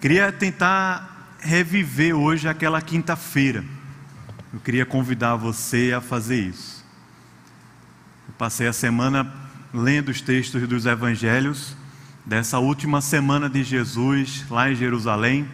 Queria 0.00 0.32
tentar 0.32 1.36
reviver 1.40 2.14
hoje 2.14 2.48
aquela 2.48 2.80
quinta-feira. 2.80 3.62
Eu 4.50 4.58
queria 4.58 4.86
convidar 4.86 5.36
você 5.36 5.92
a 5.94 6.00
fazer 6.00 6.40
isso. 6.40 6.82
Eu 8.26 8.32
passei 8.38 8.66
a 8.66 8.72
semana 8.72 9.30
lendo 9.74 10.08
os 10.08 10.22
textos 10.22 10.66
dos 10.66 10.86
evangelhos 10.86 11.76
dessa 12.24 12.58
última 12.58 13.02
semana 13.02 13.46
de 13.46 13.62
Jesus 13.62 14.46
lá 14.48 14.70
em 14.70 14.74
Jerusalém, 14.74 15.46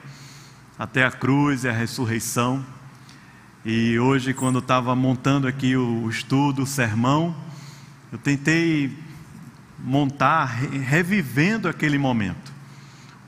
até 0.78 1.04
a 1.04 1.10
cruz 1.10 1.64
e 1.64 1.68
a 1.68 1.72
ressurreição. 1.72 2.64
E 3.64 3.98
hoje, 3.98 4.32
quando 4.32 4.60
estava 4.60 4.94
montando 4.94 5.48
aqui 5.48 5.76
o 5.76 6.08
estudo, 6.08 6.62
o 6.62 6.66
sermão, 6.68 7.34
eu 8.12 8.18
tentei 8.18 8.96
montar, 9.76 10.44
revivendo 10.70 11.68
aquele 11.68 11.98
momento. 11.98 12.55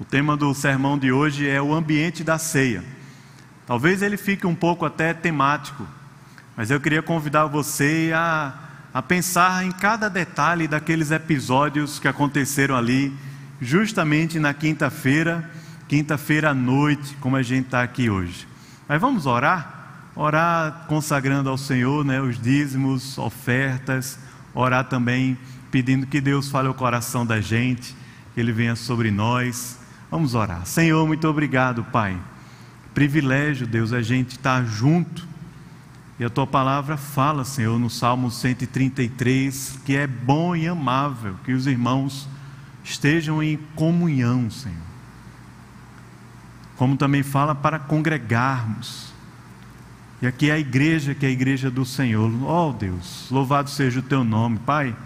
O 0.00 0.04
tema 0.04 0.36
do 0.36 0.54
sermão 0.54 0.96
de 0.96 1.10
hoje 1.10 1.48
é 1.48 1.60
o 1.60 1.74
ambiente 1.74 2.22
da 2.22 2.38
ceia. 2.38 2.84
Talvez 3.66 4.00
ele 4.00 4.16
fique 4.16 4.46
um 4.46 4.54
pouco 4.54 4.84
até 4.86 5.12
temático, 5.12 5.84
mas 6.56 6.70
eu 6.70 6.80
queria 6.80 7.02
convidar 7.02 7.46
você 7.46 8.12
a, 8.14 8.54
a 8.94 9.02
pensar 9.02 9.64
em 9.64 9.72
cada 9.72 10.08
detalhe 10.08 10.68
daqueles 10.68 11.10
episódios 11.10 11.98
que 11.98 12.06
aconteceram 12.06 12.76
ali, 12.76 13.12
justamente 13.60 14.38
na 14.38 14.54
quinta-feira, 14.54 15.50
quinta-feira 15.88 16.50
à 16.50 16.54
noite, 16.54 17.16
como 17.20 17.34
a 17.34 17.42
gente 17.42 17.64
está 17.64 17.82
aqui 17.82 18.08
hoje. 18.08 18.46
Mas 18.86 19.00
vamos 19.00 19.26
orar? 19.26 20.12
Orar 20.14 20.84
consagrando 20.86 21.50
ao 21.50 21.58
Senhor 21.58 22.04
né, 22.04 22.20
os 22.20 22.40
dízimos, 22.40 23.18
ofertas, 23.18 24.16
orar 24.54 24.84
também 24.84 25.36
pedindo 25.72 26.06
que 26.06 26.20
Deus 26.20 26.48
fale 26.48 26.68
o 26.68 26.74
coração 26.74 27.26
da 27.26 27.40
gente, 27.40 27.96
que 28.32 28.40
Ele 28.40 28.52
venha 28.52 28.76
sobre 28.76 29.10
nós 29.10 29.77
Vamos 30.10 30.34
orar. 30.34 30.64
Senhor, 30.64 31.06
muito 31.06 31.28
obrigado, 31.28 31.84
Pai. 31.84 32.18
Privilégio, 32.94 33.66
Deus, 33.66 33.92
a 33.92 34.00
gente 34.00 34.32
estar 34.32 34.64
junto. 34.64 35.28
E 36.18 36.24
a 36.24 36.30
tua 36.30 36.46
palavra 36.46 36.96
fala, 36.96 37.44
Senhor, 37.44 37.78
no 37.78 37.90
Salmo 37.90 38.30
133, 38.30 39.80
que 39.84 39.94
é 39.94 40.06
bom 40.06 40.56
e 40.56 40.66
amável 40.66 41.36
que 41.44 41.52
os 41.52 41.66
irmãos 41.66 42.26
estejam 42.82 43.42
em 43.42 43.58
comunhão, 43.76 44.50
Senhor. 44.50 44.76
Como 46.76 46.96
também 46.96 47.22
fala 47.22 47.54
para 47.54 47.78
congregarmos. 47.78 49.12
E 50.22 50.26
aqui 50.26 50.48
é 50.48 50.54
a 50.54 50.58
igreja, 50.58 51.14
que 51.14 51.26
é 51.26 51.28
a 51.28 51.32
igreja 51.32 51.70
do 51.70 51.84
Senhor. 51.84 52.32
Oh, 52.44 52.72
Deus, 52.72 53.28
louvado 53.30 53.68
seja 53.68 54.00
o 54.00 54.02
teu 54.02 54.24
nome, 54.24 54.58
Pai. 54.58 54.96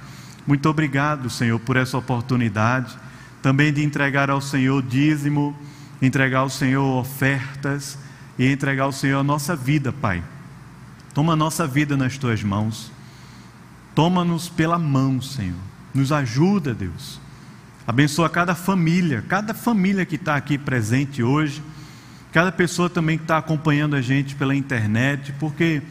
Muito 0.47 0.69
obrigado, 0.69 1.29
Senhor, 1.29 1.59
por 1.59 1.77
essa 1.77 1.99
oportunidade 1.99 2.97
também 3.43 3.73
de 3.73 3.83
entregar 3.83 4.31
ao 4.31 4.41
Senhor 4.41 4.81
dízimo, 4.83 5.55
entregar 6.01 6.39
ao 6.39 6.49
Senhor 6.49 7.01
ofertas 7.01 7.99
e 8.39 8.47
entregar 8.47 8.85
ao 8.85 8.93
Senhor 8.93 9.19
a 9.19 9.25
nossa 9.25 9.57
vida, 9.57 9.93
Pai. 9.93 10.23
Toma 11.13 11.35
a 11.35 11.37
nossa 11.37 11.67
vida 11.67 11.97
nas 11.97 12.17
tuas 12.17 12.43
mãos. 12.43 12.91
Toma-nos 13.95 14.49
pela 14.49 14.79
mão, 14.79 15.21
Senhor. 15.21 15.59
Nos 15.93 16.13
ajuda, 16.13 16.73
Deus. 16.73 17.21
Abençoa 17.87 18.31
cada 18.31 18.55
família, 18.55 19.25
cada 19.29 19.53
família 19.53 20.07
que 20.07 20.15
está 20.15 20.37
aqui 20.37 20.57
presente 20.57 21.23
hoje, 21.23 21.63
cada 22.31 22.53
pessoa 22.53 22.89
também 22.89 23.19
que 23.19 23.25
está 23.25 23.37
acompanhando 23.37 23.97
a 23.97 24.01
gente 24.01 24.37
pela 24.37 24.55
internet, 24.55 25.35
porque 25.39 25.83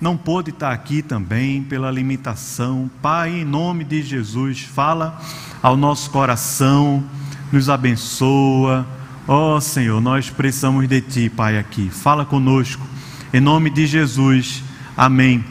não 0.00 0.16
pôde 0.16 0.50
estar 0.50 0.72
aqui 0.72 1.02
também 1.02 1.62
pela 1.62 1.90
limitação. 1.90 2.88
Pai, 3.02 3.40
em 3.40 3.44
nome 3.44 3.82
de 3.82 4.00
Jesus, 4.00 4.60
fala 4.60 5.20
ao 5.60 5.76
nosso 5.76 6.10
coração, 6.10 7.02
nos 7.50 7.68
abençoa. 7.68 8.86
Ó 9.26 9.56
oh, 9.56 9.60
Senhor, 9.60 10.00
nós 10.00 10.30
precisamos 10.30 10.88
de 10.88 11.00
Ti, 11.00 11.28
Pai, 11.28 11.58
aqui. 11.58 11.90
Fala 11.90 12.24
conosco, 12.24 12.86
em 13.32 13.40
nome 13.40 13.70
de 13.70 13.86
Jesus. 13.86 14.62
Amém. 14.96 15.44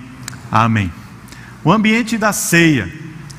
Amém. 0.50 0.92
O 1.64 1.72
ambiente 1.72 2.18
da 2.18 2.32
ceia, 2.32 2.92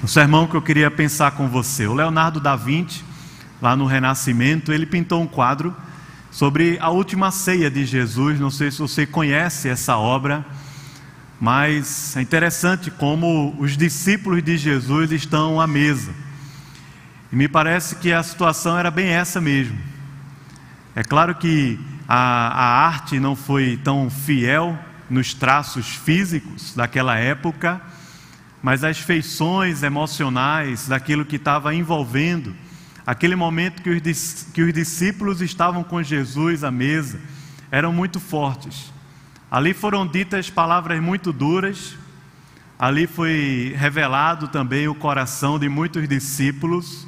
o 0.02 0.08
sermão 0.08 0.47
que 0.47 0.54
eu 0.54 0.62
queria 0.62 0.91
pensar 0.91 1.30
com 1.30 1.48
você. 1.48 1.86
O 1.86 1.94
Leonardo 1.94 2.38
da 2.38 2.54
Vinci, 2.54 3.02
lá 3.62 3.74
no 3.74 3.86
Renascimento, 3.86 4.72
ele 4.72 4.84
pintou 4.84 5.22
um 5.22 5.26
quadro 5.26 5.74
sobre 6.30 6.78
a 6.82 6.91
última 6.91 7.30
ceia 7.30 7.70
de 7.70 7.86
Jesus. 7.86 8.38
Não 8.38 8.50
sei 8.50 8.70
se 8.70 8.78
você 8.78 9.06
conhece 9.06 9.70
essa 9.70 9.97
obra 9.97 10.44
mas 11.41 12.16
é 12.16 12.21
interessante 12.21 12.91
como 12.91 13.54
os 13.59 13.76
discípulos 13.76 14.43
de 14.43 14.56
Jesus 14.56 15.12
estão 15.12 15.60
à 15.60 15.66
mesa. 15.66 16.12
E 17.32 17.37
me 17.37 17.49
parece 17.49 17.97
que 17.97 18.12
a 18.12 18.22
situação 18.22 18.78
era 18.78 18.91
bem 18.91 19.09
essa 19.09 19.41
mesmo. 19.41 19.78
É 20.97 21.04
claro 21.04 21.34
que 21.34 21.78
a, 22.09 22.16
a 22.16 22.87
arte 22.87 23.21
não 23.21 23.37
foi 23.37 23.78
tão 23.84 24.10
fiel 24.10 24.78
nos 25.09 25.32
traços 25.34 25.88
físicos 25.88 26.75
daquela 26.75 27.16
época, 27.16 27.81
mas 28.62 28.82
as 28.82 28.98
feições 28.98 29.82
emocionais 29.82 30.88
daquilo 30.88 31.25
que 31.25 31.37
estava 31.37 31.75
envolvendo 31.75 32.54
aquele 33.09 33.34
momento 33.34 33.81
que 33.81 33.88
os, 33.88 34.47
que 34.53 34.60
os 34.60 34.72
discípulos 34.75 35.41
estavam 35.41 35.82
com 35.82 36.03
Jesus 36.03 36.62
à 36.62 36.71
mesa 36.71 37.19
eram 37.71 37.91
muito 37.91 38.21
fortes. 38.21 38.93
Ali 39.50 39.72
foram 39.72 40.06
ditas 40.06 40.50
palavras 40.50 41.00
muito 41.00 41.32
duras, 41.32 41.97
ali 42.78 43.06
foi 43.06 43.75
revelado 43.78 44.48
também 44.48 44.86
o 44.88 44.94
coração 44.94 45.59
de 45.59 45.70
muitos 45.70 46.06
discípulos. 46.06 47.06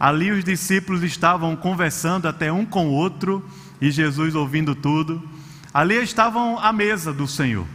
Ali 0.00 0.32
os 0.32 0.42
discípulos 0.42 1.04
estavam 1.04 1.54
conversando 1.54 2.26
até 2.26 2.52
um 2.52 2.66
com 2.66 2.88
o 2.88 2.92
outro 2.92 3.48
e 3.80 3.88
Jesus 3.88 4.34
ouvindo 4.34 4.74
tudo. 4.74 5.22
Ali 5.72 5.94
estavam 6.02 6.58
à 6.58 6.72
mesa 6.72 7.12
do 7.12 7.28
Senhor. 7.28 7.66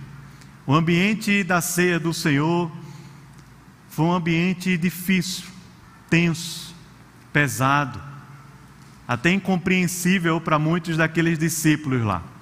O 0.68 0.74
ambiente 0.74 1.42
da 1.42 1.62
ceia 1.62 1.98
do 1.98 2.14
Senhor 2.14 2.70
foi 3.88 4.06
um 4.06 4.12
ambiente 4.12 4.78
difícil, 4.78 5.46
tenso, 6.10 6.76
pesado, 7.32 8.02
até 9.08 9.32
incompreensível 9.32 10.42
para 10.42 10.60
muitos 10.60 10.98
daqueles 10.98 11.40
discípulos 11.40 12.02
lá. 12.04 12.33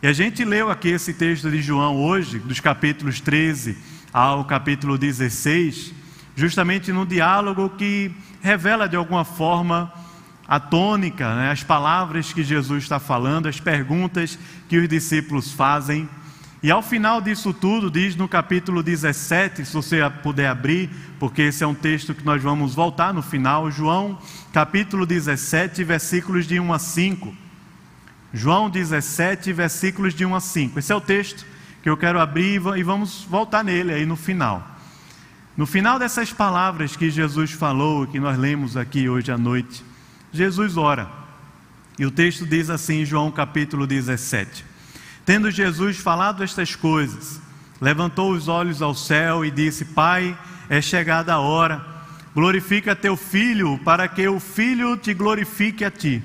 E 0.00 0.06
a 0.06 0.12
gente 0.12 0.44
leu 0.44 0.70
aqui 0.70 0.90
esse 0.90 1.12
texto 1.12 1.50
de 1.50 1.60
João 1.60 1.96
hoje, 1.96 2.38
dos 2.38 2.60
capítulos 2.60 3.20
13 3.20 3.76
ao 4.12 4.44
capítulo 4.44 4.96
16, 4.96 5.92
justamente 6.36 6.92
no 6.92 7.04
diálogo 7.04 7.70
que 7.70 8.12
revela 8.40 8.88
de 8.88 8.94
alguma 8.94 9.24
forma 9.24 9.92
a 10.46 10.60
tônica, 10.60 11.34
né, 11.34 11.50
as 11.50 11.64
palavras 11.64 12.32
que 12.32 12.44
Jesus 12.44 12.84
está 12.84 13.00
falando, 13.00 13.48
as 13.48 13.58
perguntas 13.58 14.38
que 14.68 14.78
os 14.78 14.88
discípulos 14.88 15.50
fazem. 15.50 16.08
E 16.62 16.70
ao 16.70 16.80
final 16.80 17.20
disso 17.20 17.52
tudo, 17.52 17.90
diz 17.90 18.14
no 18.14 18.28
capítulo 18.28 18.84
17, 18.84 19.64
se 19.64 19.74
você 19.74 19.98
puder 20.22 20.46
abrir, 20.46 20.90
porque 21.18 21.42
esse 21.42 21.64
é 21.64 21.66
um 21.66 21.74
texto 21.74 22.14
que 22.14 22.24
nós 22.24 22.40
vamos 22.40 22.72
voltar 22.72 23.12
no 23.12 23.20
final, 23.20 23.68
João, 23.68 24.16
capítulo 24.52 25.04
17, 25.04 25.82
versículos 25.82 26.46
de 26.46 26.60
1 26.60 26.72
a 26.72 26.78
5. 26.78 27.47
João 28.32 28.68
17, 28.68 29.52
versículos 29.52 30.14
de 30.14 30.24
1 30.24 30.34
a 30.34 30.40
5. 30.40 30.78
Esse 30.78 30.92
é 30.92 30.96
o 30.96 31.00
texto 31.00 31.46
que 31.82 31.88
eu 31.88 31.96
quero 31.96 32.20
abrir 32.20 32.60
e 32.76 32.82
vamos 32.82 33.24
voltar 33.24 33.64
nele 33.64 33.92
aí 33.92 34.04
no 34.04 34.16
final. 34.16 34.76
No 35.56 35.66
final 35.66 35.98
dessas 35.98 36.32
palavras 36.32 36.94
que 36.94 37.10
Jesus 37.10 37.52
falou, 37.52 38.06
que 38.06 38.20
nós 38.20 38.38
lemos 38.38 38.76
aqui 38.76 39.08
hoje 39.08 39.32
à 39.32 39.38
noite, 39.38 39.82
Jesus 40.30 40.76
ora. 40.76 41.08
E 41.98 42.04
o 42.04 42.10
texto 42.10 42.46
diz 42.46 42.68
assim, 42.68 43.04
João 43.04 43.30
capítulo 43.30 43.86
17: 43.86 44.64
Tendo 45.24 45.50
Jesus 45.50 45.96
falado 45.96 46.44
estas 46.44 46.76
coisas, 46.76 47.40
levantou 47.80 48.32
os 48.32 48.46
olhos 48.46 48.82
ao 48.82 48.94
céu 48.94 49.42
e 49.42 49.50
disse: 49.50 49.86
Pai, 49.86 50.38
é 50.68 50.82
chegada 50.82 51.32
a 51.32 51.38
hora, 51.38 51.84
glorifica 52.34 52.94
teu 52.94 53.16
filho, 53.16 53.78
para 53.78 54.06
que 54.06 54.28
o 54.28 54.38
filho 54.38 54.98
te 54.98 55.14
glorifique 55.14 55.82
a 55.82 55.90
ti 55.90 56.22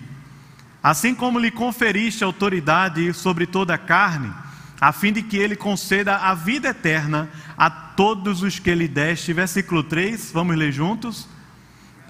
Assim 0.84 1.16
como 1.16 1.40
lhe 1.40 1.50
conferiste 1.50 2.25
autoridade 2.25 3.13
sobre 3.13 3.48
toda 3.48 3.74
a 3.74 3.78
carne, 3.78 4.34
a 4.81 4.92
fim 4.92 5.13
de 5.13 5.22
que 5.22 5.38
ele 5.38 5.56
conceda 5.56 6.18
a 6.18 6.34
vida 6.34 6.68
eterna 6.68 7.30
a 7.57 7.69
todos 7.69 8.44
os 8.44 8.60
que 8.60 8.75
lhe 8.75 8.90
deste. 8.90 9.31
Versículo 9.31 9.81
3, 9.81 10.31
vamos 10.34 10.57
ler 10.57 10.74
juntos? 10.74 11.25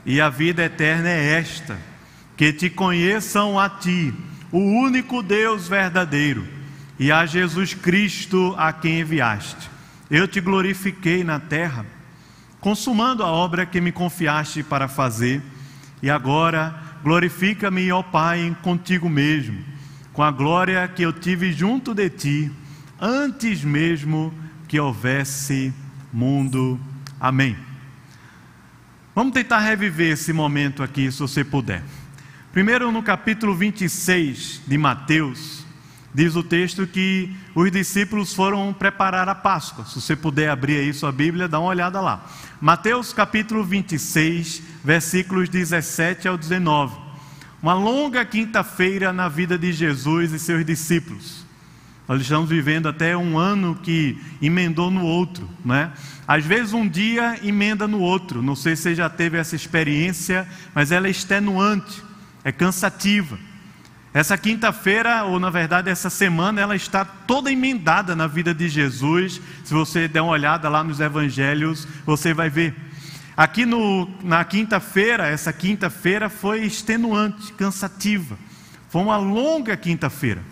E 0.03 0.19
a 0.19 0.27
vida 0.27 0.63
eterna 0.63 1.07
é 1.07 1.37
esta: 1.37 1.77
que 2.35 2.51
te 2.51 2.67
conheçam 2.67 3.59
a 3.59 3.69
ti, 3.69 4.11
o 4.51 4.57
único 4.57 5.21
Deus 5.21 5.67
verdadeiro, 5.67 6.47
e 6.97 7.11
a 7.11 7.27
Jesus 7.27 7.75
Cristo 7.75 8.55
a 8.57 8.73
quem 8.73 9.01
enviaste. 9.01 9.69
Eu 10.09 10.27
te 10.27 10.41
glorifiquei 10.41 11.23
na 11.23 11.39
terra, 11.39 11.85
consumando 12.59 13.23
a 13.23 13.27
obra 13.27 13.67
que 13.67 13.79
me 13.79 13.91
confiaste 13.91 14.63
para 14.63 14.87
fazer, 14.87 15.43
e 16.01 16.09
agora 16.09 16.92
Glorifica-me, 17.03 17.91
ó 17.91 18.01
Pai, 18.01 18.55
contigo 18.61 19.09
mesmo, 19.09 19.61
com 20.13 20.23
a 20.23 20.31
glória 20.31 20.87
que 20.87 21.03
eu 21.03 21.11
tive 21.11 21.51
junto 21.51 21.93
de 21.93 22.09
ti, 22.09 22.51
antes 22.99 23.61
mesmo 23.61 24.33
que 24.69 24.79
houvesse 24.79 25.73
mundo. 26.13 26.79
Amém. 27.19 27.57
Vamos 29.13 29.33
tentar 29.33 29.59
reviver 29.59 30.13
esse 30.13 30.31
momento 30.31 30.81
aqui, 30.81 31.11
se 31.11 31.19
você 31.19 31.43
puder. 31.43 31.83
Primeiro, 32.53 32.89
no 32.89 33.03
capítulo 33.03 33.53
26 33.53 34.61
de 34.65 34.77
Mateus, 34.77 35.62
diz 36.13 36.35
o 36.35 36.43
texto 36.43 36.85
que 36.85 37.35
os 37.55 37.71
discípulos 37.71 38.33
foram 38.33 38.71
preparar 38.73 39.27
a 39.27 39.35
Páscoa. 39.35 39.85
Se 39.85 39.99
você 39.99 40.15
puder 40.15 40.49
abrir 40.49 40.77
aí 40.77 40.93
sua 40.93 41.11
Bíblia, 41.11 41.47
dá 41.47 41.59
uma 41.59 41.69
olhada 41.69 41.99
lá. 41.99 42.25
Mateus 42.61 43.11
capítulo 43.11 43.63
26, 43.63 44.61
versículos 44.83 45.49
17 45.49 46.27
ao 46.27 46.37
19. 46.37 46.95
Uma 47.61 47.73
longa 47.73 48.23
quinta-feira 48.25 49.11
na 49.11 49.27
vida 49.27 49.57
de 49.57 49.71
Jesus 49.71 50.31
e 50.33 50.39
seus 50.39 50.65
discípulos. 50.65 51.43
Nós 52.07 52.21
estamos 52.21 52.49
vivendo 52.49 52.89
até 52.89 53.15
um 53.15 53.37
ano 53.37 53.75
que 53.75 54.21
emendou 54.41 54.91
no 54.91 55.05
outro, 55.05 55.49
né? 55.63 55.93
Às 56.27 56.45
vezes 56.45 56.73
um 56.73 56.87
dia 56.87 57.39
emenda 57.41 57.87
no 57.87 57.99
outro. 57.99 58.41
Não 58.41 58.55
sei 58.55 58.75
se 58.75 58.83
você 58.83 58.95
já 58.95 59.09
teve 59.09 59.37
essa 59.37 59.55
experiência, 59.55 60.47
mas 60.75 60.91
ela 60.91 61.07
é 61.07 61.11
extenuante, 61.11 62.03
é 62.43 62.51
cansativa. 62.51 63.39
Essa 64.13 64.37
quinta-feira, 64.37 65.23
ou 65.23 65.39
na 65.39 65.49
verdade 65.49 65.89
essa 65.89 66.09
semana, 66.09 66.61
ela 66.61 66.75
está 66.75 67.03
toda 67.03 67.51
emendada 67.51 68.15
na 68.15 68.27
vida 68.27 68.53
de 68.53 68.69
Jesus. 68.69 69.41
Se 69.63 69.73
você 69.73 70.07
der 70.07 70.21
uma 70.21 70.33
olhada 70.33 70.69
lá 70.69 70.83
nos 70.83 70.99
evangelhos, 70.99 71.87
você 72.05 72.31
vai 72.31 72.47
ver. 72.47 72.75
Aqui 73.35 73.65
no, 73.65 74.07
na 74.23 74.45
quinta-feira, 74.45 75.25
essa 75.25 75.51
quinta-feira 75.51 76.29
foi 76.29 76.63
extenuante, 76.63 77.51
cansativa. 77.53 78.37
Foi 78.87 79.01
uma 79.01 79.17
longa 79.17 79.75
quinta-feira. 79.75 80.43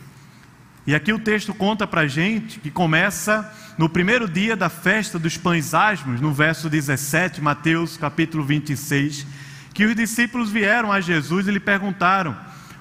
E 0.87 0.95
aqui 0.95 1.13
o 1.13 1.19
texto 1.19 1.53
conta 1.53 1.85
para 1.85 2.07
gente 2.07 2.59
que 2.59 2.71
começa 2.71 3.47
no 3.77 3.87
primeiro 3.87 4.27
dia 4.27 4.55
da 4.55 4.69
festa 4.69 5.19
dos 5.19 5.37
pães 5.37 5.75
asmos, 5.75 6.19
no 6.19 6.33
verso 6.33 6.67
17, 6.67 7.39
Mateus 7.39 7.97
capítulo 7.97 8.43
26, 8.43 9.27
que 9.75 9.85
os 9.85 9.95
discípulos 9.95 10.49
vieram 10.49 10.91
a 10.91 10.99
Jesus 10.99 11.47
e 11.47 11.51
lhe 11.51 11.59
perguntaram: 11.59 12.35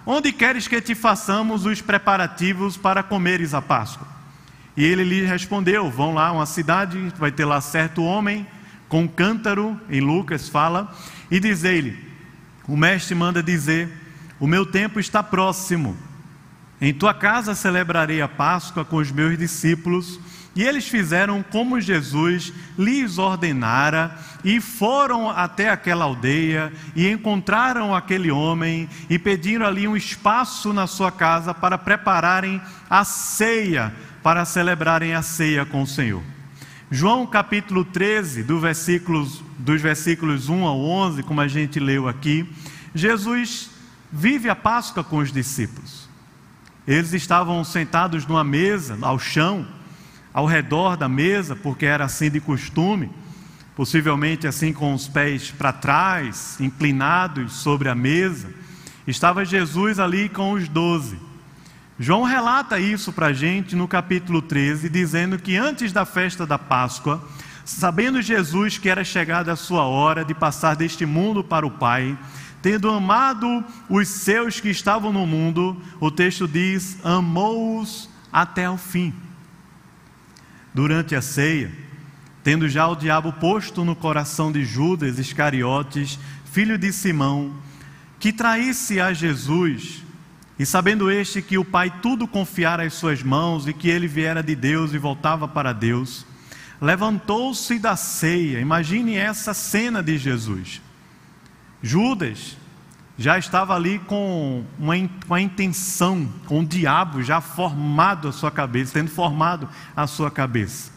Onde 0.06 0.32
queres 0.32 0.66
que 0.66 0.80
te 0.80 0.94
façamos 0.94 1.66
os 1.66 1.80
preparativos 1.80 2.76
para 2.76 3.02
comeres 3.02 3.54
a 3.54 3.60
Páscoa? 3.60 4.06
E 4.76 4.84
ele 4.84 5.04
lhe 5.04 5.22
respondeu: 5.22 5.90
Vão 5.90 6.14
lá 6.14 6.28
a 6.28 6.32
uma 6.32 6.46
cidade, 6.46 7.12
vai 7.18 7.30
ter 7.30 7.44
lá 7.44 7.60
certo 7.60 8.02
homem 8.02 8.46
com 8.88 9.02
um 9.02 9.08
cântaro, 9.08 9.78
em 9.88 10.00
Lucas 10.00 10.48
fala, 10.48 10.94
e 11.30 11.38
diz-lhe: 11.38 11.96
O 12.66 12.76
mestre 12.76 13.14
manda 13.14 13.42
dizer: 13.42 13.88
O 14.38 14.46
meu 14.46 14.64
tempo 14.64 14.98
está 14.98 15.22
próximo 15.22 15.96
em 16.80 16.94
tua 16.94 17.12
casa 17.12 17.54
celebrarei 17.54 18.22
a 18.22 18.28
Páscoa 18.28 18.86
com 18.86 18.96
os 18.96 19.12
meus 19.12 19.36
discípulos. 19.36 20.18
E 20.54 20.64
eles 20.64 20.88
fizeram 20.88 21.44
como 21.44 21.80
Jesus 21.80 22.52
lhes 22.76 23.18
ordenara, 23.18 24.16
e 24.42 24.60
foram 24.60 25.30
até 25.30 25.70
aquela 25.70 26.04
aldeia, 26.04 26.72
e 26.96 27.08
encontraram 27.08 27.94
aquele 27.94 28.30
homem, 28.30 28.88
e 29.08 29.18
pediram 29.18 29.64
ali 29.64 29.86
um 29.86 29.96
espaço 29.96 30.72
na 30.72 30.86
sua 30.86 31.12
casa 31.12 31.54
para 31.54 31.78
prepararem 31.78 32.60
a 32.88 33.04
ceia, 33.04 33.94
para 34.22 34.44
celebrarem 34.44 35.14
a 35.14 35.22
ceia 35.22 35.64
com 35.64 35.82
o 35.82 35.86
Senhor. 35.86 36.22
João 36.90 37.24
capítulo 37.24 37.84
13, 37.84 38.42
do 38.42 38.58
versículos, 38.58 39.44
dos 39.56 39.80
versículos 39.80 40.48
1 40.48 40.64
ao 40.66 40.80
11, 40.80 41.22
como 41.22 41.40
a 41.40 41.46
gente 41.46 41.78
leu 41.78 42.08
aqui, 42.08 42.50
Jesus 42.92 43.70
vive 44.10 44.48
a 44.48 44.56
Páscoa 44.56 45.04
com 45.04 45.18
os 45.18 45.30
discípulos. 45.30 46.08
Eles 46.88 47.12
estavam 47.12 47.62
sentados 47.62 48.26
numa 48.26 48.42
mesa, 48.42 48.98
ao 49.02 49.20
chão, 49.20 49.64
ao 50.32 50.46
redor 50.46 50.96
da 50.96 51.08
mesa, 51.08 51.56
porque 51.56 51.86
era 51.86 52.04
assim 52.04 52.30
de 52.30 52.40
costume, 52.40 53.10
possivelmente 53.74 54.46
assim 54.46 54.72
com 54.72 54.94
os 54.94 55.08
pés 55.08 55.50
para 55.50 55.72
trás, 55.72 56.56
inclinados 56.60 57.54
sobre 57.54 57.88
a 57.88 57.94
mesa. 57.94 58.48
Estava 59.06 59.44
Jesus 59.44 59.98
ali 59.98 60.28
com 60.28 60.52
os 60.52 60.68
doze. 60.68 61.18
João 61.98 62.22
relata 62.22 62.78
isso 62.78 63.12
para 63.12 63.26
a 63.26 63.32
gente 63.32 63.76
no 63.76 63.86
capítulo 63.86 64.40
13, 64.40 64.88
dizendo 64.88 65.38
que 65.38 65.56
antes 65.56 65.92
da 65.92 66.04
festa 66.04 66.46
da 66.46 66.58
Páscoa, 66.58 67.22
sabendo 67.64 68.22
Jesus 68.22 68.78
que 68.78 68.88
era 68.88 69.04
chegada 69.04 69.52
a 69.52 69.56
sua 69.56 69.84
hora 69.84 70.24
de 70.24 70.34
passar 70.34 70.76
deste 70.76 71.04
mundo 71.04 71.44
para 71.44 71.66
o 71.66 71.70
Pai, 71.70 72.16
Tendo 72.62 72.90
amado 72.90 73.64
os 73.88 74.06
seus 74.08 74.60
que 74.60 74.68
estavam 74.68 75.12
no 75.12 75.26
mundo, 75.26 75.80
o 75.98 76.10
texto 76.10 76.46
diz: 76.46 76.98
amou-os 77.04 78.08
até 78.30 78.68
o 78.68 78.76
fim. 78.76 79.14
Durante 80.74 81.14
a 81.14 81.22
ceia, 81.22 81.70
tendo 82.42 82.68
já 82.68 82.86
o 82.88 82.94
diabo 82.94 83.32
posto 83.34 83.84
no 83.84 83.96
coração 83.96 84.50
de 84.50 84.64
Judas 84.64 85.18
Iscariotes, 85.18 86.18
filho 86.44 86.78
de 86.78 86.92
Simão, 86.92 87.54
que 88.18 88.32
traísse 88.32 89.00
a 89.00 89.12
Jesus, 89.12 90.02
e 90.58 90.66
sabendo 90.66 91.10
este 91.10 91.42
que 91.42 91.58
o 91.58 91.64
Pai 91.64 91.92
tudo 92.02 92.28
confiara 92.28 92.82
às 92.84 92.94
suas 92.94 93.22
mãos 93.22 93.66
e 93.66 93.72
que 93.72 93.88
ele 93.88 94.06
viera 94.06 94.42
de 94.42 94.54
Deus 94.54 94.92
e 94.92 94.98
voltava 94.98 95.48
para 95.48 95.72
Deus, 95.72 96.26
levantou-se 96.80 97.78
da 97.78 97.96
ceia. 97.96 98.60
Imagine 98.60 99.14
essa 99.14 99.54
cena 99.54 100.02
de 100.02 100.18
Jesus 100.18 100.80
Judas 101.82 102.56
já 103.20 103.36
estava 103.36 103.74
ali 103.76 103.98
com 103.98 104.64
uma, 104.78 104.94
com 105.28 105.34
a 105.34 105.40
intenção, 105.42 106.26
com 106.46 106.60
o 106.60 106.64
diabo 106.64 107.22
já 107.22 107.38
formado 107.38 108.28
a 108.28 108.32
sua 108.32 108.50
cabeça, 108.50 108.94
tendo 108.94 109.10
formado 109.10 109.68
a 109.94 110.06
sua 110.06 110.30
cabeça. 110.30 110.90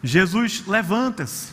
Jesus 0.00 0.62
levanta-se. 0.64 1.52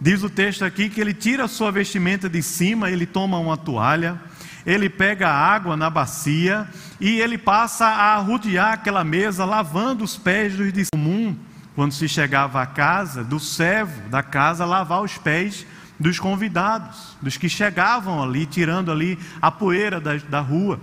Diz 0.00 0.24
o 0.24 0.28
texto 0.28 0.64
aqui 0.64 0.88
que 0.88 1.00
ele 1.00 1.14
tira 1.14 1.44
a 1.44 1.48
sua 1.48 1.70
vestimenta 1.70 2.28
de 2.28 2.42
cima, 2.42 2.90
ele 2.90 3.06
toma 3.06 3.38
uma 3.38 3.56
toalha, 3.56 4.20
ele 4.66 4.90
pega 4.90 5.30
água 5.30 5.76
na 5.76 5.88
bacia 5.88 6.68
e 7.00 7.20
ele 7.20 7.38
passa 7.38 7.86
a 7.86 8.16
rodear 8.16 8.72
aquela 8.72 9.04
mesa, 9.04 9.44
lavando 9.44 10.02
os 10.02 10.16
pés 10.16 10.56
dos 10.56 10.72
discípulos. 10.72 10.90
Comum, 10.92 11.36
quando 11.76 11.92
se 11.92 12.08
chegava 12.08 12.60
à 12.60 12.66
casa, 12.66 13.22
do 13.22 13.38
servo 13.38 14.08
da 14.08 14.24
casa, 14.24 14.64
lavar 14.64 15.02
os 15.02 15.16
pés 15.16 15.64
dos 16.04 16.20
convidados, 16.20 17.16
dos 17.22 17.38
que 17.38 17.48
chegavam 17.48 18.22
ali, 18.22 18.44
tirando 18.44 18.92
ali 18.92 19.18
a 19.40 19.50
poeira 19.50 19.98
da, 19.98 20.14
da 20.16 20.38
rua. 20.38 20.78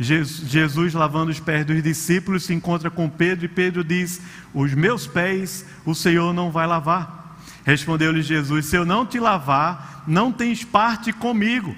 Jesus, 0.00 0.94
lavando 0.94 1.30
os 1.30 1.38
pés 1.38 1.66
dos 1.66 1.82
discípulos, 1.82 2.44
se 2.44 2.54
encontra 2.54 2.90
com 2.90 3.06
Pedro 3.06 3.44
e 3.44 3.48
Pedro 3.48 3.84
diz: 3.84 4.22
Os 4.54 4.72
meus 4.72 5.06
pés 5.06 5.66
o 5.84 5.94
Senhor 5.94 6.32
não 6.32 6.50
vai 6.50 6.66
lavar. 6.66 7.38
Respondeu-lhe 7.66 8.22
Jesus: 8.22 8.64
Se 8.64 8.76
eu 8.76 8.86
não 8.86 9.04
te 9.04 9.20
lavar, 9.20 10.04
não 10.06 10.32
tens 10.32 10.64
parte 10.64 11.12
comigo. 11.12 11.76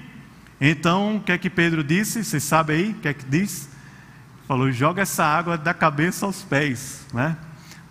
Então, 0.60 1.16
o 1.16 1.20
que 1.20 1.32
é 1.32 1.38
que 1.38 1.50
Pedro 1.50 1.82
disse? 1.82 2.22
Você 2.22 2.38
sabe 2.38 2.74
aí 2.74 2.90
o 2.90 2.94
que 2.94 3.08
é 3.08 3.14
que 3.14 3.24
disse? 3.24 3.70
Falou: 4.46 4.70
Joga 4.70 5.02
essa 5.02 5.24
água 5.24 5.58
da 5.58 5.74
cabeça 5.74 6.26
aos 6.26 6.42
pés, 6.42 7.04
né? 7.12 7.36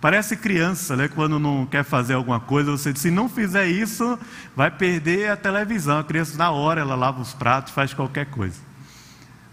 Parece 0.00 0.34
criança, 0.34 0.96
né? 0.96 1.08
Quando 1.08 1.38
não 1.38 1.66
quer 1.66 1.84
fazer 1.84 2.14
alguma 2.14 2.40
coisa, 2.40 2.70
você 2.70 2.92
diz: 2.92 3.02
se 3.02 3.10
não 3.10 3.28
fizer 3.28 3.66
isso, 3.66 4.18
vai 4.56 4.70
perder 4.70 5.30
a 5.30 5.36
televisão. 5.36 5.98
A 5.98 6.04
criança, 6.04 6.38
na 6.38 6.50
hora, 6.50 6.80
ela 6.80 6.94
lava 6.94 7.20
os 7.20 7.34
pratos, 7.34 7.72
faz 7.72 7.92
qualquer 7.92 8.26
coisa. 8.26 8.58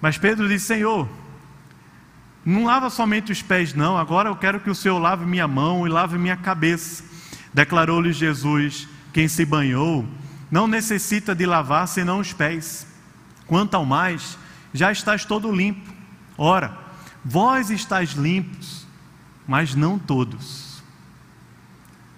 Mas 0.01 0.17
Pedro 0.17 0.47
disse: 0.47 0.67
Senhor, 0.67 1.07
não 2.45 2.63
lava 2.63 2.89
somente 2.89 3.29
os 3.29 3.41
pés, 3.41 3.73
não. 3.73 3.97
Agora 3.97 4.29
eu 4.29 4.37
quero 4.37 4.61
que 4.61 4.69
o 4.69 4.75
Senhor 4.75 4.97
lave 4.97 5.25
minha 5.25 5.49
mão 5.49 5.85
e 5.85 5.89
lave 5.89 6.17
minha 6.17 6.37
cabeça. 6.37 7.03
Declarou-lhe 7.53 8.13
Jesus: 8.13 8.87
Quem 9.11 9.27
se 9.27 9.43
banhou 9.43 10.07
não 10.49 10.65
necessita 10.65 11.35
de 11.35 11.45
lavar 11.45 11.89
senão 11.89 12.19
os 12.19 12.31
pés. 12.31 12.87
Quanto 13.45 13.75
ao 13.75 13.85
mais, 13.85 14.37
já 14.73 14.93
estás 14.93 15.25
todo 15.25 15.51
limpo. 15.51 15.91
Ora, 16.37 16.77
vós 17.25 17.69
estáis 17.69 18.11
limpos 18.11 18.86
mas 19.47 19.73
não 19.73 19.97
todos. 19.97 20.83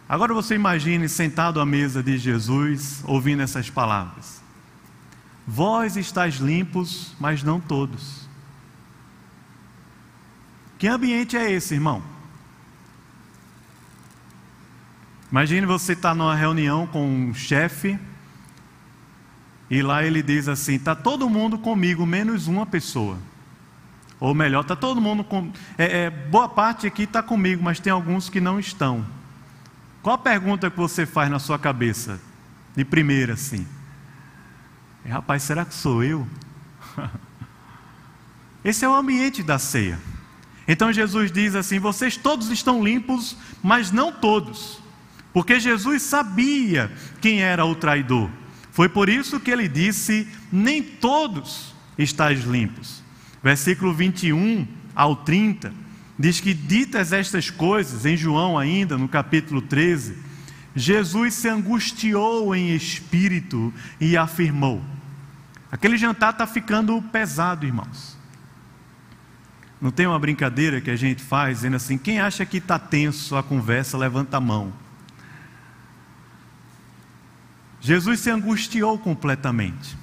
Agora 0.07 0.33
você 0.33 0.55
imagine 0.55 1.07
sentado 1.07 1.61
à 1.61 1.65
mesa 1.65 2.01
de 2.01 2.17
Jesus, 2.17 3.03
ouvindo 3.05 3.43
essas 3.43 3.69
palavras: 3.69 4.41
Vós 5.47 5.95
estáis 5.95 6.35
limpos, 6.35 7.13
mas 7.19 7.43
não 7.43 7.59
todos. 7.59 8.27
Que 10.79 10.87
ambiente 10.87 11.37
é 11.37 11.51
esse, 11.51 11.75
irmão? 11.75 12.01
Imagine 15.31 15.65
você 15.67 15.93
estar 15.93 16.09
tá 16.09 16.15
numa 16.15 16.33
reunião 16.33 16.87
com 16.87 17.05
um 17.05 17.33
chefe 17.33 17.99
e 19.69 19.83
lá 19.83 20.03
ele 20.03 20.23
diz 20.23 20.47
assim: 20.47 20.73
está 20.73 20.95
todo 20.95 21.29
mundo 21.29 21.59
comigo, 21.59 22.05
menos 22.05 22.47
uma 22.47 22.65
pessoa. 22.65 23.19
Ou 24.19 24.35
melhor, 24.35 24.61
está 24.61 24.75
todo 24.75 24.99
mundo 24.99 25.23
com. 25.23 25.51
É, 25.77 26.03
é, 26.03 26.09
boa 26.09 26.49
parte 26.49 26.85
aqui 26.85 27.03
está 27.03 27.23
comigo, 27.23 27.63
mas 27.63 27.79
tem 27.79 27.91
alguns 27.91 28.29
que 28.29 28.41
não 28.41 28.59
estão. 28.59 29.05
Qual 30.01 30.15
a 30.15 30.17
pergunta 30.17 30.69
que 30.69 30.77
você 30.77 31.05
faz 31.05 31.29
na 31.29 31.39
sua 31.39 31.57
cabeça? 31.57 32.19
De 32.75 32.83
primeira, 32.83 33.33
assim. 33.33 33.65
Rapaz, 35.07 35.43
será 35.43 35.65
que 35.65 35.73
sou 35.73 36.03
eu? 36.03 36.27
Esse 38.63 38.83
é 38.83 38.89
o 38.89 38.93
ambiente 38.93 39.41
da 39.41 39.57
ceia. 39.57 39.99
Então 40.67 40.91
Jesus 40.91 41.31
diz 41.31 41.55
assim: 41.55 41.79
vocês 41.79 42.17
todos 42.17 42.49
estão 42.49 42.83
limpos, 42.83 43.37
mas 43.63 43.91
não 43.91 44.11
todos. 44.11 44.79
Porque 45.33 45.59
Jesus 45.59 46.03
sabia 46.03 46.91
quem 47.21 47.41
era 47.41 47.65
o 47.65 47.73
traidor. 47.75 48.29
Foi 48.71 48.89
por 48.89 49.09
isso 49.09 49.39
que 49.39 49.49
ele 49.49 49.67
disse: 49.67 50.27
Nem 50.51 50.83
todos 50.83 51.73
estáis 51.97 52.43
limpos. 52.43 52.98
Versículo 53.43 53.93
21 53.93 54.67
ao 54.93 55.15
30 55.15 55.73
diz 56.17 56.41
que, 56.41 56.53
ditas 56.53 57.13
estas 57.13 57.49
coisas, 57.49 58.05
em 58.05 58.17
João 58.17 58.57
ainda, 58.57 58.97
no 58.97 59.07
capítulo 59.07 59.61
13, 59.61 60.17
Jesus 60.75 61.33
se 61.33 61.47
angustiou 61.47 62.53
em 62.53 62.75
espírito 62.75 63.73
e 63.99 64.17
afirmou: 64.17 64.83
Aquele 65.71 65.97
jantar 65.97 66.31
está 66.31 66.45
ficando 66.45 67.01
pesado, 67.01 67.65
irmãos. 67.65 68.17
Não 69.81 69.91
tem 69.91 70.05
uma 70.05 70.19
brincadeira 70.19 70.81
que 70.81 70.91
a 70.91 70.95
gente 70.95 71.23
faz 71.23 71.57
dizendo 71.57 71.77
assim: 71.77 71.97
quem 71.97 72.19
acha 72.19 72.45
que 72.45 72.57
está 72.57 72.77
tenso 72.77 73.37
a 73.37 73.43
conversa, 73.43 73.97
levanta 73.97 74.37
a 74.37 74.41
mão. 74.41 74.73
Jesus 77.79 78.19
se 78.19 78.29
angustiou 78.29 78.97
completamente. 78.99 79.97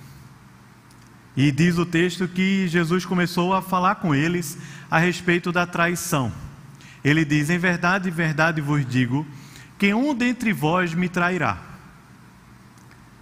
E 1.36 1.52
diz 1.52 1.76
o 1.76 1.84
texto 1.84 2.26
que 2.26 2.66
Jesus 2.66 3.04
começou 3.04 3.52
a 3.52 3.60
falar 3.60 3.96
com 3.96 4.14
eles 4.14 4.56
a 4.90 4.98
respeito 4.98 5.52
da 5.52 5.66
traição. 5.66 6.32
Ele 7.04 7.24
diz: 7.24 7.50
Em 7.50 7.58
verdade, 7.58 8.10
verdade 8.10 8.60
vos 8.60 8.86
digo, 8.86 9.26
que 9.78 9.92
um 9.92 10.14
dentre 10.14 10.52
vós 10.52 10.94
me 10.94 11.08
trairá. 11.08 11.58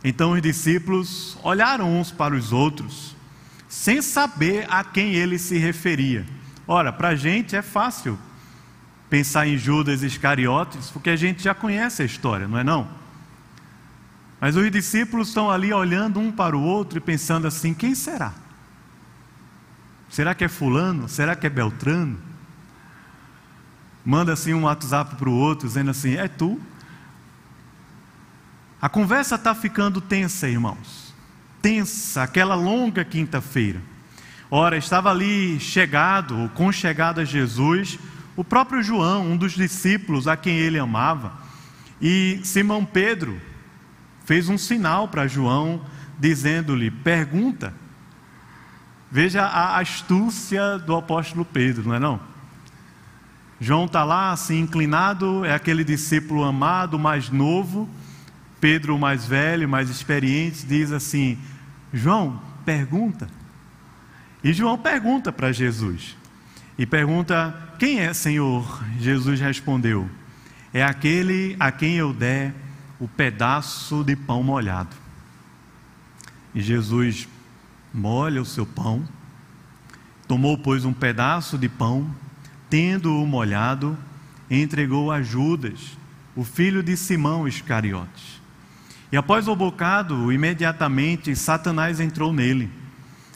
Então 0.04 0.32
os 0.32 0.42
discípulos 0.42 1.36
olharam 1.42 1.98
uns 1.98 2.10
para 2.12 2.34
os 2.34 2.52
outros, 2.52 3.16
sem 3.68 4.00
saber 4.00 4.66
a 4.70 4.84
quem 4.84 5.14
ele 5.14 5.38
se 5.38 5.58
referia. 5.58 6.24
Ora, 6.68 6.92
para 6.92 7.08
a 7.08 7.16
gente 7.16 7.56
é 7.56 7.62
fácil 7.62 8.18
pensar 9.10 9.46
em 9.46 9.58
Judas 9.58 10.02
Iscariotes, 10.02 10.90
porque 10.90 11.10
a 11.10 11.16
gente 11.16 11.42
já 11.42 11.54
conhece 11.54 12.02
a 12.02 12.04
história, 12.04 12.46
não 12.46 12.58
é 12.58 12.64
não? 12.64 12.88
Mas 14.44 14.56
os 14.56 14.70
discípulos 14.70 15.28
estão 15.28 15.50
ali 15.50 15.72
olhando 15.72 16.20
um 16.20 16.30
para 16.30 16.54
o 16.54 16.62
outro 16.62 16.98
e 16.98 17.00
pensando 17.00 17.46
assim: 17.46 17.72
quem 17.72 17.94
será? 17.94 18.34
Será 20.10 20.34
que 20.34 20.44
é 20.44 20.48
Fulano? 20.48 21.08
Será 21.08 21.34
que 21.34 21.46
é 21.46 21.48
Beltrano? 21.48 22.18
Manda 24.04 24.34
assim 24.34 24.52
um 24.52 24.64
WhatsApp 24.64 25.16
para 25.16 25.30
o 25.30 25.32
outro, 25.32 25.66
dizendo 25.66 25.90
assim: 25.90 26.16
é 26.16 26.28
tu? 26.28 26.60
A 28.82 28.86
conversa 28.86 29.36
está 29.36 29.54
ficando 29.54 29.98
tensa, 29.98 30.46
irmãos. 30.46 31.14
Tensa, 31.62 32.22
aquela 32.22 32.54
longa 32.54 33.02
quinta-feira. 33.02 33.80
Ora, 34.50 34.76
estava 34.76 35.08
ali 35.08 35.58
chegado, 35.58 36.38
ou 36.38 36.50
conchegado 36.50 37.18
a 37.18 37.24
Jesus, 37.24 37.98
o 38.36 38.44
próprio 38.44 38.82
João, 38.82 39.26
um 39.26 39.38
dos 39.38 39.52
discípulos 39.52 40.28
a 40.28 40.36
quem 40.36 40.58
ele 40.58 40.78
amava. 40.78 41.32
E 41.98 42.40
Simão 42.44 42.84
Pedro 42.84 43.40
fez 44.24 44.48
um 44.48 44.58
sinal 44.58 45.08
para 45.08 45.26
João, 45.26 45.80
dizendo-lhe: 46.18 46.90
pergunta. 46.90 47.72
Veja 49.10 49.42
a 49.42 49.78
astúcia 49.78 50.78
do 50.78 50.96
apóstolo 50.96 51.44
Pedro, 51.44 51.88
não 51.88 51.94
é 51.94 52.00
não? 52.00 52.20
João 53.60 53.84
está 53.84 54.02
lá 54.02 54.32
assim 54.32 54.60
inclinado, 54.60 55.44
é 55.44 55.54
aquele 55.54 55.84
discípulo 55.84 56.42
amado, 56.42 56.98
mais 56.98 57.30
novo, 57.30 57.88
Pedro, 58.60 58.98
mais 58.98 59.24
velho, 59.24 59.68
mais 59.68 59.88
experiente, 59.88 60.66
diz 60.66 60.90
assim: 60.90 61.38
João, 61.92 62.42
pergunta. 62.64 63.28
E 64.42 64.52
João 64.52 64.76
pergunta 64.76 65.32
para 65.32 65.52
Jesus. 65.52 66.16
E 66.76 66.84
pergunta: 66.84 67.54
Quem 67.78 68.00
é, 68.00 68.12
Senhor? 68.12 68.82
Jesus 68.98 69.40
respondeu: 69.40 70.10
É 70.72 70.82
aquele 70.82 71.56
a 71.60 71.70
quem 71.70 71.94
eu 71.94 72.12
der 72.12 72.52
o 72.98 73.08
pedaço 73.08 74.04
de 74.04 74.14
pão 74.16 74.42
molhado. 74.42 74.94
E 76.54 76.60
Jesus 76.60 77.28
molha 77.92 78.40
o 78.40 78.46
seu 78.46 78.64
pão, 78.64 79.06
tomou, 80.26 80.56
pois, 80.56 80.84
um 80.84 80.92
pedaço 80.92 81.58
de 81.58 81.68
pão, 81.68 82.14
tendo-o 82.70 83.26
molhado, 83.26 83.96
entregou 84.50 85.10
a 85.10 85.22
Judas, 85.22 85.96
o 86.34 86.44
filho 86.44 86.82
de 86.82 86.96
Simão 86.96 87.46
Iscariotes. 87.46 88.40
E 89.12 89.16
após 89.16 89.46
o 89.46 89.54
bocado, 89.54 90.32
imediatamente 90.32 91.36
Satanás 91.36 92.00
entrou 92.00 92.32
nele. 92.32 92.68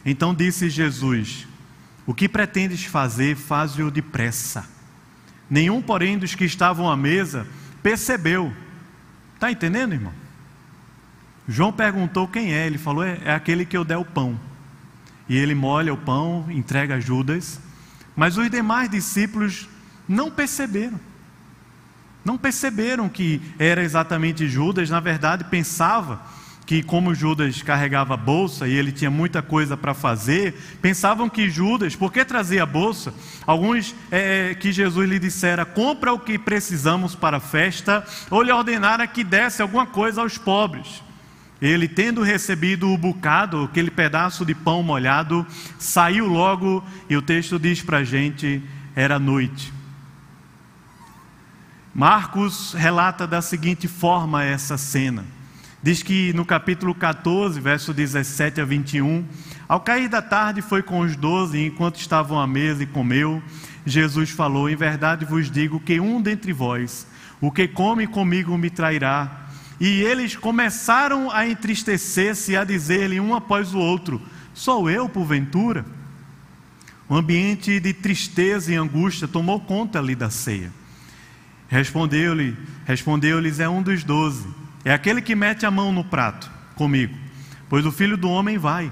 Então 0.04 0.34
disse 0.34 0.68
Jesus: 0.68 1.46
O 2.06 2.14
que 2.14 2.28
pretendes 2.28 2.84
fazer, 2.84 3.36
faze-o 3.36 3.90
depressa. 3.90 4.68
Nenhum, 5.48 5.80
porém, 5.80 6.18
dos 6.18 6.34
que 6.34 6.44
estavam 6.44 6.90
à 6.90 6.96
mesa 6.96 7.46
percebeu. 7.82 8.52
Está 9.38 9.52
entendendo, 9.52 9.92
irmão? 9.92 10.12
João 11.46 11.72
perguntou 11.72 12.26
quem 12.26 12.52
é, 12.52 12.66
ele 12.66 12.76
falou: 12.76 13.04
é, 13.04 13.20
é 13.24 13.32
aquele 13.32 13.64
que 13.64 13.76
eu 13.76 13.84
der 13.84 13.96
o 13.96 14.04
pão. 14.04 14.38
E 15.28 15.36
ele 15.36 15.54
molha 15.54 15.94
o 15.94 15.96
pão, 15.96 16.44
entrega 16.50 16.96
a 16.96 17.00
Judas. 17.00 17.60
Mas 18.16 18.36
os 18.36 18.50
demais 18.50 18.90
discípulos 18.90 19.68
não 20.08 20.28
perceberam 20.28 20.98
não 22.28 22.36
perceberam 22.36 23.08
que 23.08 23.40
era 23.58 23.82
exatamente 23.82 24.46
Judas, 24.46 24.90
na 24.90 25.00
verdade 25.00 25.44
pensava 25.44 26.20
que 26.68 26.82
como 26.82 27.14
Judas 27.14 27.62
carregava 27.62 28.12
a 28.12 28.16
bolsa 28.18 28.68
e 28.68 28.74
ele 28.74 28.92
tinha 28.92 29.10
muita 29.10 29.40
coisa 29.40 29.74
para 29.74 29.94
fazer, 29.94 30.52
pensavam 30.82 31.26
que 31.26 31.48
Judas, 31.48 31.96
porque 31.96 32.26
trazia 32.26 32.64
a 32.64 32.66
bolsa, 32.66 33.14
alguns 33.46 33.94
é, 34.10 34.54
que 34.54 34.70
Jesus 34.70 35.08
lhe 35.08 35.18
dissera, 35.18 35.64
compra 35.64 36.12
o 36.12 36.18
que 36.18 36.38
precisamos 36.38 37.14
para 37.14 37.38
a 37.38 37.40
festa, 37.40 38.06
ou 38.30 38.42
lhe 38.42 38.52
ordenara 38.52 39.06
que 39.06 39.24
desse 39.24 39.62
alguma 39.62 39.86
coisa 39.86 40.20
aos 40.20 40.36
pobres. 40.36 41.02
Ele, 41.58 41.88
tendo 41.88 42.20
recebido 42.20 42.90
o 42.90 42.98
bocado, 42.98 43.62
aquele 43.62 43.90
pedaço 43.90 44.44
de 44.44 44.54
pão 44.54 44.82
molhado, 44.82 45.46
saiu 45.78 46.26
logo, 46.26 46.84
e 47.08 47.16
o 47.16 47.22
texto 47.22 47.58
diz 47.58 47.80
para 47.80 47.98
a 47.98 48.04
gente, 48.04 48.62
era 48.94 49.18
noite. 49.18 49.72
Marcos 51.94 52.74
relata 52.74 53.26
da 53.26 53.40
seguinte 53.40 53.88
forma 53.88 54.44
essa 54.44 54.76
cena. 54.76 55.37
Diz 55.80 56.02
que 56.02 56.32
no 56.32 56.44
capítulo 56.44 56.92
14, 56.92 57.60
verso 57.60 57.94
17 57.94 58.60
a 58.60 58.64
21, 58.64 59.24
ao 59.68 59.80
cair 59.80 60.08
da 60.08 60.20
tarde 60.20 60.60
foi 60.60 60.82
com 60.82 61.00
os 61.00 61.14
doze, 61.14 61.64
enquanto 61.64 62.00
estavam 62.00 62.40
à 62.40 62.48
mesa 62.48 62.82
e 62.82 62.86
comeu, 62.86 63.40
Jesus 63.86 64.30
falou: 64.30 64.68
Em 64.68 64.74
verdade 64.74 65.24
vos 65.24 65.48
digo 65.48 65.78
que 65.78 66.00
um 66.00 66.20
dentre 66.20 66.52
vós, 66.52 67.06
o 67.40 67.52
que 67.52 67.68
come 67.68 68.08
comigo, 68.08 68.58
me 68.58 68.70
trairá. 68.70 69.46
E 69.80 70.02
eles 70.02 70.34
começaram 70.34 71.30
a 71.30 71.46
entristecer-se 71.46 72.52
e 72.52 72.56
a 72.56 72.64
dizer-lhe 72.64 73.20
um 73.20 73.32
após 73.32 73.72
o 73.72 73.78
outro: 73.78 74.20
Sou 74.52 74.90
eu, 74.90 75.08
porventura? 75.08 75.86
Um 77.08 77.14
ambiente 77.14 77.78
de 77.78 77.92
tristeza 77.92 78.72
e 78.72 78.76
angústia 78.76 79.28
tomou 79.28 79.60
conta 79.60 80.00
ali 80.00 80.16
da 80.16 80.28
ceia. 80.28 80.72
Respondeu-lhe, 81.68 82.56
respondeu-lhes 82.84 83.60
é 83.60 83.68
um 83.68 83.82
dos 83.82 84.02
doze, 84.02 84.46
é 84.88 84.94
aquele 84.94 85.20
que 85.20 85.34
mete 85.34 85.66
a 85.66 85.70
mão 85.70 85.92
no 85.92 86.02
prato 86.02 86.50
comigo, 86.74 87.14
pois 87.68 87.84
o 87.84 87.92
filho 87.92 88.16
do 88.16 88.30
homem 88.30 88.56
vai, 88.56 88.90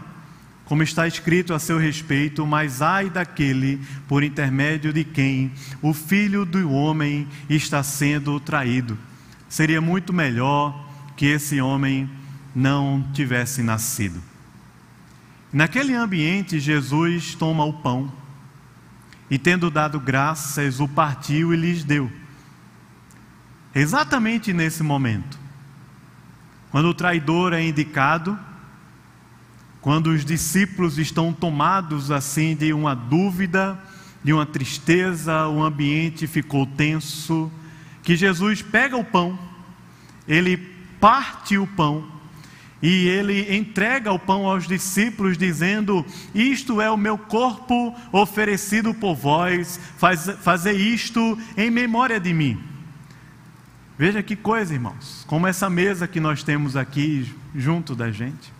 como 0.67 0.83
está 0.83 1.07
escrito 1.07 1.55
a 1.55 1.59
seu 1.59 1.79
respeito, 1.79 2.47
mas 2.47 2.83
ai 2.83 3.09
daquele 3.09 3.81
por 4.07 4.23
intermédio 4.23 4.93
de 4.93 5.05
quem 5.05 5.53
o 5.81 5.95
filho 5.95 6.45
do 6.45 6.71
homem 6.71 7.27
está 7.49 7.83
sendo 7.83 8.39
traído. 8.41 8.99
Seria 9.49 9.81
muito 9.81 10.13
melhor 10.13 10.87
que 11.17 11.27
esse 11.27 11.61
homem 11.61 12.11
não 12.55 13.09
tivesse 13.15 13.63
nascido. 13.63 14.21
Naquele 15.53 15.95
ambiente, 15.95 16.61
Jesus 16.61 17.35
toma 17.35 17.65
o 17.65 17.73
pão 17.73 18.13
e, 19.31 19.39
tendo 19.39 19.71
dado 19.71 19.99
graças, 19.99 20.81
o 20.81 20.87
partiu 20.87 21.55
e 21.55 21.57
lhes 21.57 21.85
deu 21.85 22.11
Exatamente 23.75 24.55
nesse 24.55 24.83
momento, 24.83 25.46
quando 26.77 26.91
o 26.91 26.95
traidor 26.95 27.55
é 27.55 27.67
indicado, 27.67 28.39
quando 29.81 30.09
os 30.09 30.27
discípulos 30.27 30.99
estão 30.99 31.33
tomados 31.33 32.11
assim 32.11 32.55
de 32.55 32.71
uma 32.71 32.95
dúvida, 32.95 33.83
de 34.23 34.31
uma 34.31 34.45
tristeza, 34.45 35.49
o 35.49 35.65
ambiente 35.65 36.27
ficou 36.27 36.67
tenso, 36.67 37.51
que 38.03 38.15
Jesus 38.15 38.61
pega 38.61 38.95
o 38.95 39.03
pão, 39.03 39.39
ele 40.29 40.59
parte 41.01 41.57
o 41.57 41.67
pão 41.67 42.07
e 42.83 43.09
ele 43.09 43.57
entrega 43.57 44.13
o 44.13 44.19
pão 44.19 44.47
aos 44.47 44.69
discípulos, 44.69 45.39
dizendo: 45.39 46.05
Isto 46.35 46.79
é 46.79 46.91
o 46.91 46.97
meu 46.99 47.17
corpo 47.17 47.97
oferecido 48.13 48.93
por 48.93 49.15
vós, 49.15 49.81
faz, 49.97 50.29
fazer 50.43 50.75
isto 50.75 51.39
em 51.57 51.71
memória 51.71 52.21
de 52.21 52.35
mim. 52.35 52.76
Veja 53.99 54.23
que 54.23 54.37
coisa, 54.37 54.75
irmãos, 54.75 55.25
como 55.27 55.47
essa 55.47 55.71
mesa 55.71 56.07
que 56.07 56.21
nós 56.21 56.43
temos 56.43 56.77
aqui 56.77 57.35
junto 57.55 57.95
da 57.95 58.11
gente. 58.11 58.53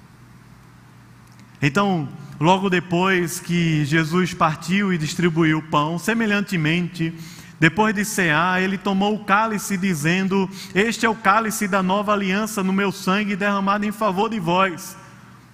Então, 1.61 2.09
logo 2.41 2.71
depois 2.71 3.39
que 3.39 3.85
Jesus 3.85 4.33
partiu 4.33 4.93
e 4.93 4.99
distribuiu 4.99 5.59
o 5.59 5.63
pão, 5.63 5.99
semelhantemente, 5.99 7.13
Depois 7.59 7.95
de 7.95 8.05
cear, 8.05 8.63
ele 8.63 8.77
tomou 8.77 9.15
o 9.15 9.25
cálice, 9.25 9.77
dizendo: 9.79 10.49
Este 10.75 11.07
é 11.07 11.09
o 11.09 11.15
cálice 11.15 11.67
da 11.67 11.83
nova 11.83 12.13
aliança 12.13 12.63
no 12.63 12.73
meu 12.73 12.93
sangue 12.93 13.35
derramado 13.35 13.87
em 13.87 13.93
favor 13.93 14.29
de 14.29 14.39
vós. 14.39 14.97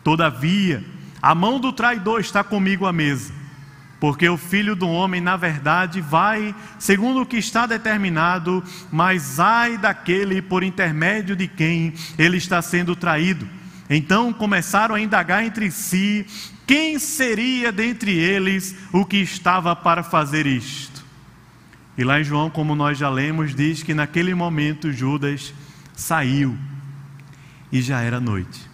Todavia, 0.02 0.84
a 1.20 1.32
mão 1.34 1.60
do 1.60 1.72
traidor 1.72 2.20
está 2.20 2.42
comigo 2.42 2.86
à 2.86 2.92
mesa, 2.92 3.32
porque 4.02 4.28
o 4.28 4.36
filho 4.36 4.74
do 4.74 4.88
homem, 4.88 5.20
na 5.20 5.36
verdade, 5.36 6.00
vai 6.00 6.52
segundo 6.76 7.20
o 7.20 7.24
que 7.24 7.36
está 7.36 7.66
determinado, 7.66 8.60
mas 8.90 9.38
ai 9.38 9.78
daquele 9.78 10.42
por 10.42 10.64
intermédio 10.64 11.36
de 11.36 11.46
quem 11.46 11.94
ele 12.18 12.36
está 12.36 12.60
sendo 12.60 12.96
traído. 12.96 13.48
Então 13.88 14.32
começaram 14.32 14.96
a 14.96 15.00
indagar 15.00 15.44
entre 15.44 15.70
si 15.70 16.26
quem 16.66 16.98
seria 16.98 17.70
dentre 17.70 18.10
eles 18.10 18.74
o 18.92 19.04
que 19.04 19.18
estava 19.18 19.76
para 19.76 20.02
fazer 20.02 20.46
isto. 20.46 21.04
E 21.96 22.02
lá 22.02 22.20
em 22.20 22.24
João, 22.24 22.50
como 22.50 22.74
nós 22.74 22.98
já 22.98 23.08
lemos, 23.08 23.54
diz 23.54 23.84
que 23.84 23.94
naquele 23.94 24.34
momento 24.34 24.90
Judas 24.90 25.54
saiu 25.94 26.58
e 27.70 27.80
já 27.80 28.00
era 28.00 28.18
noite. 28.18 28.68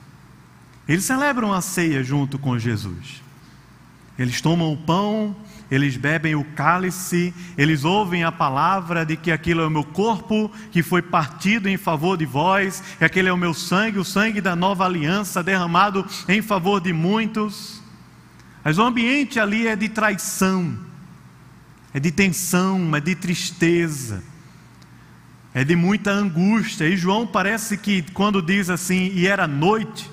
Eles 0.89 1.05
celebram 1.05 1.53
a 1.53 1.61
ceia 1.61 2.03
junto 2.03 2.39
com 2.39 2.59
Jesus. 2.59 3.28
Eles 4.19 4.41
tomam 4.41 4.73
o 4.73 4.77
pão, 4.77 5.37
eles 5.71 5.97
bebem 5.97 6.35
o 6.35 6.43
cálice, 6.43 7.33
eles 7.57 7.85
ouvem 7.85 8.25
a 8.25 8.33
palavra 8.33 9.07
de 9.07 9.17
que 9.17 9.31
aquilo 9.31 9.61
é 9.61 9.67
o 9.67 9.71
meu 9.71 9.85
corpo 9.85 10.51
que 10.73 10.83
foi 10.83 11.01
partido 11.03 11.69
em 11.69 11.77
favor 11.77 12.17
de 12.17 12.27
vós, 12.27 12.83
que 12.99 13.05
aquele 13.05 13.29
é 13.29 13.33
o 13.33 13.37
meu 13.37 13.55
sangue, 13.55 13.99
o 13.99 14.05
sangue 14.05 14.41
da 14.41 14.57
nova 14.57 14.85
aliança 14.85 15.43
derramado 15.43 16.05
em 16.29 16.43
favor 16.43 16.81
de 16.81 16.93
muitos. 16.93 17.83
Mas 18.65 18.77
o 18.77 18.83
ambiente 18.83 19.39
ali 19.39 19.67
é 19.67 19.77
de 19.77 19.89
traição 19.89 20.89
é 21.93 22.01
de 22.01 22.11
tensão, 22.11 22.95
é 22.95 23.01
de 23.01 23.15
tristeza, 23.15 24.23
é 25.55 25.65
de 25.65 25.75
muita 25.75 26.11
angústia. 26.11 26.87
E 26.87 26.97
João 26.97 27.27
parece 27.27 27.77
que, 27.77 28.03
quando 28.13 28.43
diz 28.43 28.69
assim, 28.71 29.11
e 29.15 29.27
era 29.27 29.47
noite, 29.47 30.11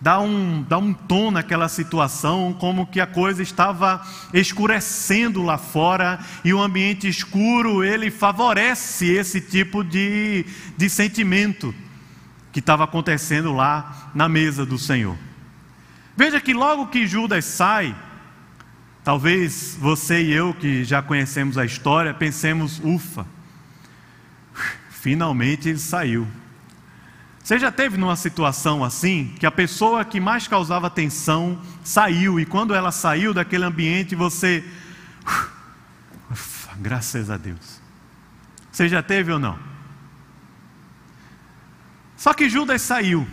dá 0.00 0.20
um, 0.20 0.62
dá 0.62 0.78
um 0.78 0.92
tom 0.92 1.30
naquela 1.30 1.68
situação, 1.68 2.54
como 2.58 2.86
que 2.86 3.00
a 3.00 3.06
coisa 3.06 3.42
estava 3.42 4.06
escurecendo 4.32 5.42
lá 5.42 5.58
fora, 5.58 6.18
e 6.44 6.52
o 6.52 6.60
ambiente 6.60 7.08
escuro, 7.08 7.82
ele 7.82 8.10
favorece 8.10 9.06
esse 9.06 9.40
tipo 9.40 9.82
de, 9.82 10.44
de 10.76 10.90
sentimento 10.90 11.74
que 12.52 12.60
estava 12.60 12.84
acontecendo 12.84 13.52
lá 13.52 14.10
na 14.14 14.28
mesa 14.28 14.64
do 14.64 14.78
Senhor. 14.78 15.16
Veja 16.16 16.40
que 16.40 16.54
logo 16.54 16.86
que 16.86 17.06
Judas 17.06 17.44
sai, 17.44 17.94
Talvez 19.06 19.78
você 19.80 20.20
e 20.20 20.32
eu, 20.32 20.52
que 20.52 20.82
já 20.82 21.00
conhecemos 21.00 21.56
a 21.56 21.64
história, 21.64 22.12
pensemos: 22.12 22.80
ufa, 22.82 23.24
finalmente 24.90 25.68
ele 25.68 25.78
saiu. 25.78 26.26
Você 27.46 27.60
já 27.60 27.70
teve 27.70 27.96
numa 27.96 28.16
situação 28.16 28.82
assim, 28.82 29.32
que 29.38 29.46
a 29.46 29.52
pessoa 29.52 30.04
que 30.04 30.18
mais 30.18 30.48
causava 30.48 30.90
tensão 30.90 31.56
saiu, 31.84 32.40
e 32.40 32.44
quando 32.44 32.74
ela 32.74 32.90
saiu 32.90 33.32
daquele 33.32 33.62
ambiente, 33.62 34.16
você. 34.16 34.64
Graças 36.78 37.30
a 37.30 37.36
Deus. 37.36 37.80
Você 38.72 38.88
já 38.88 39.00
teve 39.00 39.30
ou 39.30 39.38
não? 39.38 39.56
Só 42.16 42.34
que 42.34 42.48
Judas 42.48 42.82
saiu. 42.82 43.24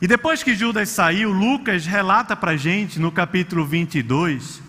E 0.00 0.06
depois 0.06 0.42
que 0.42 0.54
Judas 0.54 0.88
saiu, 0.88 1.30
Lucas 1.30 1.84
relata 1.84 2.34
para 2.34 2.52
a 2.52 2.56
gente, 2.56 2.98
no 2.98 3.12
capítulo 3.12 3.66
22, 3.66 4.62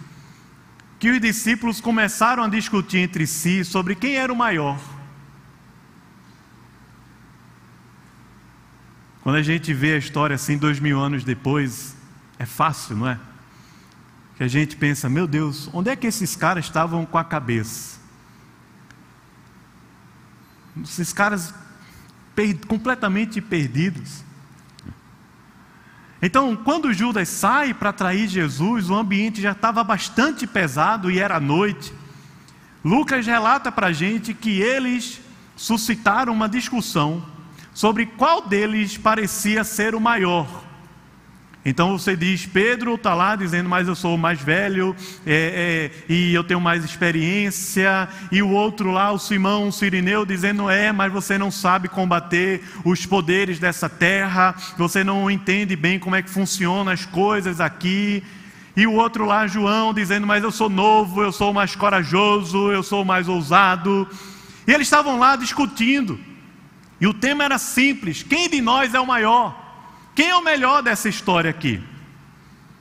que 1.00 1.10
os 1.10 1.22
discípulos 1.22 1.80
começaram 1.80 2.44
a 2.44 2.50
discutir 2.50 2.98
entre 2.98 3.26
si 3.26 3.64
sobre 3.64 3.96
quem 3.96 4.18
era 4.18 4.34
o 4.34 4.36
maior. 4.36 4.78
Quando 9.24 9.38
a 9.38 9.42
gente 9.42 9.74
vê 9.74 9.94
a 9.94 9.98
história 9.98 10.36
assim, 10.36 10.58
dois 10.58 10.82
mil 10.82 11.00
anos 11.00 11.24
depois, 11.24 11.96
é 12.38 12.46
fácil, 12.46 12.98
não 12.98 13.08
é? 13.08 13.18
Que 14.36 14.44
a 14.44 14.50
gente 14.50 14.76
pensa, 14.76 15.08
meu 15.08 15.26
Deus, 15.26 15.70
onde 15.72 15.90
é 15.90 15.96
que 15.96 16.06
esses 16.06 16.36
caras 16.36 16.66
estavam 16.66 17.06
com 17.06 17.18
a 17.18 17.24
cabeça? 17.24 18.00
Esses 20.84 21.14
caras 21.14 21.54
per 22.36 22.66
completamente 22.68 23.40
perdidos. 23.40 24.26
Então, 26.22 26.54
quando 26.56 26.94
Judas 26.94 27.30
sai 27.30 27.74
para 27.74 27.94
trair 27.94 28.28
Jesus, 28.28 28.90
o 28.90 28.96
ambiente 28.96 29.42
já 29.42 29.54
estava 29.54 29.84
bastante 29.86 30.46
pesado 30.46 31.10
e 31.10 31.20
era 31.20 31.40
noite. 31.40 31.94
Lucas 32.84 33.26
relata 33.26 33.72
para 33.72 33.88
a 33.88 33.94
gente 33.94 34.34
que 34.34 34.62
eles 34.62 35.22
suscitaram 35.56 36.34
uma 36.34 36.50
discussão 36.50 37.33
sobre 37.74 38.06
qual 38.06 38.48
deles 38.48 38.98
parecia 38.98 39.64
ser 39.64 39.96
o 39.96 40.00
maior. 40.00 40.64
Então 41.66 41.98
você 41.98 42.14
diz, 42.14 42.46
Pedro 42.46 42.96
está 42.96 43.14
lá 43.14 43.38
dizendo, 43.38 43.70
mas 43.70 43.88
eu 43.88 43.96
sou 43.96 44.16
o 44.16 44.18
mais 44.18 44.42
velho 44.42 44.94
é, 45.26 45.92
é, 46.10 46.14
e 46.14 46.34
eu 46.34 46.44
tenho 46.44 46.60
mais 46.60 46.84
experiência, 46.84 48.10
e 48.30 48.42
o 48.42 48.50
outro 48.50 48.92
lá, 48.92 49.14
o 49.14 49.20
Simão, 49.20 49.70
o 49.70 49.72
Sirineu, 49.72 50.26
dizendo, 50.26 50.70
é, 50.70 50.92
mas 50.92 51.14
você 51.14 51.38
não 51.38 51.50
sabe 51.50 51.88
combater 51.88 52.62
os 52.84 53.06
poderes 53.06 53.60
dessa 53.60 53.88
terra, 53.88 54.54
você 54.78 55.06
não 55.06 55.32
entende 55.32 55.74
bem 55.78 55.98
como 55.98 56.18
é 56.18 56.22
que 56.22 56.30
funcionam 56.30 56.92
as 56.92 57.06
coisas 57.06 57.62
aqui. 57.62 58.22
E 58.76 58.86
o 58.86 58.94
outro 58.94 59.24
lá, 59.24 59.48
João, 59.48 59.94
dizendo, 59.94 60.28
mas 60.28 60.44
eu 60.44 60.52
sou 60.52 60.68
novo, 60.68 61.22
eu 61.22 61.32
sou 61.32 61.54
mais 61.54 61.76
corajoso, 61.76 62.72
eu 62.72 62.84
sou 62.84 63.06
mais 63.06 63.30
ousado. 63.30 64.06
E 64.68 64.72
eles 64.72 64.88
estavam 64.88 65.18
lá 65.18 65.36
discutindo, 65.38 66.20
e 67.04 67.06
o 67.06 67.14
tema 67.14 67.44
era 67.44 67.58
simples: 67.58 68.24
quem 68.24 68.50
de 68.50 68.62
nós 68.62 68.94
é 68.94 69.00
o 69.00 69.06
maior? 69.06 69.62
Quem 70.16 70.30
é 70.30 70.36
o 70.38 70.42
melhor 70.42 70.82
dessa 70.82 71.10
história 71.10 71.50
aqui? 71.50 71.84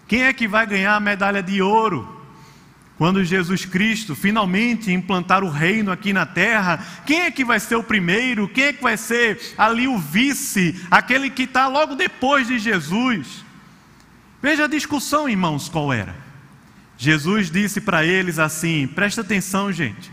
Quem 0.06 0.22
é 0.22 0.32
que 0.32 0.46
vai 0.46 0.64
ganhar 0.64 0.94
a 0.94 1.00
medalha 1.00 1.42
de 1.42 1.60
ouro? 1.60 2.22
Quando 2.96 3.24
Jesus 3.24 3.64
Cristo 3.64 4.14
finalmente 4.14 4.92
implantar 4.92 5.42
o 5.42 5.50
reino 5.50 5.90
aqui 5.90 6.12
na 6.12 6.24
terra, 6.24 6.78
quem 7.04 7.22
é 7.22 7.32
que 7.32 7.44
vai 7.44 7.58
ser 7.58 7.74
o 7.74 7.82
primeiro? 7.82 8.46
Quem 8.46 8.66
é 8.66 8.72
que 8.72 8.80
vai 8.80 8.96
ser 8.96 9.40
ali 9.58 9.88
o 9.88 9.98
vice? 9.98 10.80
Aquele 10.88 11.28
que 11.28 11.42
está 11.42 11.66
logo 11.66 11.96
depois 11.96 12.46
de 12.46 12.60
Jesus? 12.60 13.44
Veja 14.40 14.66
a 14.66 14.68
discussão, 14.68 15.28
irmãos, 15.28 15.68
qual 15.68 15.92
era. 15.92 16.14
Jesus 16.96 17.50
disse 17.50 17.80
para 17.80 18.04
eles 18.04 18.38
assim: 18.38 18.86
presta 18.86 19.22
atenção, 19.22 19.72
gente. 19.72 20.12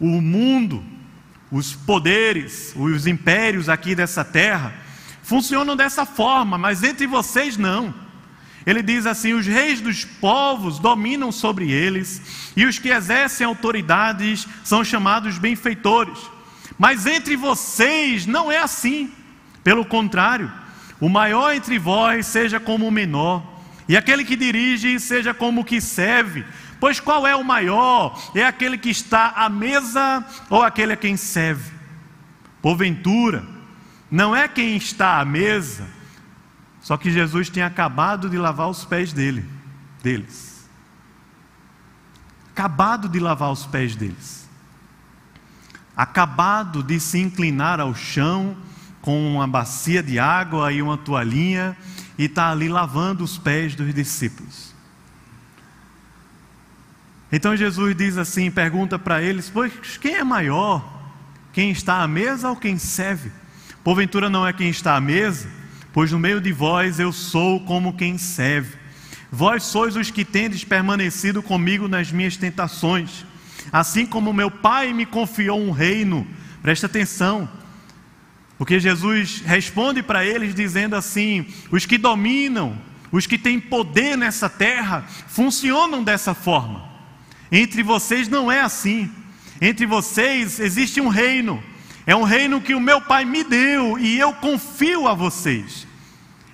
O 0.00 0.22
mundo, 0.22 0.82
os 1.50 1.72
poderes, 1.72 2.72
os 2.76 3.06
impérios 3.06 3.68
aqui 3.68 3.94
dessa 3.94 4.24
terra, 4.24 4.74
funcionam 5.22 5.76
dessa 5.76 6.04
forma, 6.04 6.58
mas 6.58 6.82
entre 6.82 7.06
vocês 7.06 7.56
não. 7.56 7.94
Ele 8.66 8.82
diz 8.82 9.06
assim: 9.06 9.32
os 9.34 9.46
reis 9.46 9.80
dos 9.80 10.04
povos 10.04 10.78
dominam 10.78 11.30
sobre 11.30 11.70
eles, 11.70 12.52
e 12.56 12.64
os 12.64 12.78
que 12.78 12.88
exercem 12.88 13.46
autoridades 13.46 14.46
são 14.62 14.84
chamados 14.84 15.38
benfeitores. 15.38 16.18
Mas 16.78 17.06
entre 17.06 17.36
vocês 17.36 18.26
não 18.26 18.50
é 18.50 18.58
assim. 18.58 19.12
Pelo 19.62 19.84
contrário, 19.84 20.50
o 21.00 21.08
maior 21.08 21.54
entre 21.54 21.78
vós 21.78 22.26
seja 22.26 22.58
como 22.58 22.86
o 22.86 22.92
menor, 22.92 23.42
e 23.88 23.96
aquele 23.96 24.24
que 24.24 24.36
dirige 24.36 24.98
seja 24.98 25.34
como 25.34 25.60
o 25.60 25.64
que 25.64 25.80
serve. 25.80 26.44
Pois 26.84 27.00
qual 27.00 27.26
é 27.26 27.34
o 27.34 27.42
maior? 27.42 28.14
É 28.34 28.44
aquele 28.44 28.76
que 28.76 28.90
está 28.90 29.30
à 29.30 29.48
mesa 29.48 30.22
ou 30.50 30.62
aquele 30.62 30.92
a 30.92 30.96
quem 30.98 31.16
serve? 31.16 31.72
Porventura, 32.60 33.42
não 34.10 34.36
é 34.36 34.46
quem 34.46 34.76
está 34.76 35.18
à 35.18 35.24
mesa, 35.24 35.88
só 36.82 36.98
que 36.98 37.10
Jesus 37.10 37.48
tinha 37.48 37.64
acabado 37.64 38.28
de 38.28 38.36
lavar 38.36 38.68
os 38.68 38.84
pés 38.84 39.14
dele, 39.14 39.48
deles. 40.02 40.68
Acabado 42.52 43.08
de 43.08 43.18
lavar 43.18 43.50
os 43.50 43.64
pés 43.64 43.96
deles. 43.96 44.46
Acabado 45.96 46.82
de 46.82 47.00
se 47.00 47.18
inclinar 47.18 47.80
ao 47.80 47.94
chão 47.94 48.58
com 49.00 49.36
uma 49.36 49.48
bacia 49.48 50.02
de 50.02 50.18
água 50.18 50.70
e 50.70 50.82
uma 50.82 50.98
toalhinha 50.98 51.74
e 52.18 52.26
está 52.26 52.50
ali 52.50 52.68
lavando 52.68 53.24
os 53.24 53.38
pés 53.38 53.74
dos 53.74 53.94
discípulos. 53.94 54.73
Então 57.32 57.56
Jesus 57.56 57.96
diz 57.96 58.16
assim, 58.16 58.50
pergunta 58.50 58.98
para 58.98 59.22
eles: 59.22 59.50
pois 59.52 59.72
quem 60.00 60.14
é 60.14 60.24
maior? 60.24 60.92
Quem 61.52 61.70
está 61.70 62.02
à 62.02 62.08
mesa 62.08 62.50
ou 62.50 62.56
quem 62.56 62.78
serve? 62.78 63.30
Porventura 63.82 64.30
não 64.30 64.46
é 64.46 64.52
quem 64.52 64.70
está 64.70 64.96
à 64.96 65.00
mesa, 65.00 65.48
pois 65.92 66.10
no 66.10 66.18
meio 66.18 66.40
de 66.40 66.52
vós 66.52 66.98
eu 66.98 67.12
sou 67.12 67.60
como 67.60 67.92
quem 67.92 68.18
serve. 68.18 68.76
Vós 69.30 69.64
sois 69.64 69.96
os 69.96 70.10
que 70.10 70.24
tendes 70.24 70.64
permanecido 70.64 71.42
comigo 71.42 71.86
nas 71.88 72.10
minhas 72.10 72.36
tentações, 72.36 73.24
assim 73.72 74.06
como 74.06 74.32
meu 74.32 74.50
Pai 74.50 74.92
me 74.92 75.04
confiou 75.04 75.60
um 75.60 75.70
reino. 75.70 76.26
Presta 76.62 76.86
atenção, 76.86 77.48
porque 78.56 78.80
Jesus 78.80 79.42
responde 79.44 80.02
para 80.02 80.24
eles 80.24 80.54
dizendo 80.54 80.96
assim: 80.96 81.46
os 81.70 81.84
que 81.84 81.98
dominam, 81.98 82.78
os 83.12 83.26
que 83.26 83.36
têm 83.36 83.60
poder 83.60 84.16
nessa 84.16 84.48
terra, 84.48 85.04
funcionam 85.28 86.02
dessa 86.02 86.34
forma. 86.34 86.93
Entre 87.56 87.84
vocês 87.84 88.26
não 88.26 88.50
é 88.50 88.62
assim. 88.62 89.08
Entre 89.60 89.86
vocês 89.86 90.58
existe 90.58 91.00
um 91.00 91.06
reino. 91.06 91.62
É 92.04 92.16
um 92.16 92.24
reino 92.24 92.60
que 92.60 92.74
o 92.74 92.80
meu 92.80 93.00
Pai 93.00 93.24
me 93.24 93.44
deu 93.44 93.96
e 93.96 94.18
eu 94.18 94.32
confio 94.32 95.06
a 95.06 95.14
vocês. 95.14 95.86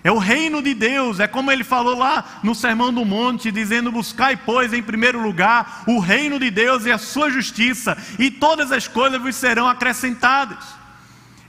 É 0.05 0.13
o 0.13 0.19
reino 0.19 0.63
de 0.63 0.75
Deus, 0.75 1.19
é 1.19 1.27
como 1.27 1.51
ele 1.51 1.65
falou 1.65 1.97
lá 1.97 2.41
no 2.43 2.55
Sermão 2.55 2.93
do 2.93 3.03
Monte, 3.03 3.51
dizendo: 3.51 3.91
Buscai, 3.91 4.37
pois, 4.37 4.75
em 4.75 4.83
primeiro 4.83 5.23
lugar 5.23 5.85
o 5.87 6.01
reino 6.01 6.39
de 6.39 6.51
Deus 6.51 6.85
e 6.85 6.93
a 6.93 6.99
sua 6.99 7.31
justiça, 7.31 7.97
e 8.19 8.31
todas 8.31 8.71
as 8.71 8.87
coisas 8.87 9.21
vos 9.23 9.35
serão 9.35 9.67
acrescentadas. 9.67 10.63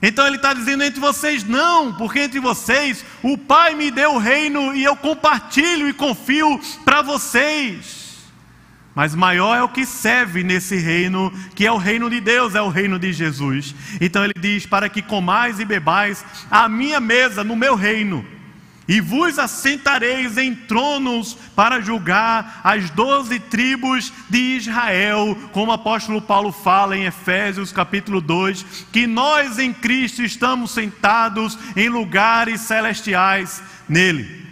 Então 0.00 0.26
ele 0.26 0.36
está 0.36 0.54
dizendo 0.54 0.82
entre 0.82 0.98
vocês 0.98 1.44
não, 1.44 1.92
porque 1.92 2.20
entre 2.20 2.40
vocês 2.40 3.04
o 3.22 3.36
Pai 3.36 3.74
me 3.74 3.90
deu 3.90 4.14
o 4.14 4.18
reino 4.18 4.74
e 4.74 4.82
eu 4.82 4.96
compartilho 4.96 5.86
e 5.88 5.92
confio 5.92 6.58
para 6.86 7.02
vocês. 7.02 8.01
Mas 8.94 9.14
maior 9.14 9.56
é 9.56 9.62
o 9.62 9.68
que 9.68 9.86
serve 9.86 10.42
nesse 10.42 10.76
reino, 10.76 11.32
que 11.54 11.66
é 11.66 11.72
o 11.72 11.78
reino 11.78 12.10
de 12.10 12.20
Deus, 12.20 12.54
é 12.54 12.60
o 12.60 12.68
reino 12.68 12.98
de 12.98 13.12
Jesus. 13.12 13.74
Então 14.00 14.24
ele 14.24 14.34
diz: 14.38 14.66
Para 14.66 14.88
que 14.88 15.00
comais 15.00 15.58
e 15.58 15.64
bebais 15.64 16.24
a 16.50 16.68
minha 16.68 17.00
mesa 17.00 17.42
no 17.42 17.56
meu 17.56 17.74
reino 17.74 18.24
e 18.86 19.00
vos 19.00 19.38
assentareis 19.38 20.36
em 20.36 20.54
tronos 20.54 21.34
para 21.54 21.80
julgar 21.80 22.60
as 22.64 22.90
doze 22.90 23.38
tribos 23.38 24.12
de 24.28 24.56
Israel, 24.56 25.36
como 25.52 25.70
o 25.70 25.74
apóstolo 25.74 26.20
Paulo 26.20 26.50
fala 26.50 26.96
em 26.96 27.04
Efésios 27.04 27.72
capítulo 27.72 28.20
2, 28.20 28.86
que 28.92 29.06
nós 29.06 29.58
em 29.58 29.72
Cristo 29.72 30.22
estamos 30.22 30.72
sentados 30.72 31.58
em 31.76 31.88
lugares 31.88 32.60
celestiais 32.62 33.62
nele. 33.88 34.42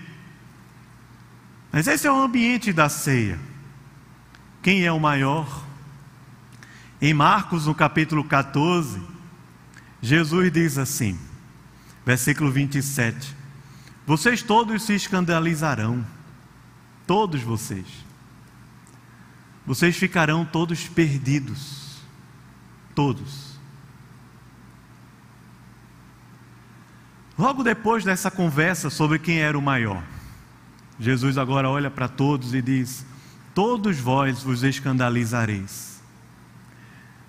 Mas 1.73 1.87
esse 1.87 2.07
é 2.07 2.13
o 2.13 2.23
ambiente 2.23 2.73
da 2.73 2.89
ceia. 2.89 3.50
Quem 4.63 4.85
é 4.85 4.93
o 4.93 5.01
maior? 5.01 5.65
Em 7.01 7.15
Marcos, 7.15 7.67
no 7.67 7.75
capítulo 7.75 8.23
14, 8.23 9.01
Jesus 10.03 10.53
diz 10.53 10.77
assim, 10.77 11.19
versículo 12.05 12.51
27. 12.51 13.35
Vocês 14.07 14.43
todos 14.43 14.83
se 14.83 14.95
escandalizarão, 14.95 16.05
todos 17.07 17.43
vocês. 17.43 17.87
Vocês 19.65 19.97
ficarão 19.97 20.45
todos 20.45 20.89
perdidos, 20.89 22.03
todos. 22.95 23.59
Logo 27.39 27.63
depois 27.63 28.05
dessa 28.05 28.31
conversa 28.31 28.91
sobre 28.91 29.19
quem 29.19 29.39
era 29.41 29.57
o 29.57 29.63
maior, 29.63 30.03
Jesus 30.99 31.39
agora 31.39 31.71
olha 31.71 31.91
para 31.91 32.09
todos 32.09 32.53
e 32.53 32.61
diz: 32.61 33.07
Todos 33.55 33.99
vós 33.99 34.43
vos 34.43 34.63
escandalizareis, 34.63 36.01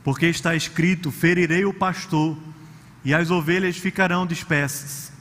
porque 0.04 0.28
está 0.28 0.56
escrito: 0.56 1.12
Ferirei 1.12 1.66
o 1.66 1.74
pastor, 1.74 2.38
e 3.04 3.14
as 3.14 3.32
ovelhas 3.32 3.78
ficarão 3.78 4.26
dispersas. 4.26 5.12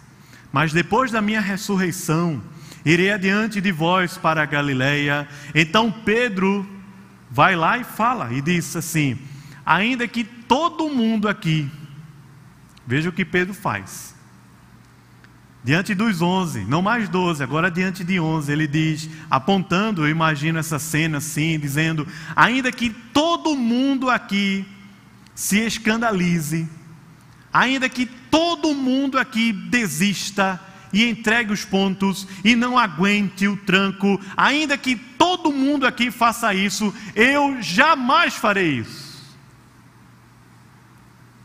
Mas 0.53 0.73
depois 0.73 1.11
da 1.11 1.23
minha 1.23 1.41
ressurreição, 1.41 2.43
irei 2.85 3.13
adiante 3.13 3.61
de 3.61 3.73
vós 3.73 4.19
para 4.19 4.43
a 4.43 4.47
Galileia. 4.47 5.29
Então 5.55 5.91
Pedro 5.91 6.69
vai 7.31 7.57
lá 7.57 7.79
e 7.79 7.85
fala 7.85 8.33
e 8.33 8.43
diz 8.43 8.75
assim: 8.77 9.19
ainda 9.65 10.07
que 10.07 10.25
todo 10.25 10.91
mundo 10.91 11.29
aqui, 11.29 11.71
veja 12.87 13.09
o 13.09 13.13
que 13.13 13.25
Pedro 13.25 13.55
faz. 13.55 14.15
Diante 15.63 15.95
dos 15.95 16.23
onze, 16.23 16.65
não 16.65 16.81
mais 16.81 17.09
doze, 17.09 17.43
agora 17.43 17.71
diante 17.71 18.03
de 18.03 18.19
onze, 18.19 18.51
ele 18.51 18.67
diz, 18.67 19.11
apontando, 19.31 20.07
eu 20.07 20.09
imagino 20.09 20.59
essa 20.59 20.79
cena 20.79 21.19
assim, 21.19 21.59
dizendo: 21.59 22.07
ainda 22.35 22.73
que 22.73 22.89
todo 22.89 23.55
mundo 23.55 24.09
aqui 24.09 24.65
se 25.35 25.59
escandalize, 25.59 26.67
ainda 27.53 27.91
que 27.91 28.07
todo 28.07 28.75
mundo 28.75 29.19
aqui 29.19 29.53
desista 29.53 30.59
e 30.93 31.07
entregue 31.07 31.53
os 31.53 31.65
pontos 31.65 32.27
e 32.43 32.57
não 32.57 32.79
aguente 32.79 33.47
o 33.47 33.57
tranco, 33.57 34.19
ainda 34.35 34.79
que 34.79 34.97
todo 34.97 35.53
mundo 35.53 35.87
aqui 35.87 36.11
faça 36.11 36.55
isso, 36.55 36.93
eu 37.15 37.61
jamais 37.61 38.35
farei 38.35 38.79
isso. 38.79 39.11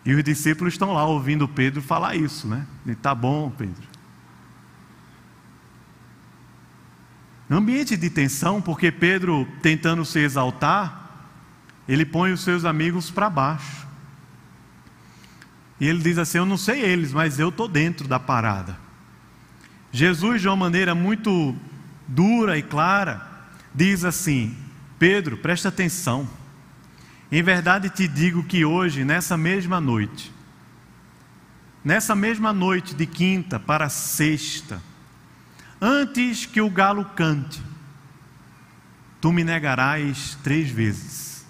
E 0.05 0.13
os 0.13 0.23
discípulos 0.23 0.73
estão 0.73 0.93
lá 0.93 1.03
ouvindo 1.05 1.47
Pedro 1.47 1.81
falar 1.81 2.15
isso, 2.15 2.47
né? 2.47 2.65
E 2.85 2.95
tá 2.95 3.13
bom, 3.13 3.49
Pedro. 3.49 3.94
Ambiente 7.49 7.95
de 7.95 8.09
tensão, 8.09 8.61
porque 8.61 8.91
Pedro, 8.91 9.47
tentando 9.61 10.03
se 10.03 10.19
exaltar, 10.19 11.05
ele 11.87 12.05
põe 12.05 12.31
os 12.31 12.41
seus 12.41 12.65
amigos 12.65 13.11
para 13.11 13.29
baixo. 13.29 13.85
E 15.79 15.87
ele 15.87 15.99
diz 15.99 16.17
assim: 16.17 16.39
Eu 16.39 16.45
não 16.45 16.57
sei 16.57 16.81
eles, 16.81 17.13
mas 17.13 17.39
eu 17.39 17.49
estou 17.49 17.67
dentro 17.67 18.07
da 18.07 18.19
parada. 18.19 18.77
Jesus, 19.91 20.41
de 20.41 20.47
uma 20.47 20.55
maneira 20.55 20.95
muito 20.95 21.55
dura 22.07 22.57
e 22.57 22.63
clara, 22.63 23.25
diz 23.73 24.03
assim: 24.03 24.57
Pedro, 24.97 25.37
presta 25.37 25.69
atenção. 25.69 26.27
Em 27.31 27.43
verdade 27.43 27.89
te 27.89 28.07
digo 28.07 28.43
que 28.43 28.65
hoje, 28.65 29.03
nessa 29.03 29.37
mesma 29.37 29.79
noite, 29.79 30.33
nessa 31.83 32.15
mesma 32.15 32.51
noite 32.51 32.95
de 32.95 33.05
quinta 33.05 33.59
para 33.59 33.89
sexta, 33.89 34.81
antes 35.81 36.45
que 36.45 36.61
o 36.61 36.69
galo 36.69 37.05
cante, 37.15 37.61
tu 39.21 39.31
me 39.31 39.43
negarás 39.43 40.37
três 40.43 40.69
vezes. 40.69 41.45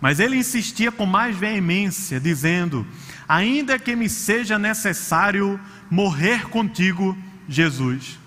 Mas 0.00 0.20
ele 0.20 0.36
insistia 0.36 0.92
com 0.92 1.06
mais 1.06 1.36
veemência, 1.36 2.20
dizendo: 2.20 2.86
ainda 3.28 3.78
que 3.78 3.96
me 3.96 4.08
seja 4.08 4.58
necessário 4.58 5.60
morrer 5.90 6.48
contigo, 6.48 7.16
Jesus. 7.48 8.18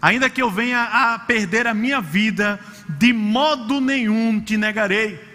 Ainda 0.00 0.28
que 0.28 0.42
eu 0.42 0.50
venha 0.50 0.82
a 0.82 1.18
perder 1.18 1.66
a 1.66 1.72
minha 1.72 2.00
vida, 2.00 2.60
de 2.88 3.12
modo 3.12 3.80
nenhum 3.80 4.38
te 4.38 4.56
negarei. 4.56 5.33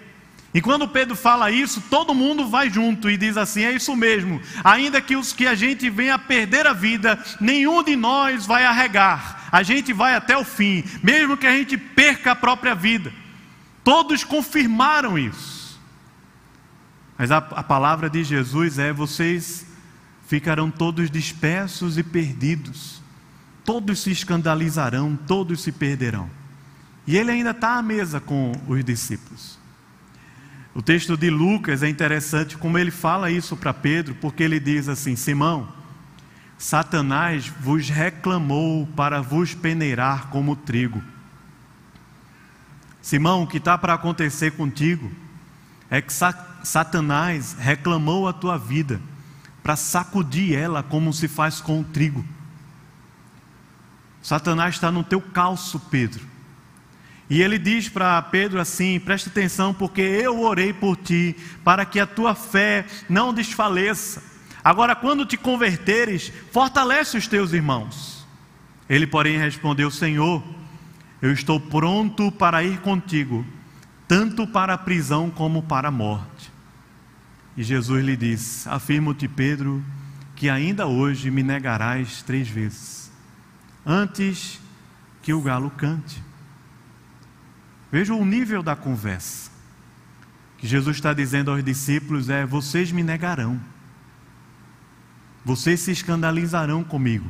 E 0.54 0.62
quando 0.62 0.88
Pedro 0.88 1.16
fala 1.16 1.52
isso, 1.52 1.82
todo 1.90 2.16
mundo 2.16 2.48
vai 2.48 2.70
junto 2.70 3.10
e 3.10 3.18
diz 3.18 3.38
assim: 3.38 3.64
é 3.64 3.72
isso 3.72 3.96
mesmo. 3.96 4.42
Ainda 4.64 5.00
que 5.00 5.16
os 5.16 5.32
que 5.32 5.46
a 5.46 5.54
gente 5.54 5.90
venha 5.90 6.16
a 6.16 6.20
perder 6.20 6.66
a 6.66 6.74
vida, 6.74 7.24
nenhum 7.40 7.84
de 7.84 7.96
nós 7.96 8.46
vai 8.46 8.66
arregar. 8.66 9.48
A 9.52 9.62
gente 9.62 9.94
vai 9.94 10.16
até 10.16 10.36
o 10.36 10.44
fim, 10.44 10.84
mesmo 11.04 11.38
que 11.38 11.46
a 11.46 11.56
gente 11.56 11.78
perca 11.78 12.32
a 12.32 12.36
própria 12.36 12.74
vida. 12.74 13.14
Todos 13.84 14.24
confirmaram 14.24 15.18
isso. 15.18 15.80
Mas 17.16 17.32
a, 17.32 17.38
a 17.38 17.64
palavra 17.64 18.10
de 18.10 18.24
Jesus 18.24 18.80
é: 18.80 18.92
vocês 18.92 19.68
ficarão 20.26 20.72
todos 20.72 21.12
dispersos 21.12 21.96
e 21.96 22.02
perdidos, 22.02 23.04
todos 23.64 24.00
se 24.00 24.10
escandalizarão, 24.10 25.16
todos 25.28 25.62
se 25.62 25.72
perderão. 25.72 26.28
E 27.06 27.16
ele 27.16 27.30
ainda 27.30 27.52
está 27.52 27.78
à 27.78 27.84
mesa 27.84 28.20
com 28.20 28.52
os 28.68 28.84
discípulos. 28.84 29.59
O 30.80 30.82
texto 30.82 31.18
de 31.18 31.30
Lucas 31.30 31.84
é 31.84 31.90
interessante 31.90 32.56
como 32.56 32.78
ele 32.78 32.90
fala 32.90 33.30
isso 33.30 33.58
para 33.58 33.74
Pedro, 33.74 34.16
porque 34.16 34.42
ele 34.42 34.62
diz 34.62 34.88
assim: 34.88 35.14
Simão, 35.14 35.68
Satanás 36.58 37.50
vos 37.60 37.90
reclamou 37.90 38.88
para 38.96 39.22
vos 39.22 39.54
peneirar 39.54 40.30
como 40.30 40.56
trigo. 40.56 41.04
Simão, 43.02 43.44
o 43.44 43.48
que 43.48 43.58
está 43.58 43.78
para 43.78 43.94
acontecer 43.94 44.52
contigo 44.52 45.12
é 45.90 46.02
que 46.02 46.14
Satanás 46.64 47.58
reclamou 47.60 48.26
a 48.26 48.32
tua 48.32 48.58
vida 48.58 49.02
para 49.62 49.76
sacudir 49.76 50.58
ela 50.58 50.82
como 50.82 51.12
se 51.12 51.28
faz 51.28 51.60
com 51.60 51.82
o 51.82 51.84
trigo. 51.84 52.24
Satanás 54.22 54.76
está 54.76 54.90
no 54.90 55.04
teu 55.04 55.20
calço, 55.20 55.78
Pedro. 55.78 56.26
E 57.30 57.42
ele 57.42 57.60
diz 57.60 57.88
para 57.88 58.22
Pedro 58.22 58.60
assim: 58.60 59.00
preste 59.00 59.30
atenção, 59.30 59.74
porque 59.74 60.02
eu 60.02 60.42
orei 60.42 60.74
por 60.74 60.96
ti, 60.96 61.36
para 61.64 61.86
que 61.86 62.00
a 62.00 62.08
tua 62.08 62.34
fé 62.34 62.86
não 63.08 63.34
desfaleça. 63.34 64.24
Agora, 64.64 64.96
quando 64.96 65.26
te 65.26 65.38
converteres, 65.38 66.32
fortalece 66.52 67.18
os 67.18 67.28
teus 67.28 67.54
irmãos. 67.54 68.26
Ele, 68.90 69.06
porém, 69.06 69.38
respondeu: 69.38 69.92
Senhor, 69.92 70.44
eu 71.22 71.32
estou 71.32 71.60
pronto 71.60 72.32
para 72.32 72.64
ir 72.64 72.80
contigo 72.80 73.46
tanto 74.10 74.48
para 74.48 74.74
a 74.74 74.78
prisão 74.78 75.30
como 75.30 75.62
para 75.62 75.90
a 75.90 75.92
morte. 75.92 76.52
E 77.56 77.62
Jesus 77.62 78.04
lhe 78.04 78.18
disse: 78.18 78.68
Afirmo-te, 78.68 79.28
Pedro, 79.28 79.86
que 80.36 80.50
ainda 80.50 80.88
hoje 80.88 81.30
me 81.30 81.44
negarás 81.44 82.24
três 82.24 82.50
vezes, 82.50 83.12
antes 83.86 84.60
que 85.22 85.32
o 85.32 85.42
galo 85.42 85.70
cante. 85.70 86.24
Veja 87.92 88.14
o 88.14 88.26
nível 88.26 88.62
da 88.62 88.76
conversa. 88.76 89.50
Que 90.58 90.68
Jesus 90.68 90.98
está 90.98 91.14
dizendo 91.14 91.52
aos 91.52 91.64
discípulos 91.64 92.30
é: 92.30 92.46
vocês 92.46 92.92
me 92.92 93.02
negarão, 93.02 93.60
vocês 95.44 95.80
se 95.80 95.92
escandalizarão 95.92 96.84
comigo, 96.84 97.26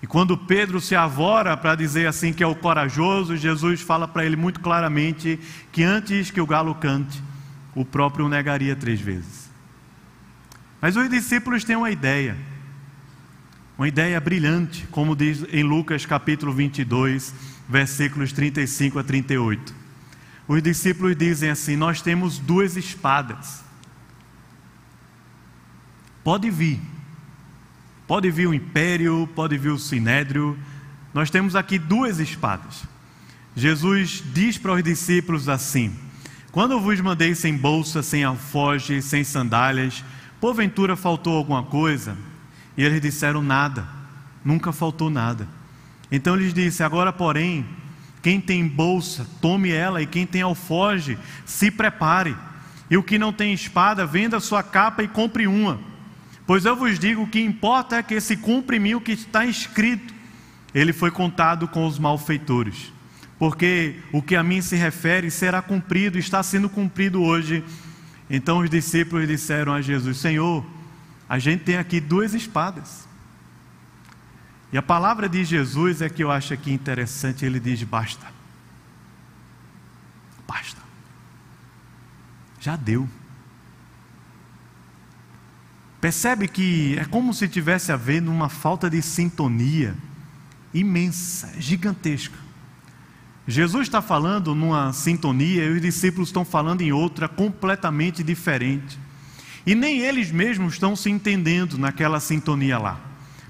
E 0.00 0.06
quando 0.06 0.38
Pedro 0.38 0.80
se 0.80 0.94
avora 0.94 1.56
para 1.56 1.74
dizer 1.74 2.06
assim 2.06 2.32
que 2.32 2.42
é 2.42 2.46
o 2.46 2.54
corajoso, 2.54 3.36
Jesus 3.36 3.80
fala 3.80 4.06
para 4.06 4.24
ele 4.24 4.36
muito 4.36 4.60
claramente 4.60 5.38
que 5.72 5.82
antes 5.82 6.30
que 6.30 6.40
o 6.40 6.46
galo 6.46 6.74
cante, 6.76 7.20
o 7.74 7.84
próprio 7.84 8.28
negaria 8.28 8.76
três 8.76 9.00
vezes. 9.00 9.50
Mas 10.80 10.96
os 10.96 11.10
discípulos 11.10 11.64
têm 11.64 11.74
uma 11.74 11.90
ideia, 11.90 12.36
uma 13.76 13.88
ideia 13.88 14.20
brilhante, 14.20 14.86
como 14.92 15.16
diz 15.16 15.44
em 15.52 15.64
Lucas 15.64 16.06
capítulo 16.06 16.52
22, 16.52 17.34
versículos 17.68 18.32
35 18.32 18.98
a 18.98 19.04
38. 19.04 19.74
Os 20.46 20.62
discípulos 20.62 21.16
dizem 21.16 21.50
assim: 21.50 21.76
Nós 21.76 22.00
temos 22.00 22.38
duas 22.38 22.76
espadas. 22.76 23.62
Pode 26.24 26.50
vir 26.50 26.80
Pode 28.08 28.30
vir 28.30 28.48
o 28.48 28.54
império, 28.54 29.28
pode 29.34 29.58
vir 29.58 29.68
o 29.68 29.78
sinédrio. 29.78 30.58
Nós 31.12 31.28
temos 31.28 31.54
aqui 31.54 31.78
duas 31.78 32.18
espadas. 32.18 32.84
Jesus 33.54 34.24
diz 34.32 34.56
para 34.56 34.72
os 34.72 34.82
discípulos 34.82 35.46
assim: 35.46 35.94
Quando 36.50 36.80
vos 36.80 36.98
mandei 37.02 37.34
sem 37.34 37.54
bolsa, 37.54 38.02
sem 38.02 38.24
alfoge, 38.24 39.02
sem 39.02 39.22
sandálias, 39.22 40.02
porventura 40.40 40.96
faltou 40.96 41.36
alguma 41.36 41.62
coisa? 41.62 42.16
E 42.78 42.82
eles 42.82 43.02
disseram 43.02 43.42
nada, 43.42 43.86
nunca 44.42 44.72
faltou 44.72 45.10
nada. 45.10 45.46
Então 46.10 46.36
lhes 46.36 46.54
disse: 46.54 46.82
Agora, 46.82 47.12
porém, 47.12 47.66
quem 48.22 48.40
tem 48.40 48.66
bolsa, 48.66 49.26
tome 49.40 49.70
ela, 49.70 50.02
e 50.02 50.06
quem 50.06 50.26
tem 50.26 50.42
alfoge, 50.42 51.18
se 51.44 51.70
prepare. 51.70 52.36
E 52.90 52.96
o 52.96 53.02
que 53.02 53.18
não 53.18 53.32
tem 53.32 53.52
espada, 53.52 54.06
venda 54.06 54.40
sua 54.40 54.62
capa 54.62 55.02
e 55.02 55.08
compre 55.08 55.46
uma 55.46 55.88
Pois 56.48 56.64
eu 56.64 56.74
vos 56.74 56.98
digo: 56.98 57.24
o 57.24 57.26
que 57.26 57.38
importa 57.38 57.96
é 57.96 58.02
que 58.02 58.18
se 58.22 58.34
cumpre 58.34 58.78
mim 58.78 58.94
o 58.94 59.02
que 59.02 59.12
está 59.12 59.44
escrito. 59.44 60.14
Ele 60.74 60.94
foi 60.94 61.10
contado 61.10 61.68
com 61.68 61.86
os 61.86 61.98
malfeitores. 61.98 62.90
Porque 63.38 63.96
o 64.10 64.22
que 64.22 64.34
a 64.34 64.42
mim 64.42 64.62
se 64.62 64.74
refere 64.74 65.30
será 65.30 65.60
cumprido, 65.60 66.18
está 66.18 66.42
sendo 66.42 66.70
cumprido 66.70 67.22
hoje. 67.22 67.62
Então 68.30 68.60
os 68.60 68.70
discípulos 68.70 69.28
disseram 69.28 69.74
a 69.74 69.82
Jesus: 69.82 70.16
Senhor, 70.16 70.64
a 71.28 71.38
gente 71.38 71.64
tem 71.64 71.76
aqui 71.76 72.00
duas 72.00 72.32
espadas. 72.32 73.06
E 74.72 74.76
a 74.76 74.82
palavra 74.82 75.28
de 75.28 75.44
Jesus 75.44 76.02
é 76.02 76.08
que 76.08 76.22
eu 76.22 76.30
acho 76.30 76.52
aqui 76.52 76.72
interessante, 76.72 77.44
ele 77.44 77.58
diz: 77.58 77.82
basta. 77.82 78.26
Basta. 80.46 80.80
Já 82.60 82.76
deu. 82.76 83.08
Percebe 86.00 86.46
que 86.46 86.96
é 86.98 87.04
como 87.04 87.34
se 87.34 87.48
tivesse 87.48 87.90
havendo 87.90 88.30
uma 88.30 88.48
falta 88.48 88.88
de 88.88 89.02
sintonia 89.02 89.96
imensa, 90.72 91.50
gigantesca. 91.58 92.36
Jesus 93.46 93.88
está 93.88 94.02
falando 94.02 94.54
numa 94.54 94.92
sintonia 94.92 95.64
e 95.64 95.70
os 95.70 95.80
discípulos 95.80 96.28
estão 96.28 96.44
falando 96.44 96.82
em 96.82 96.92
outra 96.92 97.26
completamente 97.26 98.22
diferente. 98.22 98.98
E 99.66 99.74
nem 99.74 100.00
eles 100.00 100.30
mesmos 100.30 100.74
estão 100.74 100.94
se 100.94 101.10
entendendo 101.10 101.78
naquela 101.78 102.20
sintonia 102.20 102.78
lá. 102.78 103.07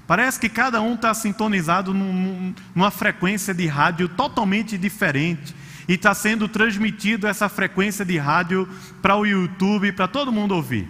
Parece 0.09 0.39
que 0.39 0.49
cada 0.49 0.81
um 0.81 0.95
está 0.95 1.13
sintonizado 1.13 1.93
num, 1.93 2.51
numa 2.73 2.89
frequência 2.89 3.53
de 3.53 3.67
rádio 3.67 4.09
totalmente 4.09 4.75
diferente. 4.75 5.53
E 5.87 5.93
está 5.93 6.15
sendo 6.15 6.47
transmitido 6.47 7.27
essa 7.27 7.47
frequência 7.47 8.03
de 8.03 8.17
rádio 8.17 8.67
para 9.03 9.15
o 9.15 9.23
YouTube, 9.23 9.91
para 9.91 10.07
todo 10.07 10.31
mundo 10.31 10.55
ouvir. 10.55 10.87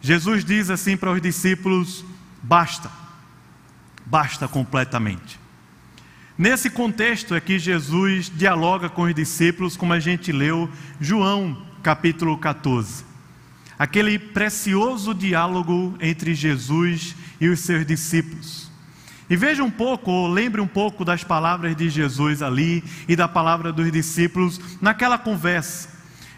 Jesus 0.00 0.44
diz 0.44 0.68
assim 0.68 0.96
para 0.96 1.12
os 1.12 1.22
discípulos: 1.22 2.04
basta, 2.42 2.90
basta 4.04 4.48
completamente. 4.48 5.38
Nesse 6.36 6.68
contexto 6.68 7.36
é 7.36 7.40
que 7.40 7.56
Jesus 7.56 8.32
dialoga 8.34 8.88
com 8.88 9.02
os 9.02 9.14
discípulos, 9.14 9.76
como 9.76 9.92
a 9.92 10.00
gente 10.00 10.32
leu, 10.32 10.68
João 11.00 11.64
capítulo 11.84 12.36
14. 12.36 13.04
Aquele 13.78 14.18
precioso 14.18 15.14
diálogo 15.14 15.96
entre 16.00 16.34
Jesus 16.34 17.14
e 17.44 17.48
os 17.48 17.60
seus 17.60 17.84
discípulos. 17.84 18.70
E 19.28 19.36
veja 19.36 19.62
um 19.62 19.70
pouco, 19.70 20.10
ou 20.10 20.28
lembre 20.28 20.62
um 20.62 20.66
pouco 20.66 21.04
das 21.04 21.22
palavras 21.22 21.76
de 21.76 21.90
Jesus 21.90 22.40
ali 22.40 22.82
e 23.06 23.14
da 23.14 23.28
palavra 23.28 23.70
dos 23.70 23.92
discípulos 23.92 24.58
naquela 24.80 25.18
conversa. 25.18 25.92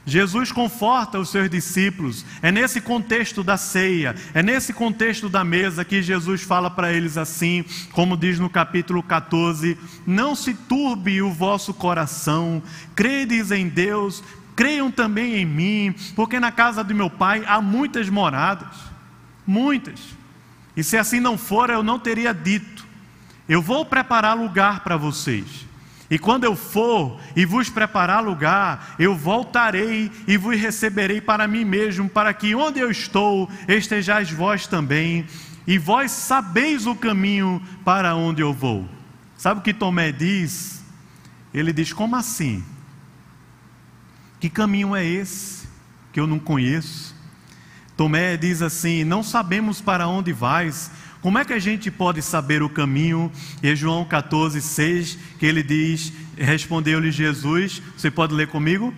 Jesus 0.05 0.51
conforta 0.51 1.19
os 1.19 1.29
seus 1.29 1.49
discípulos. 1.49 2.25
É 2.43 2.51
nesse 2.51 2.81
contexto 2.81 3.45
da 3.45 3.57
ceia, 3.57 4.17
é 4.35 4.43
nesse 4.43 4.73
contexto 4.73 5.29
da 5.29 5.45
mesa 5.45 5.85
que 5.85 6.03
Jesus 6.03 6.43
fala 6.43 6.71
para 6.71 6.93
eles 6.93 7.17
assim, 7.17 7.65
como 7.93 8.17
diz 8.17 8.41
no 8.41 8.51
capítulo 8.51 9.01
14: 9.01 9.79
Não 10.05 10.35
se 10.35 10.55
turbe 10.55 11.23
o 11.23 11.33
vosso 11.33 11.73
coração, 11.73 12.61
credes 12.97 13.53
em 13.53 13.69
Deus, 13.69 14.25
creiam 14.57 14.91
também 14.91 15.37
em 15.37 15.45
mim, 15.45 15.95
porque 16.17 16.41
na 16.41 16.51
casa 16.51 16.83
do 16.83 16.95
meu 16.95 17.11
pai 17.11 17.45
há 17.47 17.61
muitas 17.61 18.09
moradas. 18.09 18.97
Muitas. 19.47 20.17
E 20.77 20.85
se 20.85 20.97
assim 20.97 21.21
não 21.21 21.39
for, 21.39 21.71
eu 21.71 21.83
não 21.83 21.99
teria 21.99 22.35
dito. 22.35 22.85
Eu 23.49 23.63
vou 23.63 23.87
preparar 23.87 24.37
lugar 24.37 24.81
para 24.81 24.97
vocês. 24.97 25.67
E 26.11 26.19
quando 26.19 26.45
eu 26.45 26.55
for 26.55 27.19
e 27.35 27.45
vos 27.45 27.69
preparar 27.69 28.23
lugar, 28.23 28.95
eu 28.99 29.17
voltarei 29.17 30.11
e 30.27 30.37
vos 30.37 30.57
receberei 30.57 31.21
para 31.21 31.49
mim 31.49 31.65
mesmo, 31.65 32.09
para 32.09 32.33
que 32.33 32.55
onde 32.55 32.79
eu 32.79 32.91
estou 32.91 33.51
estejais 33.67 34.31
vós 34.31 34.67
também, 34.67 35.27
e 35.67 35.79
vós 35.79 36.13
sabeis 36.13 36.87
o 36.87 36.95
caminho 36.95 37.61
para 37.85 38.15
onde 38.15 38.41
eu 38.41 38.53
vou. 38.53 38.89
Sabe 39.37 39.61
o 39.61 39.63
que 39.63 39.75
Tomé 39.75 40.13
diz? 40.13 40.85
Ele 41.53 41.73
diz: 41.73 41.93
Como 41.93 42.15
assim? 42.15 42.65
Que 44.39 44.49
caminho 44.49 44.95
é 44.95 45.05
esse 45.05 45.67
que 46.13 46.21
eu 46.21 46.27
não 46.27 46.39
conheço? 46.39 47.16
Tomé 47.97 48.37
diz 48.37 48.63
assim: 48.63 49.05
Não 49.05 49.23
sabemos 49.23 49.81
para 49.81 50.07
onde 50.07 50.33
vais 50.33 50.91
como 51.27 51.39
é 51.39 51.45
que 51.45 51.53
a 51.53 51.59
gente 51.59 51.91
pode 51.91 52.23
saber 52.23 52.63
o 52.63 52.69
caminho? 52.69 53.33
E 53.61 53.75
João 53.75 54.05
14, 54.05 54.63
6, 54.63 55.19
que 55.41 55.45
ele 55.45 55.61
diz: 55.61 56.13
Respondeu-lhe 56.37 57.11
Jesus, 57.11 57.83
você 57.97 58.13
pode 58.13 58.33
ler 58.33 58.47
comigo? 58.47 58.95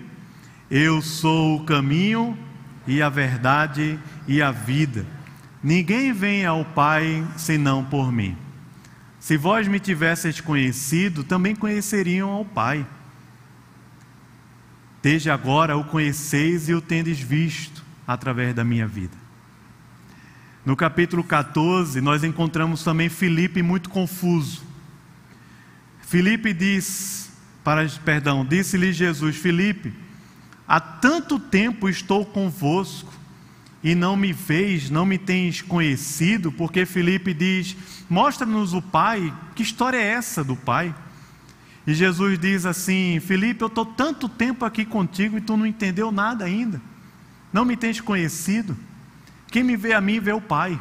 Eu 0.70 1.00
sou 1.00 1.56
o 1.56 1.64
caminho 1.64 2.36
e 2.86 3.00
a 3.00 3.08
verdade 3.08 3.98
e 4.26 4.42
a 4.42 4.50
vida. 4.50 5.06
Ninguém 5.62 6.12
vem 6.12 6.44
ao 6.44 6.66
Pai 6.66 7.26
senão 7.34 7.82
por 7.82 8.12
mim. 8.12 8.36
Se 9.18 9.38
vós 9.38 9.66
me 9.66 9.80
tivesseis 9.80 10.38
conhecido, 10.38 11.24
também 11.24 11.56
conheceriam 11.56 12.28
ao 12.28 12.44
Pai. 12.44 12.86
Desde 15.02 15.30
agora 15.30 15.78
o 15.78 15.84
conheceis 15.84 16.68
e 16.68 16.74
o 16.74 16.82
tendes 16.82 17.18
visto 17.18 17.87
através 18.08 18.54
da 18.54 18.64
minha 18.64 18.88
vida. 18.88 19.14
No 20.64 20.74
capítulo 20.74 21.22
14, 21.22 22.00
nós 22.00 22.24
encontramos 22.24 22.82
também 22.82 23.10
Filipe 23.10 23.62
muito 23.62 23.90
confuso. 23.90 24.62
Filipe 26.00 26.54
diz, 26.54 27.30
para, 27.62 27.86
perdão, 28.02 28.46
disse-lhe 28.46 28.94
Jesus: 28.94 29.36
Filipe, 29.36 29.92
há 30.66 30.80
tanto 30.80 31.38
tempo 31.38 31.86
estou 31.86 32.24
convosco 32.24 33.12
e 33.84 33.94
não 33.94 34.16
me 34.16 34.32
vês, 34.32 34.88
não 34.88 35.04
me 35.04 35.18
tens 35.18 35.60
conhecido, 35.60 36.50
porque 36.50 36.86
Filipe 36.86 37.34
diz: 37.34 37.76
Mostra-nos 38.08 38.72
o 38.72 38.80
Pai, 38.80 39.32
que 39.54 39.62
história 39.62 39.98
é 39.98 40.12
essa 40.12 40.42
do 40.42 40.56
Pai? 40.56 40.94
E 41.86 41.94
Jesus 41.94 42.38
diz 42.38 42.64
assim: 42.64 43.20
Filipe, 43.20 43.62
eu 43.62 43.68
estou 43.68 43.84
tanto 43.84 44.28
tempo 44.28 44.64
aqui 44.64 44.84
contigo 44.84 45.36
e 45.36 45.42
tu 45.42 45.56
não 45.56 45.66
entendeu 45.66 46.10
nada 46.10 46.44
ainda, 46.46 46.80
não 47.52 47.64
me 47.64 47.76
tens 47.76 48.00
conhecido. 48.00 48.76
Quem 49.50 49.62
me 49.62 49.76
vê 49.76 49.92
a 49.92 50.00
mim, 50.00 50.20
vê 50.20 50.32
o 50.32 50.40
Pai. 50.40 50.80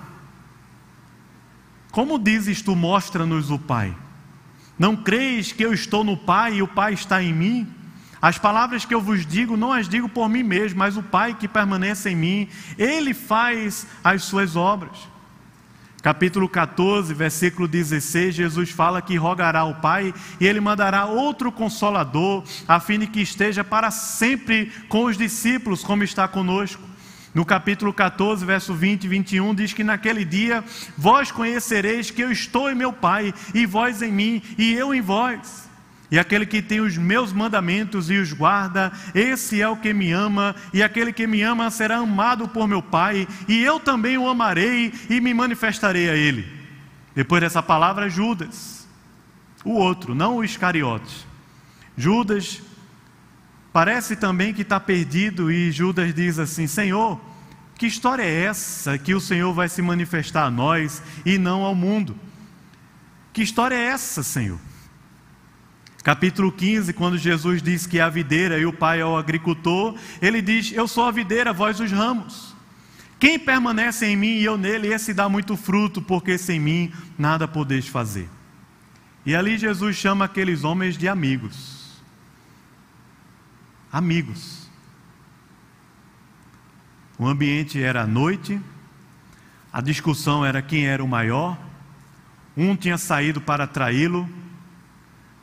Como 1.91 2.19
dizes 2.19 2.61
tu, 2.61 2.75
mostra-nos 2.75 3.49
o 3.49 3.57
Pai? 3.57 3.95
Não 4.77 4.95
creis 4.95 5.51
que 5.51 5.63
eu 5.63 5.73
estou 5.73 6.03
no 6.03 6.15
Pai 6.15 6.55
e 6.55 6.61
o 6.61 6.67
Pai 6.67 6.93
está 6.93 7.23
em 7.23 7.33
mim? 7.33 7.73
As 8.21 8.37
palavras 8.37 8.83
que 8.83 8.93
eu 8.93 9.01
vos 9.01 9.25
digo, 9.25 9.55
não 9.55 9.71
as 9.71 9.87
digo 9.87 10.09
por 10.09 10.27
mim 10.27 10.43
mesmo, 10.43 10.79
mas 10.79 10.97
o 10.97 11.03
Pai 11.03 11.33
que 11.33 11.47
permanece 11.47 12.09
em 12.09 12.15
mim, 12.15 12.49
Ele 12.77 13.13
faz 13.13 13.87
as 14.03 14.23
suas 14.23 14.55
obras. 14.55 14.97
Capítulo 16.01 16.47
14, 16.47 17.13
versículo 17.13 17.67
16, 17.67 18.35
Jesus 18.35 18.69
fala 18.69 19.01
que 19.01 19.17
rogará 19.17 19.61
ao 19.61 19.75
Pai 19.75 20.13
e 20.39 20.45
Ele 20.45 20.59
mandará 20.59 21.05
outro 21.05 21.51
consolador, 21.51 22.43
a 22.67 22.79
fim 22.79 22.99
de 22.99 23.07
que 23.07 23.19
esteja 23.19 23.63
para 23.63 23.89
sempre 23.89 24.71
com 24.87 25.05
os 25.05 25.17
discípulos, 25.17 25.83
como 25.83 26.03
está 26.03 26.27
conosco. 26.27 26.81
No 27.33 27.45
capítulo 27.45 27.93
14, 27.93 28.45
verso 28.45 28.73
20 28.73 29.03
e 29.03 29.07
21, 29.07 29.53
diz 29.53 29.73
que 29.73 29.83
naquele 29.83 30.23
dia 30.23 30.63
vós 30.97 31.31
conhecereis 31.31 32.09
que 32.09 32.21
eu 32.21 32.31
estou 32.31 32.69
em 32.69 32.75
meu 32.75 32.93
Pai, 32.93 33.33
e 33.53 33.65
vós 33.65 34.01
em 34.01 34.11
mim, 34.11 34.41
e 34.57 34.73
eu 34.73 34.93
em 34.93 35.01
vós. 35.01 35.66
E 36.09 36.17
aquele 36.17 36.45
que 36.45 36.61
tem 36.61 36.79
os 36.79 36.97
meus 36.97 37.33
mandamentos 37.33 38.09
e 38.09 38.17
os 38.17 38.31
guarda, 38.31 38.91
esse 39.13 39.61
é 39.61 39.67
o 39.67 39.75
que 39.75 39.93
me 39.93 40.11
ama, 40.11 40.55
e 40.73 40.81
aquele 40.81 41.11
que 41.11 41.27
me 41.27 41.41
ama 41.41 41.69
será 41.69 41.97
amado 41.97 42.47
por 42.47 42.67
meu 42.67 42.81
Pai, 42.81 43.27
e 43.47 43.61
eu 43.61 43.79
também 43.79 44.17
o 44.17 44.27
amarei 44.27 44.93
e 45.09 45.19
me 45.19 45.33
manifestarei 45.33 46.09
a 46.09 46.15
ele. 46.15 46.47
Depois 47.13 47.41
dessa 47.41 47.61
palavra, 47.61 48.09
Judas, 48.09 48.87
o 49.65 49.71
outro, 49.71 50.15
não 50.15 50.37
o 50.37 50.43
Iscariotes. 50.45 51.25
Judas 51.97 52.61
parece 53.73 54.15
também 54.15 54.53
que 54.53 54.61
está 54.61 54.79
perdido 54.79 55.51
e 55.51 55.71
Judas 55.71 56.13
diz 56.13 56.39
assim: 56.39 56.67
Senhor, 56.67 57.19
que 57.75 57.85
história 57.85 58.23
é 58.23 58.43
essa 58.43 58.97
que 58.97 59.13
o 59.13 59.19
Senhor 59.19 59.53
vai 59.53 59.67
se 59.67 59.81
manifestar 59.81 60.45
a 60.45 60.51
nós 60.51 61.01
e 61.25 61.37
não 61.37 61.63
ao 61.63 61.75
mundo? 61.75 62.17
Que 63.33 63.41
história 63.41 63.75
é 63.75 63.87
essa, 63.87 64.23
Senhor? 64.23 64.59
Capítulo 66.07 66.53
15, 66.53 66.93
quando 66.93 67.17
Jesus 67.17 67.61
diz 67.61 67.85
que 67.85 67.99
a 67.99 68.07
videira 68.07 68.57
e 68.57 68.65
o 68.65 68.71
Pai 68.71 69.01
é 69.01 69.05
o 69.05 69.17
agricultor, 69.17 69.93
ele 70.21 70.41
diz: 70.41 70.71
Eu 70.71 70.87
sou 70.87 71.03
a 71.03 71.11
videira, 71.11 71.51
vós 71.51 71.81
os 71.81 71.91
ramos. 71.91 72.55
Quem 73.19 73.37
permanece 73.37 74.05
em 74.05 74.15
mim 74.15 74.37
e 74.37 74.45
eu 74.45 74.57
nele, 74.57 74.87
esse 74.87 75.13
dá 75.13 75.27
muito 75.27 75.57
fruto, 75.57 76.01
porque 76.01 76.37
sem 76.37 76.61
mim 76.61 76.93
nada 77.19 77.45
podeis 77.45 77.89
fazer. 77.89 78.29
E 79.25 79.35
ali 79.35 79.57
Jesus 79.57 79.97
chama 79.97 80.23
aqueles 80.23 80.63
homens 80.63 80.97
de 80.97 81.09
amigos. 81.09 82.01
Amigos. 83.91 84.69
O 87.19 87.27
ambiente 87.27 87.83
era 87.83 88.07
noite, 88.07 88.61
a 89.73 89.81
discussão 89.81 90.45
era 90.45 90.61
quem 90.61 90.87
era 90.87 91.03
o 91.03 91.07
maior, 91.07 91.57
um 92.55 92.77
tinha 92.77 92.97
saído 92.97 93.41
para 93.41 93.67
traí-lo, 93.67 94.25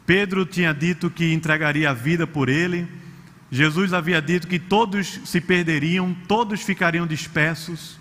Pedro 0.07 0.45
tinha 0.45 0.73
dito 0.73 1.09
que 1.11 1.33
entregaria 1.33 1.90
a 1.90 1.95
vida 1.95 2.27
por 2.27 2.49
ele. 2.49 2.87
Jesus 3.51 3.93
havia 3.93 4.21
dito 4.21 4.47
que 4.47 4.59
todos 4.59 5.21
se 5.25 5.40
perderiam, 5.40 6.14
todos 6.29 6.62
ficariam 6.62 7.07
dispersos. 7.07 7.99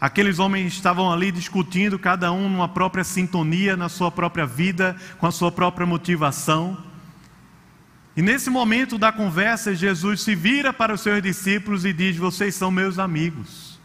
Aqueles 0.00 0.38
homens 0.38 0.74
estavam 0.74 1.10
ali 1.10 1.32
discutindo, 1.32 1.98
cada 1.98 2.30
um 2.30 2.48
numa 2.48 2.68
própria 2.68 3.02
sintonia, 3.02 3.76
na 3.76 3.88
sua 3.88 4.10
própria 4.10 4.46
vida, 4.46 4.94
com 5.18 5.26
a 5.26 5.32
sua 5.32 5.50
própria 5.50 5.86
motivação. 5.86 6.76
E 8.16 8.22
nesse 8.22 8.50
momento 8.50 8.98
da 8.98 9.10
conversa, 9.10 9.74
Jesus 9.74 10.20
se 10.20 10.34
vira 10.34 10.72
para 10.72 10.94
os 10.94 11.00
seus 11.00 11.22
discípulos 11.22 11.84
e 11.84 11.92
diz: 11.92 12.16
Vocês 12.16 12.54
são 12.54 12.70
meus 12.70 12.98
amigos. 12.98 13.80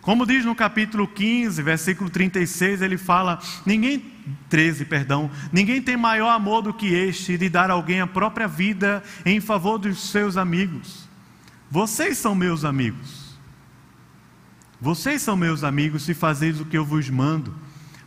Como 0.00 0.26
diz 0.26 0.44
no 0.44 0.54
capítulo 0.54 1.08
15, 1.08 1.62
versículo 1.62 2.08
36, 2.08 2.80
ele 2.80 2.96
fala: 2.96 3.40
Ninguém 3.66 4.13
13, 4.48 4.84
perdão. 4.84 5.30
Ninguém 5.52 5.82
tem 5.82 5.96
maior 5.96 6.30
amor 6.30 6.62
do 6.62 6.72
que 6.72 6.86
este 6.86 7.36
de 7.36 7.48
dar 7.48 7.70
alguém 7.70 8.00
a 8.00 8.06
própria 8.06 8.48
vida 8.48 9.02
em 9.24 9.40
favor 9.40 9.78
dos 9.78 10.10
seus 10.10 10.36
amigos. 10.36 11.08
Vocês 11.70 12.18
são 12.18 12.34
meus 12.34 12.64
amigos. 12.64 13.38
Vocês 14.80 15.22
são 15.22 15.36
meus 15.36 15.64
amigos 15.64 16.04
se 16.04 16.14
fazeis 16.14 16.60
o 16.60 16.64
que 16.64 16.76
eu 16.76 16.84
vos 16.84 17.08
mando, 17.08 17.54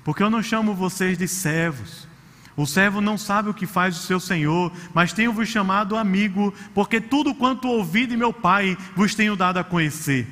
porque 0.03 0.21
eu 0.21 0.29
não 0.29 0.43
chamo 0.43 0.75
vocês 0.75 1.17
de 1.17 1.27
servos. 1.27 2.07
O 2.55 2.65
servo 2.65 3.01
não 3.01 3.17
sabe 3.17 3.49
o 3.49 3.53
que 3.53 3.67
faz 3.67 3.97
o 3.97 4.01
seu 4.01 4.19
senhor, 4.19 4.71
mas 4.93 5.13
tenho-vos 5.13 5.47
chamado 5.47 5.95
amigo, 5.95 6.53
porque 6.73 6.99
tudo 6.99 7.35
quanto 7.35 7.67
ouvi 7.67 8.05
de 8.05 8.17
meu 8.17 8.33
Pai 8.33 8.77
vos 8.95 9.13
tenho 9.15 9.35
dado 9.35 9.57
a 9.57 9.63
conhecer. 9.63 10.27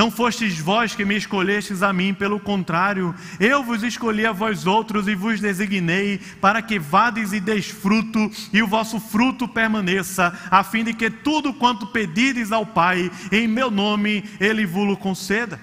Não 0.00 0.10
fostes 0.10 0.58
vós 0.58 0.94
que 0.94 1.04
me 1.04 1.14
escolhestes 1.14 1.82
a 1.82 1.92
mim, 1.92 2.14
pelo 2.14 2.40
contrário, 2.40 3.14
eu 3.38 3.62
vos 3.62 3.82
escolhi 3.82 4.24
a 4.24 4.32
vós 4.32 4.66
outros 4.66 5.06
e 5.06 5.14
vos 5.14 5.42
designei 5.42 6.16
para 6.40 6.62
que 6.62 6.78
vades 6.78 7.34
e 7.34 7.38
deis 7.38 7.68
fruto, 7.68 8.30
e 8.50 8.62
o 8.62 8.66
vosso 8.66 8.98
fruto 8.98 9.46
permaneça, 9.46 10.32
a 10.50 10.64
fim 10.64 10.84
de 10.84 10.94
que 10.94 11.10
tudo 11.10 11.52
quanto 11.52 11.86
pedides 11.86 12.50
ao 12.50 12.64
Pai, 12.64 13.12
em 13.30 13.46
meu 13.46 13.70
nome, 13.70 14.24
Ele 14.40 14.64
vos 14.64 14.98
conceda. 14.98 15.60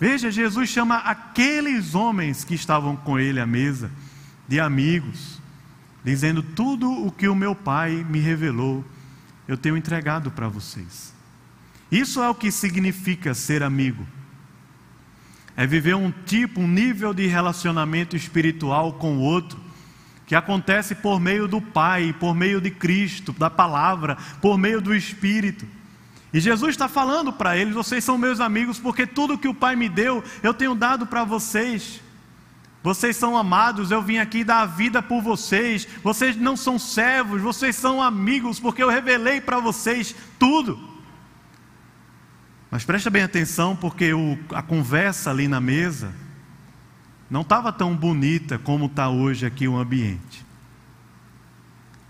Veja, 0.00 0.30
Jesus 0.30 0.70
chama 0.70 0.96
aqueles 0.96 1.94
homens 1.94 2.44
que 2.44 2.54
estavam 2.54 2.96
com 2.96 3.18
Ele 3.18 3.40
à 3.40 3.46
mesa, 3.46 3.90
de 4.48 4.58
amigos, 4.58 5.38
dizendo: 6.02 6.42
Tudo 6.42 6.90
o 6.90 7.12
que 7.12 7.28
o 7.28 7.34
meu 7.34 7.54
Pai 7.54 8.06
me 8.08 8.20
revelou, 8.20 8.82
eu 9.46 9.58
tenho 9.58 9.76
entregado 9.76 10.30
para 10.30 10.48
vocês. 10.48 11.11
Isso 11.92 12.22
é 12.22 12.28
o 12.30 12.34
que 12.34 12.50
significa 12.50 13.34
ser 13.34 13.62
amigo. 13.62 14.08
É 15.54 15.66
viver 15.66 15.94
um 15.94 16.10
tipo, 16.10 16.62
um 16.62 16.66
nível 16.66 17.12
de 17.12 17.26
relacionamento 17.26 18.16
espiritual 18.16 18.94
com 18.94 19.18
o 19.18 19.20
outro, 19.20 19.60
que 20.26 20.34
acontece 20.34 20.94
por 20.94 21.20
meio 21.20 21.46
do 21.46 21.60
Pai, 21.60 22.16
por 22.18 22.34
meio 22.34 22.62
de 22.62 22.70
Cristo, 22.70 23.34
da 23.34 23.50
palavra, 23.50 24.16
por 24.40 24.56
meio 24.56 24.80
do 24.80 24.94
Espírito. 24.94 25.66
E 26.32 26.40
Jesus 26.40 26.70
está 26.70 26.88
falando 26.88 27.30
para 27.30 27.58
eles: 27.58 27.74
vocês 27.74 28.02
são 28.02 28.16
meus 28.16 28.40
amigos, 28.40 28.78
porque 28.78 29.06
tudo 29.06 29.36
que 29.36 29.48
o 29.48 29.54
Pai 29.54 29.76
me 29.76 29.90
deu, 29.90 30.24
eu 30.42 30.54
tenho 30.54 30.74
dado 30.74 31.06
para 31.06 31.24
vocês. 31.24 32.00
Vocês 32.82 33.16
são 33.18 33.36
amados, 33.36 33.90
eu 33.90 34.00
vim 34.00 34.16
aqui 34.16 34.42
dar 34.42 34.62
a 34.62 34.66
vida 34.66 35.02
por 35.02 35.20
vocês. 35.20 35.86
Vocês 36.02 36.36
não 36.36 36.56
são 36.56 36.78
servos, 36.78 37.42
vocês 37.42 37.76
são 37.76 38.02
amigos, 38.02 38.58
porque 38.58 38.82
eu 38.82 38.88
revelei 38.88 39.42
para 39.42 39.60
vocês 39.60 40.14
tudo. 40.38 40.91
Mas 42.72 42.86
presta 42.86 43.10
bem 43.10 43.22
atenção, 43.22 43.76
porque 43.76 44.14
o, 44.14 44.38
a 44.54 44.62
conversa 44.62 45.30
ali 45.30 45.46
na 45.46 45.60
mesa 45.60 46.10
não 47.28 47.42
estava 47.42 47.70
tão 47.70 47.94
bonita 47.94 48.58
como 48.58 48.86
está 48.86 49.10
hoje 49.10 49.44
aqui 49.44 49.68
o 49.68 49.76
ambiente. 49.76 50.42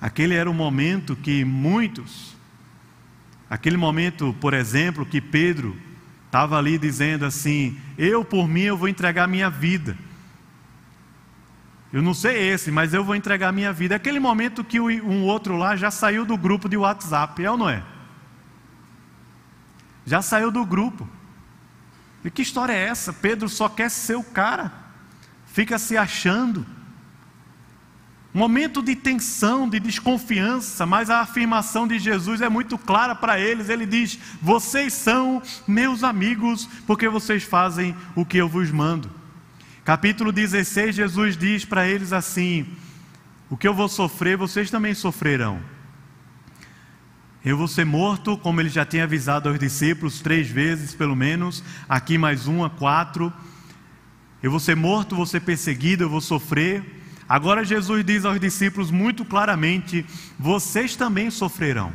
Aquele 0.00 0.36
era 0.36 0.48
o 0.48 0.54
momento 0.54 1.16
que 1.16 1.44
muitos, 1.44 2.36
aquele 3.50 3.76
momento, 3.76 4.32
por 4.40 4.54
exemplo, 4.54 5.04
que 5.04 5.20
Pedro 5.20 5.76
estava 6.26 6.56
ali 6.56 6.78
dizendo 6.78 7.24
assim: 7.24 7.76
Eu 7.98 8.24
por 8.24 8.46
mim 8.46 8.62
eu 8.62 8.76
vou 8.76 8.86
entregar 8.86 9.26
minha 9.26 9.50
vida. 9.50 9.98
Eu 11.92 12.02
não 12.02 12.14
sei 12.14 12.50
esse, 12.50 12.70
mas 12.70 12.94
eu 12.94 13.02
vou 13.02 13.16
entregar 13.16 13.50
minha 13.50 13.72
vida. 13.72 13.96
Aquele 13.96 14.20
momento 14.20 14.62
que 14.62 14.78
um 14.78 15.24
outro 15.24 15.56
lá 15.56 15.74
já 15.74 15.90
saiu 15.90 16.24
do 16.24 16.36
grupo 16.36 16.68
de 16.68 16.76
WhatsApp, 16.76 17.44
é 17.44 17.50
ou 17.50 17.56
não 17.56 17.68
é? 17.68 17.82
Já 20.04 20.22
saiu 20.22 20.50
do 20.50 20.64
grupo. 20.64 21.08
E 22.24 22.30
que 22.30 22.42
história 22.42 22.72
é 22.72 22.86
essa? 22.86 23.12
Pedro 23.12 23.48
só 23.48 23.68
quer 23.68 23.90
ser 23.90 24.16
o 24.16 24.22
cara, 24.22 24.72
fica 25.46 25.78
se 25.78 25.96
achando. 25.96 26.64
Momento 28.34 28.80
de 28.80 28.96
tensão, 28.96 29.68
de 29.68 29.78
desconfiança, 29.78 30.86
mas 30.86 31.10
a 31.10 31.20
afirmação 31.20 31.86
de 31.86 31.98
Jesus 31.98 32.40
é 32.40 32.48
muito 32.48 32.78
clara 32.78 33.14
para 33.14 33.38
eles. 33.38 33.68
Ele 33.68 33.84
diz: 33.84 34.18
Vocês 34.40 34.94
são 34.94 35.42
meus 35.68 36.02
amigos, 36.02 36.66
porque 36.86 37.08
vocês 37.08 37.42
fazem 37.42 37.94
o 38.14 38.24
que 38.24 38.38
eu 38.38 38.48
vos 38.48 38.70
mando. 38.70 39.10
Capítulo 39.84 40.32
16, 40.32 40.94
Jesus 40.94 41.36
diz 41.36 41.66
para 41.66 41.86
eles 41.86 42.10
assim: 42.10 42.66
O 43.50 43.56
que 43.56 43.68
eu 43.68 43.74
vou 43.74 43.88
sofrer, 43.88 44.38
vocês 44.38 44.70
também 44.70 44.94
sofrerão. 44.94 45.60
Eu 47.44 47.56
vou 47.56 47.66
ser 47.66 47.84
morto, 47.84 48.38
como 48.38 48.60
ele 48.60 48.68
já 48.68 48.84
tinha 48.84 49.02
avisado 49.02 49.48
aos 49.48 49.58
discípulos 49.58 50.20
três 50.20 50.48
vezes, 50.48 50.94
pelo 50.94 51.16
menos, 51.16 51.62
aqui 51.88 52.16
mais 52.16 52.46
uma, 52.46 52.70
quatro. 52.70 53.32
Eu 54.40 54.50
vou 54.50 54.60
ser 54.60 54.76
morto, 54.76 55.16
vou 55.16 55.26
ser 55.26 55.40
perseguido, 55.40 56.04
eu 56.04 56.08
vou 56.08 56.20
sofrer. 56.20 56.84
Agora 57.28 57.64
Jesus 57.64 58.04
diz 58.04 58.24
aos 58.24 58.38
discípulos 58.38 58.92
muito 58.92 59.24
claramente: 59.24 60.06
vocês 60.38 60.94
também 60.94 61.30
sofrerão, 61.30 61.92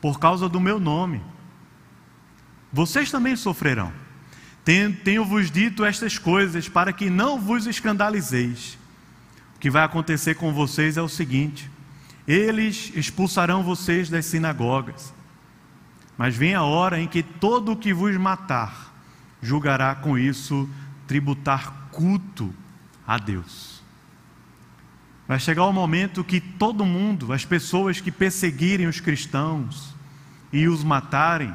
por 0.00 0.18
causa 0.18 0.48
do 0.48 0.58
meu 0.58 0.80
nome. 0.80 1.20
Vocês 2.72 3.10
também 3.10 3.36
sofrerão. 3.36 3.92
Tenho-vos 5.04 5.50
dito 5.50 5.84
estas 5.84 6.18
coisas 6.18 6.66
para 6.66 6.94
que 6.94 7.10
não 7.10 7.38
vos 7.38 7.66
escandalizeis. 7.66 8.78
O 9.54 9.58
que 9.58 9.70
vai 9.70 9.84
acontecer 9.84 10.34
com 10.34 10.52
vocês 10.52 10.96
é 10.96 11.02
o 11.02 11.08
seguinte: 11.08 11.70
eles 12.26 12.92
expulsarão 12.94 13.62
vocês 13.62 14.08
das 14.08 14.26
sinagogas. 14.26 15.14
Mas 16.18 16.34
vem 16.34 16.54
a 16.54 16.62
hora 16.62 17.00
em 17.00 17.06
que 17.06 17.22
todo 17.22 17.72
o 17.72 17.76
que 17.76 17.92
vos 17.92 18.16
matar 18.16 18.94
julgará 19.40 19.94
com 19.94 20.18
isso 20.18 20.68
tributar 21.06 21.88
culto 21.92 22.52
a 23.06 23.18
Deus. 23.18 23.82
Vai 25.28 25.38
chegar 25.38 25.64
o 25.66 25.72
momento 25.72 26.24
que 26.24 26.40
todo 26.40 26.86
mundo, 26.86 27.32
as 27.32 27.44
pessoas 27.44 28.00
que 28.00 28.10
perseguirem 28.10 28.86
os 28.86 29.00
cristãos 29.00 29.94
e 30.52 30.68
os 30.68 30.84
matarem, 30.84 31.54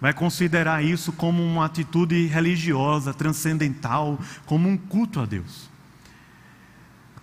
vai 0.00 0.12
considerar 0.12 0.84
isso 0.84 1.12
como 1.12 1.42
uma 1.42 1.66
atitude 1.66 2.26
religiosa, 2.26 3.14
transcendental, 3.14 4.18
como 4.44 4.68
um 4.68 4.76
culto 4.76 5.20
a 5.20 5.26
Deus. 5.26 5.70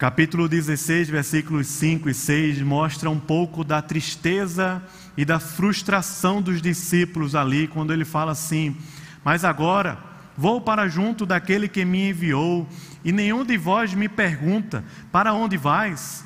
Capítulo 0.01 0.49
16, 0.49 1.11
versículos 1.11 1.67
5 1.67 2.09
e 2.09 2.13
6 2.15 2.63
mostra 2.63 3.07
um 3.07 3.19
pouco 3.19 3.63
da 3.63 3.83
tristeza 3.83 4.81
e 5.15 5.23
da 5.23 5.39
frustração 5.39 6.41
dos 6.41 6.59
discípulos 6.59 7.35
ali, 7.35 7.67
quando 7.67 7.93
ele 7.93 8.03
fala 8.03 8.31
assim: 8.31 8.75
Mas 9.23 9.45
agora 9.45 9.99
vou 10.35 10.59
para 10.59 10.87
junto 10.87 11.23
daquele 11.23 11.67
que 11.67 11.85
me 11.85 12.09
enviou, 12.09 12.67
e 13.05 13.11
nenhum 13.11 13.45
de 13.45 13.55
vós 13.59 13.93
me 13.93 14.09
pergunta: 14.09 14.83
Para 15.11 15.35
onde 15.35 15.55
vais? 15.55 16.25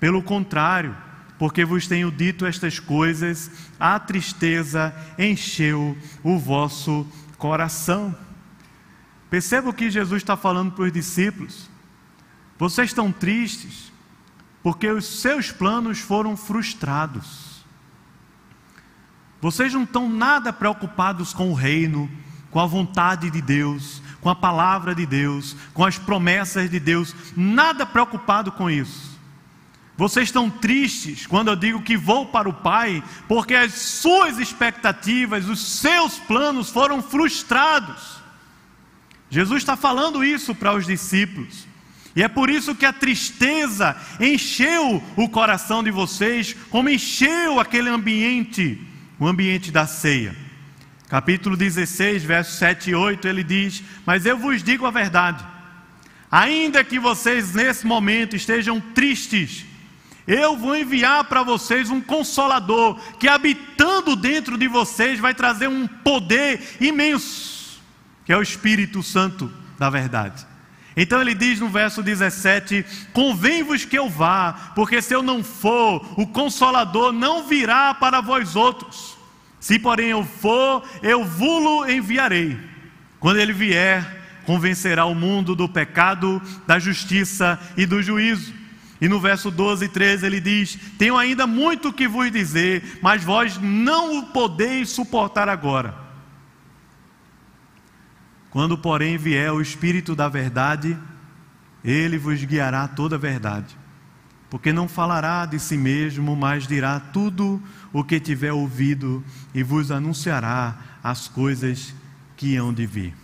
Pelo 0.00 0.22
contrário, 0.22 0.96
porque 1.38 1.66
vos 1.66 1.86
tenho 1.86 2.10
dito 2.10 2.46
estas 2.46 2.78
coisas, 2.78 3.50
a 3.78 4.00
tristeza 4.00 4.90
encheu 5.18 5.98
o 6.22 6.38
vosso 6.38 7.06
coração. 7.36 8.16
Perceba 9.28 9.68
o 9.68 9.74
que 9.74 9.90
Jesus 9.90 10.22
está 10.22 10.34
falando 10.34 10.72
para 10.72 10.84
os 10.84 10.92
discípulos. 10.92 11.70
Vocês 12.62 12.90
estão 12.90 13.10
tristes 13.10 13.90
porque 14.62 14.88
os 14.88 15.04
seus 15.20 15.50
planos 15.50 15.98
foram 15.98 16.36
frustrados. 16.36 17.64
Vocês 19.40 19.74
não 19.74 19.82
estão 19.82 20.08
nada 20.08 20.52
preocupados 20.52 21.34
com 21.34 21.50
o 21.50 21.54
reino, 21.54 22.08
com 22.52 22.60
a 22.60 22.66
vontade 22.66 23.30
de 23.30 23.42
Deus, 23.42 24.00
com 24.20 24.30
a 24.30 24.36
palavra 24.36 24.94
de 24.94 25.04
Deus, 25.04 25.56
com 25.74 25.84
as 25.84 25.98
promessas 25.98 26.70
de 26.70 26.78
Deus, 26.78 27.16
nada 27.36 27.84
preocupado 27.84 28.52
com 28.52 28.70
isso. 28.70 29.18
Vocês 29.96 30.28
estão 30.28 30.48
tristes 30.48 31.26
quando 31.26 31.48
eu 31.48 31.56
digo 31.56 31.82
que 31.82 31.96
vou 31.96 32.26
para 32.26 32.48
o 32.48 32.54
Pai, 32.54 33.02
porque 33.26 33.56
as 33.56 33.72
suas 33.72 34.38
expectativas, 34.38 35.48
os 35.48 35.80
seus 35.80 36.16
planos 36.20 36.70
foram 36.70 37.02
frustrados. 37.02 38.22
Jesus 39.28 39.62
está 39.62 39.76
falando 39.76 40.22
isso 40.22 40.54
para 40.54 40.72
os 40.72 40.86
discípulos. 40.86 41.71
E 42.14 42.22
é 42.22 42.28
por 42.28 42.50
isso 42.50 42.74
que 42.74 42.84
a 42.84 42.92
tristeza 42.92 43.96
encheu 44.20 45.02
o 45.16 45.28
coração 45.28 45.82
de 45.82 45.90
vocês, 45.90 46.54
como 46.68 46.90
encheu 46.90 47.58
aquele 47.58 47.88
ambiente, 47.88 48.78
o 49.18 49.26
ambiente 49.26 49.70
da 49.70 49.86
ceia. 49.86 50.36
Capítulo 51.08 51.56
16, 51.56 52.22
versos 52.24 52.58
7 52.58 52.90
e 52.90 52.94
8, 52.94 53.26
ele 53.28 53.42
diz: 53.42 53.82
Mas 54.04 54.26
eu 54.26 54.36
vos 54.38 54.62
digo 54.62 54.86
a 54.86 54.90
verdade, 54.90 55.44
ainda 56.30 56.84
que 56.84 56.98
vocês 56.98 57.54
nesse 57.54 57.86
momento 57.86 58.36
estejam 58.36 58.80
tristes, 58.80 59.64
eu 60.26 60.56
vou 60.56 60.76
enviar 60.76 61.24
para 61.24 61.42
vocês 61.42 61.90
um 61.90 62.00
consolador 62.00 63.00
que, 63.18 63.28
habitando 63.28 64.14
dentro 64.14 64.56
de 64.56 64.68
vocês, 64.68 65.18
vai 65.18 65.34
trazer 65.34 65.68
um 65.68 65.86
poder 65.86 66.76
imenso, 66.80 67.82
que 68.24 68.32
é 68.32 68.36
o 68.36 68.42
Espírito 68.42 69.02
Santo 69.02 69.50
da 69.78 69.90
verdade. 69.90 70.51
Então 70.96 71.20
ele 71.20 71.34
diz 71.34 71.58
no 71.60 71.68
verso 71.68 72.02
17: 72.02 72.84
Convém-vos 73.12 73.84
que 73.84 73.98
eu 73.98 74.08
vá, 74.08 74.72
porque 74.74 75.00
se 75.00 75.14
eu 75.14 75.22
não 75.22 75.42
for, 75.42 76.04
o 76.16 76.26
consolador 76.26 77.12
não 77.12 77.44
virá 77.46 77.94
para 77.94 78.20
vós 78.20 78.54
outros. 78.56 79.16
Se 79.58 79.78
porém 79.78 80.08
eu 80.08 80.24
for, 80.24 80.82
eu 81.02 81.24
vulo 81.24 81.88
enviarei. 81.88 82.58
Quando 83.20 83.38
ele 83.38 83.52
vier, 83.52 84.04
convencerá 84.44 85.04
o 85.04 85.14
mundo 85.14 85.54
do 85.54 85.68
pecado, 85.68 86.42
da 86.66 86.78
justiça 86.78 87.58
e 87.76 87.86
do 87.86 88.02
juízo. 88.02 88.52
E 89.00 89.08
no 89.08 89.18
verso 89.18 89.50
12 89.50 89.84
e 89.84 89.88
13 89.88 90.26
ele 90.26 90.40
diz: 90.40 90.78
Tenho 90.98 91.16
ainda 91.16 91.46
muito 91.46 91.92
que 91.92 92.06
vos 92.06 92.30
dizer, 92.30 92.98
mas 93.00 93.24
vós 93.24 93.58
não 93.58 94.18
o 94.18 94.26
podeis 94.26 94.90
suportar 94.90 95.48
agora. 95.48 96.01
Quando, 98.52 98.76
porém, 98.76 99.16
vier 99.16 99.50
o 99.50 99.62
Espírito 99.62 100.14
da 100.14 100.28
Verdade, 100.28 100.98
ele 101.82 102.18
vos 102.18 102.44
guiará 102.44 102.86
toda 102.86 103.16
a 103.16 103.18
verdade. 103.18 103.74
Porque 104.50 104.74
não 104.74 104.86
falará 104.86 105.46
de 105.46 105.58
si 105.58 105.78
mesmo, 105.78 106.36
mas 106.36 106.66
dirá 106.66 107.00
tudo 107.00 107.62
o 107.90 108.04
que 108.04 108.20
tiver 108.20 108.52
ouvido 108.52 109.24
e 109.54 109.62
vos 109.62 109.90
anunciará 109.90 110.76
as 111.02 111.26
coisas 111.28 111.94
que 112.36 112.54
hão 112.54 112.74
de 112.74 112.84
vir. 112.84 113.14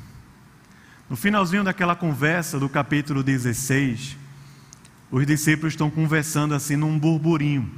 No 1.10 1.14
finalzinho 1.14 1.62
daquela 1.62 1.94
conversa 1.94 2.58
do 2.58 2.66
capítulo 2.66 3.22
16, 3.22 4.16
os 5.10 5.26
discípulos 5.26 5.74
estão 5.74 5.90
conversando 5.90 6.54
assim 6.54 6.76
num 6.76 6.98
burburinho. 6.98 7.70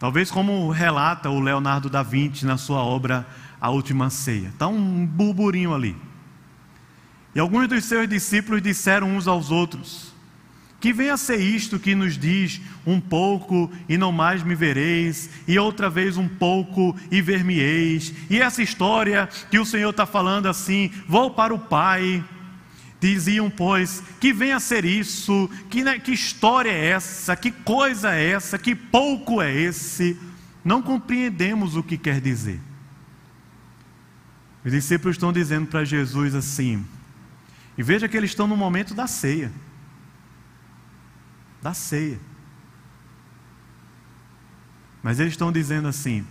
Talvez 0.00 0.28
como 0.28 0.70
relata 0.70 1.30
o 1.30 1.38
Leonardo 1.38 1.88
da 1.88 2.02
Vinci 2.02 2.44
na 2.44 2.56
sua 2.56 2.82
obra 2.82 3.24
a 3.60 3.70
última 3.70 4.08
ceia. 4.08 4.48
Está 4.48 4.66
um 4.66 5.04
burburinho 5.06 5.74
ali. 5.74 5.96
E 7.34 7.38
alguns 7.38 7.68
dos 7.68 7.84
seus 7.84 8.08
discípulos 8.08 8.62
disseram 8.62 9.14
uns 9.14 9.28
aos 9.28 9.50
outros: 9.50 10.12
Que 10.80 10.92
venha 10.92 11.16
ser 11.16 11.40
isto 11.40 11.78
que 11.78 11.94
nos 11.94 12.16
diz 12.16 12.60
um 12.86 13.00
pouco 13.00 13.70
e 13.88 13.96
não 13.96 14.10
mais 14.10 14.42
me 14.42 14.54
vereis, 14.54 15.28
e 15.46 15.58
outra 15.58 15.90
vez 15.90 16.16
um 16.16 16.28
pouco 16.28 16.96
e 17.10 17.20
ver-me-eis. 17.20 18.14
E 18.28 18.40
essa 18.40 18.62
história 18.62 19.28
que 19.50 19.58
o 19.58 19.66
Senhor 19.66 19.90
está 19.90 20.06
falando 20.06 20.46
assim: 20.46 20.90
Vou 21.06 21.30
para 21.30 21.54
o 21.54 21.58
Pai. 21.58 22.24
Diziam, 23.02 23.48
pois, 23.48 24.02
que 24.20 24.30
venha 24.30 24.60
ser 24.60 24.84
isso, 24.84 25.48
que, 25.70 25.82
né, 25.82 25.98
que 25.98 26.12
história 26.12 26.70
é 26.70 26.88
essa, 26.90 27.34
que 27.34 27.50
coisa 27.50 28.14
é 28.14 28.32
essa, 28.32 28.58
que 28.58 28.74
pouco 28.74 29.40
é 29.40 29.50
esse. 29.50 30.18
Não 30.62 30.82
compreendemos 30.82 31.76
o 31.76 31.82
que 31.82 31.96
quer 31.96 32.20
dizer. 32.20 32.60
Os 34.64 34.70
discípulos 34.70 35.16
estão 35.16 35.32
dizendo 35.32 35.66
para 35.66 35.84
Jesus 35.84 36.34
assim, 36.34 36.84
e 37.76 37.82
veja 37.82 38.08
que 38.08 38.16
eles 38.16 38.30
estão 38.30 38.46
no 38.46 38.56
momento 38.56 38.94
da 38.94 39.06
ceia. 39.06 39.50
Da 41.62 41.72
ceia. 41.72 42.20
Mas 45.02 45.18
eles 45.18 45.32
estão 45.32 45.50
dizendo 45.50 45.88
assim: 45.88 46.26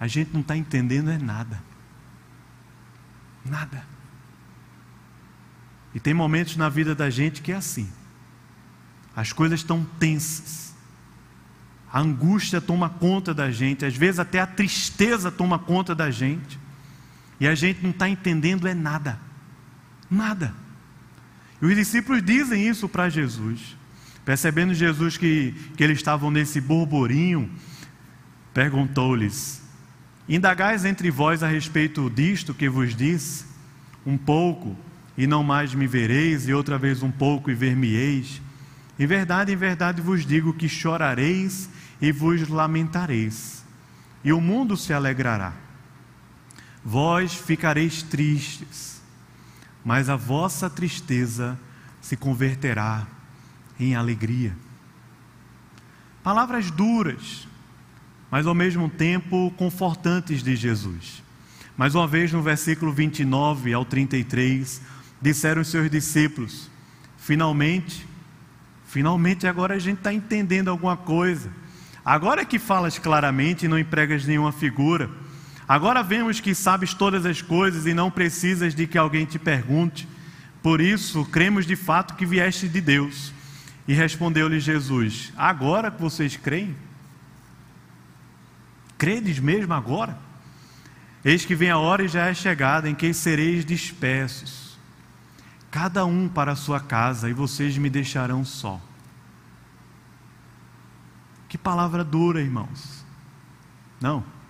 a 0.00 0.08
gente 0.08 0.32
não 0.32 0.40
está 0.40 0.56
entendendo 0.56 1.10
é 1.10 1.18
nada. 1.18 1.62
Nada. 3.44 3.84
E 5.94 6.00
tem 6.00 6.14
momentos 6.14 6.56
na 6.56 6.68
vida 6.68 6.94
da 6.94 7.10
gente 7.10 7.42
que 7.42 7.52
é 7.52 7.56
assim. 7.56 7.88
As 9.14 9.32
coisas 9.32 9.60
estão 9.60 9.84
tensas. 10.00 10.74
A 11.92 12.00
angústia 12.00 12.60
toma 12.60 12.88
conta 12.88 13.34
da 13.34 13.50
gente, 13.50 13.84
às 13.84 13.94
vezes 13.94 14.18
até 14.18 14.40
a 14.40 14.46
tristeza 14.46 15.30
toma 15.30 15.58
conta 15.58 15.94
da 15.94 16.10
gente. 16.10 16.58
E 17.42 17.48
a 17.48 17.56
gente 17.56 17.82
não 17.82 17.90
está 17.90 18.08
entendendo 18.08 18.68
é 18.68 18.72
nada. 18.72 19.18
Nada. 20.08 20.54
E 21.60 21.66
os 21.66 21.74
discípulos 21.74 22.22
dizem 22.22 22.68
isso 22.68 22.88
para 22.88 23.08
Jesus. 23.08 23.76
Percebendo 24.24 24.72
Jesus 24.72 25.16
que, 25.16 25.52
que 25.76 25.82
eles 25.82 25.98
estavam 25.98 26.30
nesse 26.30 26.60
burburinho, 26.60 27.50
perguntou-lhes: 28.54 29.60
Indagais 30.28 30.84
entre 30.84 31.10
vós 31.10 31.42
a 31.42 31.48
respeito 31.48 32.08
disto 32.08 32.54
que 32.54 32.68
vos 32.68 32.94
disse? 32.94 33.44
Um 34.06 34.16
pouco, 34.16 34.76
e 35.18 35.26
não 35.26 35.42
mais 35.42 35.74
me 35.74 35.88
vereis, 35.88 36.46
e 36.46 36.54
outra 36.54 36.78
vez 36.78 37.02
um 37.02 37.10
pouco, 37.10 37.50
e 37.50 37.54
ver-me-eis. 37.54 38.40
Em 38.96 39.06
verdade, 39.06 39.50
em 39.50 39.56
verdade 39.56 40.00
vos 40.00 40.24
digo 40.24 40.54
que 40.54 40.68
chorareis 40.68 41.68
e 42.00 42.12
vos 42.12 42.46
lamentareis, 42.46 43.64
e 44.22 44.32
o 44.32 44.40
mundo 44.40 44.76
se 44.76 44.92
alegrará 44.92 45.61
Vós 46.84 47.34
ficareis 47.34 48.02
tristes, 48.02 49.00
mas 49.84 50.08
a 50.08 50.16
vossa 50.16 50.68
tristeza 50.68 51.58
se 52.00 52.16
converterá 52.16 53.06
em 53.78 53.94
alegria. 53.94 54.56
Palavras 56.22 56.70
duras, 56.70 57.46
mas 58.30 58.46
ao 58.46 58.54
mesmo 58.54 58.88
tempo 58.88 59.52
confortantes 59.56 60.42
de 60.42 60.56
Jesus. 60.56 61.22
Mais 61.76 61.94
uma 61.94 62.06
vez, 62.06 62.32
no 62.32 62.42
versículo 62.42 62.92
29 62.92 63.72
ao 63.72 63.84
33, 63.84 64.80
disseram 65.20 65.62
os 65.62 65.68
seus 65.68 65.90
discípulos: 65.90 66.70
Finalmente, 67.16 68.06
finalmente 68.86 69.46
agora 69.46 69.74
a 69.74 69.78
gente 69.78 69.98
está 69.98 70.12
entendendo 70.12 70.68
alguma 70.68 70.96
coisa. 70.96 71.50
Agora 72.04 72.42
é 72.42 72.44
que 72.44 72.58
falas 72.58 72.98
claramente 72.98 73.64
e 73.64 73.68
não 73.68 73.78
empregas 73.78 74.24
nenhuma 74.26 74.50
figura. 74.50 75.08
Agora 75.72 76.02
vemos 76.02 76.38
que 76.38 76.54
sabes 76.54 76.92
todas 76.92 77.24
as 77.24 77.40
coisas 77.40 77.86
e 77.86 77.94
não 77.94 78.10
precisas 78.10 78.74
de 78.74 78.86
que 78.86 78.98
alguém 78.98 79.24
te 79.24 79.38
pergunte. 79.38 80.06
Por 80.62 80.82
isso, 80.82 81.24
cremos 81.24 81.64
de 81.64 81.76
fato 81.76 82.14
que 82.14 82.26
vieste 82.26 82.68
de 82.68 82.78
Deus. 82.78 83.32
E 83.88 83.94
respondeu-lhe 83.94 84.60
Jesus: 84.60 85.32
Agora 85.34 85.90
que 85.90 85.98
vocês 85.98 86.36
creem? 86.36 86.76
Credes 88.98 89.38
mesmo 89.38 89.72
agora? 89.72 90.18
Eis 91.24 91.46
que 91.46 91.54
vem 91.54 91.70
a 91.70 91.78
hora 91.78 92.04
e 92.04 92.08
já 92.08 92.26
é 92.26 92.34
chegada 92.34 92.86
em 92.86 92.94
que 92.94 93.14
sereis 93.14 93.64
dispersos, 93.64 94.78
cada 95.70 96.04
um 96.04 96.28
para 96.28 96.52
a 96.52 96.56
sua 96.56 96.80
casa, 96.80 97.30
e 97.30 97.32
vocês 97.32 97.78
me 97.78 97.88
deixarão 97.88 98.44
só. 98.44 98.78
Que 101.48 101.56
palavra 101.56 102.04
dura, 102.04 102.42
irmãos. 102.42 103.06
Não. 103.98 104.41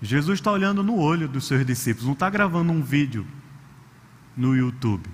Jesus 0.00 0.38
está 0.38 0.52
olhando 0.52 0.82
no 0.82 0.98
olho 0.98 1.26
dos 1.26 1.46
seus 1.46 1.64
discípulos, 1.64 2.06
não 2.06 2.12
está 2.12 2.28
gravando 2.28 2.72
um 2.72 2.82
vídeo 2.82 3.26
no 4.36 4.54
YouTube. 4.54 5.08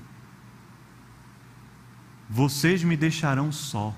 Vocês 2.28 2.83
me 2.83 2.97
deixarão 2.97 3.53
só. 3.53 3.95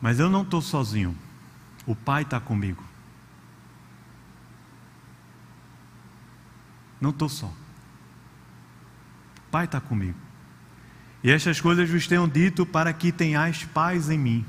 Mas 0.00 0.18
eu 0.18 0.30
não 0.30 0.42
estou 0.42 0.62
sozinho. 0.62 1.16
O 1.86 1.94
Pai 1.94 2.22
está 2.22 2.40
comigo. 2.40 2.82
Não 7.00 7.10
estou 7.10 7.28
só. 7.28 7.46
O 7.46 9.50
Pai 9.50 9.66
está 9.66 9.80
comigo. 9.80 10.18
E 11.22 11.30
estas 11.30 11.60
coisas 11.60 11.88
vos 11.88 12.06
tenho 12.06 12.26
dito 12.26 12.64
para 12.64 12.92
que 12.92 13.12
tenhais 13.12 13.64
paz 13.64 14.08
em 14.08 14.18
mim. 14.18 14.46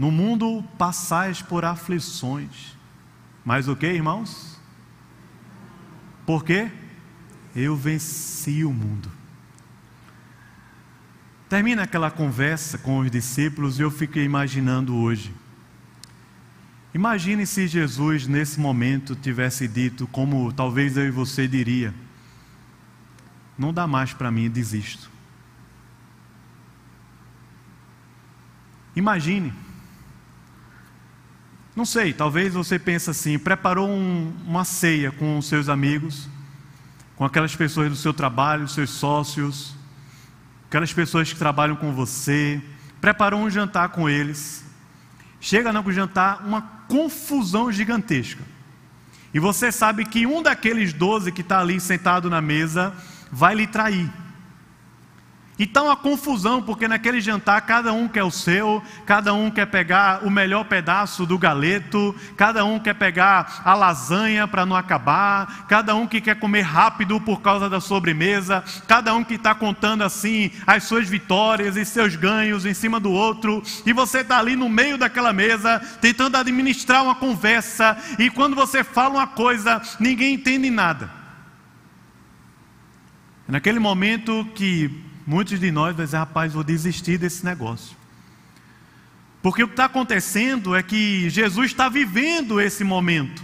No 0.00 0.10
mundo 0.10 0.64
passais 0.78 1.42
por 1.42 1.62
aflições. 1.62 2.74
Mas 3.44 3.68
o 3.68 3.76
que, 3.76 3.86
irmãos? 3.86 4.58
Por 6.24 6.42
quê? 6.42 6.72
Eu 7.54 7.76
venci 7.76 8.64
o 8.64 8.72
mundo. 8.72 9.12
Termina 11.50 11.82
aquela 11.82 12.10
conversa 12.10 12.78
com 12.78 13.00
os 13.00 13.10
discípulos 13.10 13.78
e 13.78 13.82
eu 13.82 13.90
fiquei 13.90 14.24
imaginando 14.24 14.96
hoje. 14.96 15.34
Imagine 16.94 17.44
se 17.44 17.68
Jesus 17.68 18.26
nesse 18.26 18.58
momento 18.58 19.14
tivesse 19.14 19.68
dito, 19.68 20.06
como 20.06 20.50
talvez 20.50 20.96
eu 20.96 21.08
e 21.08 21.10
você 21.10 21.46
diria: 21.46 21.94
Não 23.58 23.70
dá 23.70 23.86
mais 23.86 24.14
para 24.14 24.30
mim, 24.30 24.48
desisto. 24.48 25.10
Imagine. 28.96 29.52
Não 31.74 31.84
sei, 31.84 32.12
talvez 32.12 32.52
você 32.52 32.78
pense 32.78 33.10
assim: 33.10 33.38
preparou 33.38 33.88
um, 33.88 34.32
uma 34.46 34.64
ceia 34.64 35.12
com 35.12 35.38
os 35.38 35.46
seus 35.46 35.68
amigos, 35.68 36.28
com 37.16 37.24
aquelas 37.24 37.54
pessoas 37.54 37.90
do 37.90 37.96
seu 37.96 38.12
trabalho, 38.12 38.66
seus 38.66 38.90
sócios, 38.90 39.74
aquelas 40.66 40.92
pessoas 40.92 41.32
que 41.32 41.38
trabalham 41.38 41.76
com 41.76 41.92
você, 41.92 42.60
preparou 43.00 43.40
um 43.40 43.50
jantar 43.50 43.90
com 43.90 44.08
eles. 44.08 44.64
Chega 45.40 45.72
no 45.72 45.92
jantar, 45.92 46.44
uma 46.44 46.60
confusão 46.86 47.72
gigantesca. 47.72 48.42
E 49.32 49.38
você 49.38 49.72
sabe 49.72 50.04
que 50.04 50.26
um 50.26 50.42
daqueles 50.42 50.92
doze 50.92 51.32
que 51.32 51.40
está 51.40 51.60
ali 51.60 51.80
sentado 51.80 52.28
na 52.28 52.40
mesa 52.40 52.92
vai 53.30 53.54
lhe 53.54 53.66
trair. 53.66 54.10
Então 55.62 55.90
a 55.90 55.94
confusão, 55.94 56.62
porque 56.62 56.88
naquele 56.88 57.20
jantar 57.20 57.60
cada 57.60 57.92
um 57.92 58.08
quer 58.08 58.24
o 58.24 58.30
seu, 58.30 58.82
cada 59.04 59.34
um 59.34 59.50
quer 59.50 59.66
pegar 59.66 60.24
o 60.24 60.30
melhor 60.30 60.64
pedaço 60.64 61.26
do 61.26 61.36
galeto, 61.36 62.16
cada 62.34 62.64
um 62.64 62.80
quer 62.80 62.94
pegar 62.94 63.60
a 63.62 63.74
lasanha 63.74 64.48
para 64.48 64.64
não 64.64 64.74
acabar, 64.74 65.66
cada 65.68 65.94
um 65.94 66.06
que 66.06 66.18
quer 66.18 66.36
comer 66.36 66.62
rápido 66.62 67.20
por 67.20 67.42
causa 67.42 67.68
da 67.68 67.78
sobremesa, 67.78 68.64
cada 68.88 69.14
um 69.14 69.22
que 69.22 69.34
está 69.34 69.54
contando 69.54 70.02
assim 70.02 70.50
as 70.66 70.84
suas 70.84 71.06
vitórias 71.06 71.76
e 71.76 71.84
seus 71.84 72.16
ganhos 72.16 72.64
em 72.64 72.72
cima 72.72 72.98
do 72.98 73.12
outro, 73.12 73.62
e 73.84 73.92
você 73.92 74.20
está 74.20 74.38
ali 74.38 74.56
no 74.56 74.66
meio 74.70 74.96
daquela 74.96 75.30
mesa 75.30 75.78
tentando 76.00 76.38
administrar 76.38 77.02
uma 77.02 77.16
conversa, 77.16 77.98
e 78.18 78.30
quando 78.30 78.56
você 78.56 78.82
fala 78.82 79.16
uma 79.16 79.26
coisa, 79.26 79.82
ninguém 80.00 80.32
entende 80.32 80.70
nada. 80.70 81.10
Naquele 83.46 83.78
momento 83.78 84.48
que 84.54 85.09
Muitos 85.30 85.60
de 85.60 85.70
nós 85.70 85.94
vão 85.94 86.04
dizer, 86.04 86.16
rapaz, 86.16 86.54
vou 86.54 86.64
desistir 86.64 87.16
desse 87.16 87.44
negócio. 87.44 87.96
Porque 89.40 89.62
o 89.62 89.68
que 89.68 89.74
está 89.74 89.84
acontecendo 89.84 90.74
é 90.74 90.82
que 90.82 91.30
Jesus 91.30 91.70
está 91.70 91.88
vivendo 91.88 92.60
esse 92.60 92.82
momento. 92.82 93.40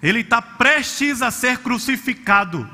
Ele 0.00 0.20
está 0.20 0.40
prestes 0.40 1.20
a 1.20 1.32
ser 1.32 1.58
crucificado. 1.58 2.70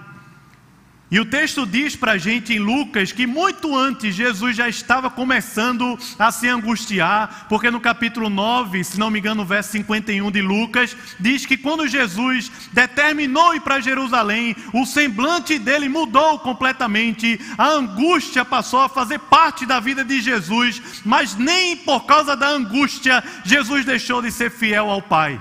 E 1.14 1.20
o 1.20 1.24
texto 1.24 1.64
diz 1.64 1.94
para 1.94 2.10
a 2.10 2.18
gente 2.18 2.52
em 2.52 2.58
Lucas 2.58 3.12
que 3.12 3.24
muito 3.24 3.78
antes 3.78 4.16
Jesus 4.16 4.56
já 4.56 4.68
estava 4.68 5.08
começando 5.08 5.96
a 6.18 6.32
se 6.32 6.48
angustiar, 6.48 7.46
porque 7.48 7.70
no 7.70 7.78
capítulo 7.80 8.28
9, 8.28 8.82
se 8.82 8.98
não 8.98 9.12
me 9.12 9.20
engano, 9.20 9.42
no 9.42 9.44
verso 9.46 9.70
51 9.70 10.28
de 10.32 10.42
Lucas, 10.42 10.96
diz 11.20 11.46
que 11.46 11.56
quando 11.56 11.86
Jesus 11.86 12.50
determinou 12.72 13.54
ir 13.54 13.60
para 13.60 13.78
Jerusalém, 13.78 14.56
o 14.72 14.84
semblante 14.84 15.56
dele 15.56 15.88
mudou 15.88 16.40
completamente, 16.40 17.40
a 17.56 17.68
angústia 17.68 18.44
passou 18.44 18.80
a 18.80 18.88
fazer 18.88 19.20
parte 19.20 19.64
da 19.64 19.78
vida 19.78 20.04
de 20.04 20.20
Jesus, 20.20 20.82
mas 21.04 21.36
nem 21.36 21.76
por 21.76 22.06
causa 22.06 22.36
da 22.36 22.48
angústia 22.48 23.22
Jesus 23.44 23.84
deixou 23.84 24.20
de 24.20 24.32
ser 24.32 24.50
fiel 24.50 24.90
ao 24.90 25.00
Pai. 25.00 25.40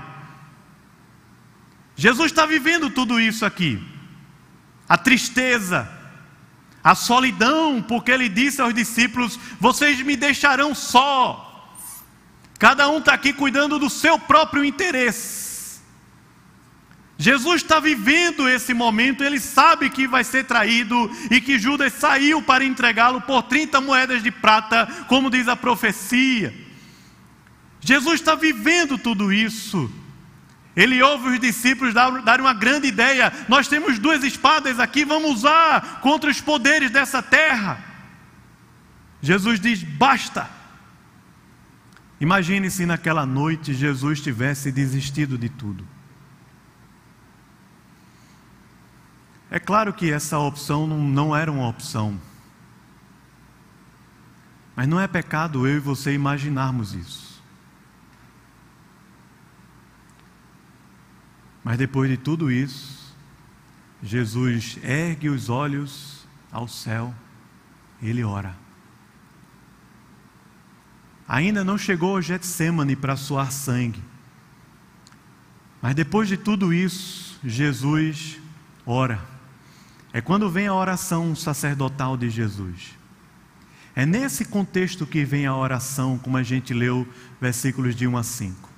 Jesus 1.96 2.30
está 2.30 2.46
vivendo 2.46 2.90
tudo 2.90 3.18
isso 3.18 3.44
aqui 3.44 3.93
a 4.88 4.96
tristeza, 4.98 5.88
a 6.82 6.94
solidão, 6.94 7.82
porque 7.82 8.10
ele 8.10 8.28
disse 8.28 8.60
aos 8.60 8.74
discípulos: 8.74 9.38
Vocês 9.58 10.00
me 10.02 10.16
deixarão 10.16 10.74
só. 10.74 11.50
Cada 12.58 12.88
um 12.88 12.98
está 12.98 13.14
aqui 13.14 13.32
cuidando 13.32 13.78
do 13.78 13.90
seu 13.90 14.18
próprio 14.18 14.64
interesse. 14.64 15.44
Jesus 17.16 17.62
está 17.62 17.78
vivendo 17.78 18.48
esse 18.48 18.74
momento, 18.74 19.22
ele 19.22 19.38
sabe 19.38 19.88
que 19.88 20.06
vai 20.06 20.24
ser 20.24 20.44
traído 20.44 21.10
e 21.30 21.40
que 21.40 21.58
Judas 21.58 21.92
saiu 21.92 22.42
para 22.42 22.64
entregá-lo 22.64 23.20
por 23.20 23.44
30 23.44 23.80
moedas 23.80 24.22
de 24.22 24.30
prata, 24.30 24.86
como 25.08 25.30
diz 25.30 25.46
a 25.46 25.54
profecia. 25.54 26.52
Jesus 27.80 28.20
está 28.20 28.34
vivendo 28.34 28.98
tudo 28.98 29.32
isso. 29.32 29.90
Ele 30.76 31.00
ouve 31.02 31.28
os 31.28 31.40
discípulos 31.40 31.94
dar 31.94 32.40
uma 32.40 32.52
grande 32.52 32.88
ideia: 32.88 33.32
nós 33.48 33.68
temos 33.68 33.98
duas 33.98 34.24
espadas 34.24 34.80
aqui, 34.80 35.04
vamos 35.04 35.38
usar 35.38 36.00
contra 36.00 36.30
os 36.30 36.40
poderes 36.40 36.90
dessa 36.90 37.22
terra. 37.22 37.78
Jesus 39.22 39.60
diz: 39.60 39.82
basta. 39.82 40.50
Imagine 42.20 42.70
se 42.70 42.86
naquela 42.86 43.26
noite 43.26 43.74
Jesus 43.74 44.20
tivesse 44.20 44.72
desistido 44.72 45.36
de 45.36 45.48
tudo. 45.48 45.86
É 49.50 49.60
claro 49.60 49.92
que 49.92 50.10
essa 50.10 50.38
opção 50.38 50.86
não 50.86 51.36
era 51.36 51.50
uma 51.52 51.68
opção. 51.68 52.20
Mas 54.74 54.88
não 54.88 54.98
é 54.98 55.06
pecado 55.06 55.66
eu 55.66 55.76
e 55.76 55.80
você 55.80 56.12
imaginarmos 56.12 56.94
isso. 56.94 57.33
Mas 61.64 61.78
depois 61.78 62.10
de 62.10 62.18
tudo 62.18 62.52
isso, 62.52 63.16
Jesus 64.02 64.78
ergue 64.84 65.30
os 65.30 65.48
olhos 65.48 66.28
ao 66.52 66.68
céu, 66.68 67.14
ele 68.02 68.22
ora. 68.22 68.54
Ainda 71.26 71.64
não 71.64 71.78
chegou 71.78 72.16
ao 72.16 72.22
Getsemane 72.22 72.94
para 72.94 73.16
suar 73.16 73.50
sangue. 73.50 74.02
Mas 75.80 75.94
depois 75.94 76.28
de 76.28 76.36
tudo 76.36 76.72
isso, 76.72 77.40
Jesus 77.42 78.38
ora. 78.84 79.20
É 80.12 80.20
quando 80.20 80.50
vem 80.50 80.66
a 80.66 80.74
oração 80.74 81.34
sacerdotal 81.34 82.16
de 82.16 82.28
Jesus. 82.28 82.94
É 83.96 84.04
nesse 84.04 84.44
contexto 84.44 85.06
que 85.06 85.24
vem 85.24 85.46
a 85.46 85.56
oração, 85.56 86.18
como 86.18 86.36
a 86.36 86.42
gente 86.42 86.74
leu 86.74 87.08
versículos 87.40 87.96
de 87.96 88.06
1 88.06 88.16
a 88.16 88.22
5. 88.22 88.73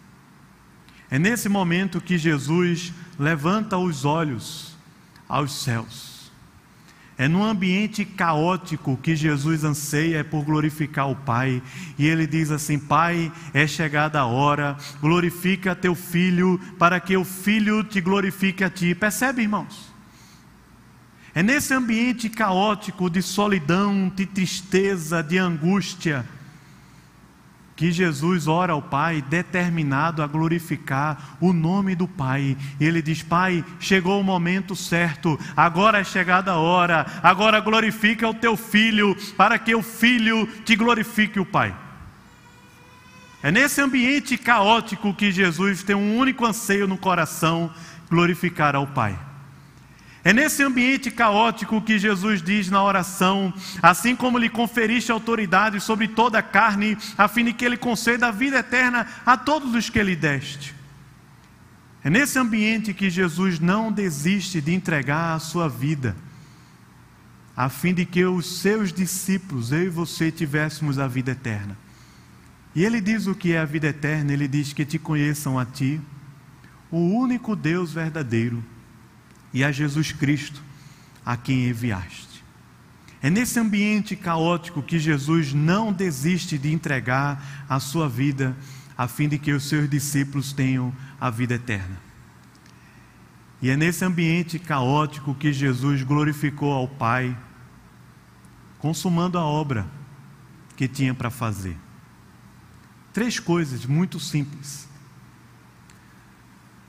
É 1.10 1.18
nesse 1.18 1.48
momento 1.48 2.00
que 2.00 2.18
Jesus 2.18 2.92
levanta 3.18 3.78
os 3.78 4.04
olhos 4.04 4.76
aos 5.28 5.62
céus. 5.62 6.16
É 7.18 7.26
num 7.28 7.42
ambiente 7.42 8.04
caótico 8.04 8.98
que 8.98 9.16
Jesus 9.16 9.64
anseia 9.64 10.22
por 10.22 10.44
glorificar 10.44 11.08
o 11.08 11.16
Pai. 11.16 11.62
E 11.98 12.06
ele 12.06 12.26
diz 12.26 12.50
assim: 12.50 12.78
Pai, 12.78 13.32
é 13.54 13.66
chegada 13.66 14.20
a 14.20 14.26
hora, 14.26 14.76
glorifica 15.00 15.74
teu 15.74 15.94
filho, 15.94 16.60
para 16.78 17.00
que 17.00 17.16
o 17.16 17.24
filho 17.24 17.82
te 17.82 18.02
glorifique 18.02 18.62
a 18.62 18.68
ti. 18.68 18.94
Percebe, 18.94 19.42
irmãos? 19.42 19.94
É 21.34 21.42
nesse 21.42 21.72
ambiente 21.72 22.28
caótico 22.28 23.08
de 23.08 23.22
solidão, 23.22 24.12
de 24.14 24.26
tristeza, 24.26 25.22
de 25.22 25.38
angústia, 25.38 26.26
que 27.76 27.92
Jesus 27.92 28.48
ora 28.48 28.72
ao 28.72 28.80
Pai 28.80 29.20
determinado 29.20 30.22
a 30.22 30.26
glorificar 30.26 31.36
o 31.38 31.52
nome 31.52 31.94
do 31.94 32.08
Pai. 32.08 32.56
Ele 32.80 33.02
diz: 33.02 33.22
Pai, 33.22 33.62
chegou 33.78 34.18
o 34.18 34.24
momento 34.24 34.74
certo, 34.74 35.38
agora 35.54 35.98
é 35.98 36.04
chegada 36.04 36.52
a 36.52 36.56
hora, 36.56 37.06
agora 37.22 37.60
glorifica 37.60 38.26
o 38.26 38.34
teu 38.34 38.56
filho, 38.56 39.14
para 39.36 39.58
que 39.58 39.74
o 39.74 39.82
filho 39.82 40.46
te 40.64 40.74
glorifique 40.74 41.38
o 41.38 41.44
Pai. 41.44 41.76
É 43.42 43.52
nesse 43.52 43.80
ambiente 43.82 44.38
caótico 44.38 45.14
que 45.14 45.30
Jesus 45.30 45.82
tem 45.82 45.94
um 45.94 46.16
único 46.16 46.46
anseio 46.46 46.88
no 46.88 46.96
coração: 46.96 47.70
glorificar 48.08 48.74
ao 48.74 48.86
Pai. 48.86 49.18
É 50.26 50.32
nesse 50.32 50.60
ambiente 50.60 51.08
caótico 51.08 51.80
que 51.80 52.00
Jesus 52.00 52.42
diz 52.42 52.68
na 52.68 52.82
oração: 52.82 53.54
assim 53.80 54.16
como 54.16 54.38
lhe 54.38 54.48
conferiste 54.48 55.12
autoridade 55.12 55.78
sobre 55.80 56.08
toda 56.08 56.40
a 56.40 56.42
carne, 56.42 56.98
a 57.16 57.28
fim 57.28 57.44
de 57.44 57.52
que 57.52 57.64
ele 57.64 57.76
conceda 57.76 58.26
a 58.26 58.32
vida 58.32 58.58
eterna 58.58 59.06
a 59.24 59.36
todos 59.36 59.72
os 59.72 59.88
que 59.88 60.02
lhe 60.02 60.16
deste. 60.16 60.74
É 62.02 62.10
nesse 62.10 62.40
ambiente 62.40 62.92
que 62.92 63.08
Jesus 63.08 63.60
não 63.60 63.92
desiste 63.92 64.60
de 64.60 64.74
entregar 64.74 65.36
a 65.36 65.38
sua 65.38 65.68
vida, 65.68 66.16
a 67.56 67.68
fim 67.68 67.94
de 67.94 68.04
que 68.04 68.24
os 68.24 68.58
seus 68.58 68.92
discípulos, 68.92 69.70
eu 69.70 69.84
e 69.84 69.88
você, 69.88 70.32
tivéssemos 70.32 70.98
a 70.98 71.06
vida 71.06 71.30
eterna. 71.30 71.78
E 72.74 72.84
ele 72.84 73.00
diz 73.00 73.28
o 73.28 73.34
que 73.36 73.52
é 73.52 73.60
a 73.60 73.64
vida 73.64 73.86
eterna, 73.86 74.32
ele 74.32 74.48
diz 74.48 74.72
que 74.72 74.84
te 74.84 74.98
conheçam 74.98 75.56
a 75.56 75.64
ti, 75.64 76.00
o 76.90 76.98
único 76.98 77.54
Deus 77.54 77.92
verdadeiro 77.92 78.60
e 79.56 79.64
a 79.64 79.72
Jesus 79.72 80.12
Cristo, 80.12 80.62
a 81.24 81.34
quem 81.34 81.70
enviaste. 81.70 82.44
É 83.22 83.30
nesse 83.30 83.58
ambiente 83.58 84.14
caótico 84.14 84.82
que 84.82 84.98
Jesus 84.98 85.54
não 85.54 85.90
desiste 85.90 86.58
de 86.58 86.70
entregar 86.70 87.64
a 87.66 87.80
sua 87.80 88.06
vida 88.06 88.54
a 88.98 89.08
fim 89.08 89.26
de 89.26 89.38
que 89.38 89.52
os 89.52 89.66
seus 89.66 89.88
discípulos 89.88 90.52
tenham 90.52 90.92
a 91.18 91.30
vida 91.30 91.54
eterna. 91.54 91.96
E 93.62 93.70
é 93.70 93.78
nesse 93.78 94.04
ambiente 94.04 94.58
caótico 94.58 95.34
que 95.34 95.50
Jesus 95.54 96.02
glorificou 96.02 96.74
ao 96.74 96.86
Pai, 96.86 97.34
consumando 98.78 99.38
a 99.38 99.42
obra 99.42 99.86
que 100.76 100.86
tinha 100.86 101.14
para 101.14 101.30
fazer. 101.30 101.78
Três 103.10 103.40
coisas 103.40 103.86
muito 103.86 104.20
simples. 104.20 104.85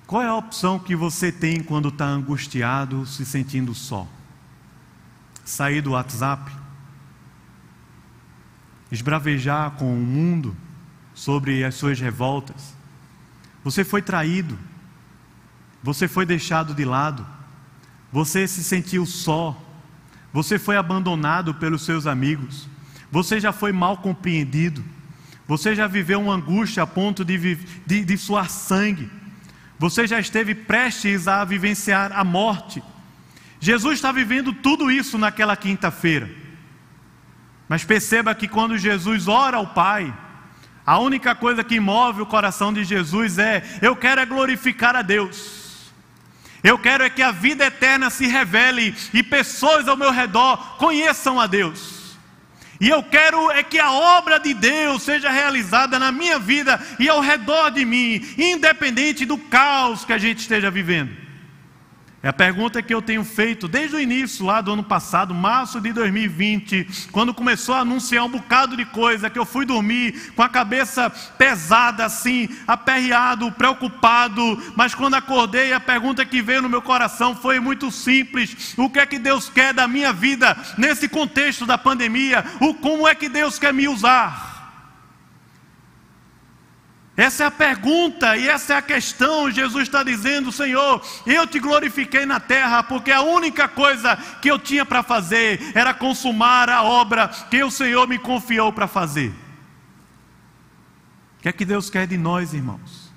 Qual 0.08 0.22
é 0.22 0.26
a 0.26 0.36
opção 0.36 0.80
que 0.80 0.96
você 0.96 1.34
tem 1.34 1.62
quando 1.62 1.90
está 1.90 2.06
angustiado, 2.06 3.06
se 3.06 3.26
sentindo 3.26 3.76
só? 3.76 4.08
Sair 5.44 5.82
do 5.82 5.92
WhatsApp? 5.92 6.50
Esbravejar 8.90 9.72
com 9.72 9.94
o 9.94 10.00
mundo 10.00 10.56
sobre 11.14 11.62
as 11.66 11.76
suas 11.76 12.00
revoltas? 12.00 12.74
Você 13.66 13.84
foi 13.84 14.02
traído? 14.02 14.58
Você 15.84 16.08
foi 16.08 16.26
deixado 16.26 16.74
de 16.74 16.86
lado? 16.86 17.28
Você 18.10 18.48
se 18.48 18.64
sentiu 18.64 19.06
só? 19.06 19.62
Você 20.32 20.58
foi 20.58 20.78
abandonado 20.78 21.54
pelos 21.54 21.82
seus 21.82 22.08
amigos? 22.08 22.70
Você 23.12 23.42
já 23.42 23.52
foi 23.52 23.74
mal 23.74 23.98
compreendido? 23.98 24.86
Você 25.50 25.76
já 25.76 25.86
viveu 25.86 26.22
uma 26.22 26.36
angústia 26.36 26.84
a 26.84 26.88
ponto 26.88 27.26
de, 27.26 27.56
de, 27.86 28.06
de 28.06 28.18
suar 28.18 28.50
sangue? 28.50 29.17
Você 29.80 30.08
já 30.08 30.20
esteve 30.20 30.56
prestes 30.56 31.28
a 31.28 31.44
vivenciar 31.46 32.12
a 32.14 32.24
morte? 32.24 32.84
Jesus 33.60 33.96
está 33.96 34.12
vivendo 34.12 34.54
tudo 34.54 34.90
isso 34.90 35.18
naquela 35.18 35.56
quinta-feira. 35.56 36.30
Mas 37.70 37.84
perceba 37.84 38.34
que 38.34 38.48
quando 38.48 38.78
Jesus 38.78 39.28
ora 39.28 39.58
ao 39.58 39.68
Pai, 39.68 40.14
a 40.86 41.00
única 41.00 41.36
coisa 41.36 41.64
que 41.64 41.80
move 41.80 42.22
o 42.22 42.26
coração 42.26 42.72
de 42.72 42.84
Jesus 42.84 43.38
é: 43.38 43.62
eu 43.82 43.96
quero 43.96 44.22
é 44.22 44.26
glorificar 44.26 44.96
a 44.96 45.02
Deus. 45.02 45.92
Eu 46.64 46.80
quero 46.80 47.04
é 47.04 47.10
que 47.10 47.22
a 47.22 47.32
vida 47.32 47.66
eterna 47.66 48.10
se 48.10 48.26
revele 48.26 48.96
e 49.14 49.22
pessoas 49.22 49.88
ao 49.88 49.98
meu 49.98 50.12
redor 50.12 50.78
conheçam 50.78 51.40
a 51.40 51.46
Deus. 51.46 51.97
E 52.80 52.90
eu 52.90 53.02
quero 53.02 53.52
é 53.52 53.64
que 53.64 53.80
a 53.80 53.92
obra 53.92 54.40
de 54.40 54.54
Deus 54.54 55.04
seja 55.04 55.30
realizada 55.30 55.98
na 55.98 56.12
minha 56.12 56.38
vida 56.38 56.80
e 57.00 57.10
ao 57.10 57.20
redor 57.20 57.72
de 57.72 57.84
mim, 57.84 58.24
independente 58.38 59.26
do 59.26 59.38
caos 59.38 60.06
que 60.06 60.14
a 60.14 60.18
gente 60.18 60.40
esteja 60.40 60.70
vivendo. 60.70 61.27
É 62.24 62.30
a 62.30 62.34
pergunta 62.34 62.82
que 62.82 62.92
eu 62.92 63.00
tenho 63.00 63.24
feito 63.24 63.68
desde 63.68 63.96
o 63.96 64.00
início, 64.00 64.44
lá 64.44 64.60
do 64.60 64.74
ano 64.74 64.84
passado, 64.84 65.36
março 65.36 65.80
de 65.80 65.94
2020, 65.94 67.10
quando 67.12 67.32
começou 67.32 67.76
a 67.76 67.82
anunciar 67.82 68.26
um 68.26 68.30
bocado 68.30 68.76
de 68.76 68.86
coisa, 68.86 69.30
que 69.30 69.38
eu 69.38 69.46
fui 69.46 69.68
dormir 69.68 70.34
com 70.36 70.42
a 70.42 70.50
cabeça 70.50 71.12
pesada, 71.12 72.06
assim, 72.06 72.50
aperreado, 72.68 73.52
preocupado, 73.52 74.74
mas 74.76 74.96
quando 74.96 75.14
acordei, 75.14 75.72
a 75.74 75.80
pergunta 75.80 76.26
que 76.26 76.42
veio 76.42 76.64
no 76.64 76.70
meu 76.70 76.82
coração 76.82 77.36
foi 77.36 77.60
muito 77.60 77.92
simples: 77.92 78.74
o 78.76 78.90
que 78.90 78.98
é 78.98 79.06
que 79.06 79.20
Deus 79.20 79.48
quer 79.48 79.72
da 79.72 79.88
minha 79.88 80.12
vida 80.12 80.58
nesse 80.76 81.08
contexto 81.08 81.68
da 81.68 81.78
pandemia? 81.78 82.44
O 82.60 82.74
como 82.74 83.08
é 83.08 83.14
que 83.14 83.30
Deus 83.30 83.60
quer 83.60 83.72
me 83.72 83.88
usar? 83.88 84.57
Essa 87.18 87.46
é 87.46 87.48
a 87.48 87.52
pergunta 87.52 88.38
e 88.38 88.48
essa 88.48 88.76
é 88.76 88.78
a 88.78 88.82
questão. 88.82 89.50
Jesus 89.50 89.88
está 89.88 90.04
dizendo: 90.04 90.52
Senhor, 90.52 91.04
eu 91.26 91.48
te 91.48 91.60
glorifiquei 91.60 92.28
na 92.28 92.40
terra, 92.40 92.84
porque 92.84 93.12
a 93.12 93.24
única 93.24 93.68
coisa 93.68 94.16
que 94.40 94.52
eu 94.52 94.60
tinha 94.60 94.86
para 94.86 95.02
fazer 95.02 95.60
era 95.74 95.96
consumar 95.96 96.70
a 96.70 96.84
obra 96.84 97.28
que 97.28 97.64
o 97.64 97.72
Senhor 97.72 98.08
me 98.08 98.20
confiou 98.20 98.72
para 98.72 98.88
fazer. 98.88 99.30
O 101.40 101.42
que 101.42 101.50
é 101.50 101.52
que 101.52 101.66
Deus 101.66 101.90
quer 101.90 102.06
de 102.06 102.18
nós, 102.20 102.54
irmãos? 102.54 103.12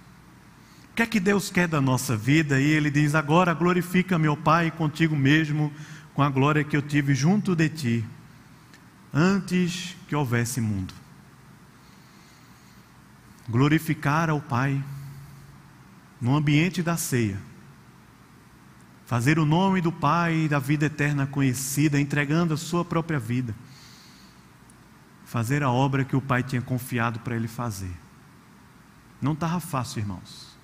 O 0.92 0.94
que 0.94 1.02
é 1.02 1.06
que 1.06 1.20
Deus 1.20 1.50
quer 1.50 1.68
da 1.68 1.80
nossa 1.80 2.16
vida? 2.16 2.58
E 2.58 2.70
Ele 2.70 2.90
diz: 2.90 3.14
Agora 3.14 3.52
glorifica 3.52 4.18
meu 4.18 4.34
Pai 4.34 4.70
contigo 4.70 5.14
mesmo, 5.14 5.70
com 6.14 6.22
a 6.22 6.30
glória 6.30 6.64
que 6.64 6.74
eu 6.74 6.80
tive 6.80 7.14
junto 7.14 7.54
de 7.54 7.68
ti, 7.68 8.04
antes 9.12 9.94
que 10.08 10.16
houvesse 10.16 10.58
mundo 10.58 10.99
glorificar 13.50 14.30
ao 14.30 14.40
Pai 14.40 14.82
no 16.20 16.36
ambiente 16.36 16.82
da 16.82 16.96
ceia, 16.96 17.38
fazer 19.06 19.38
o 19.38 19.44
nome 19.44 19.80
do 19.80 19.90
Pai 19.90 20.44
e 20.44 20.48
da 20.48 20.58
vida 20.58 20.86
eterna 20.86 21.26
conhecida, 21.26 22.00
entregando 22.00 22.54
a 22.54 22.56
sua 22.56 22.84
própria 22.84 23.18
vida, 23.18 23.54
fazer 25.24 25.62
a 25.62 25.70
obra 25.70 26.04
que 26.04 26.14
o 26.14 26.20
Pai 26.20 26.42
tinha 26.42 26.62
confiado 26.62 27.18
para 27.20 27.34
ele 27.34 27.48
fazer. 27.48 27.92
Não 29.20 29.32
estava 29.32 29.58
fácil, 29.58 30.00
irmãos. 30.00 30.56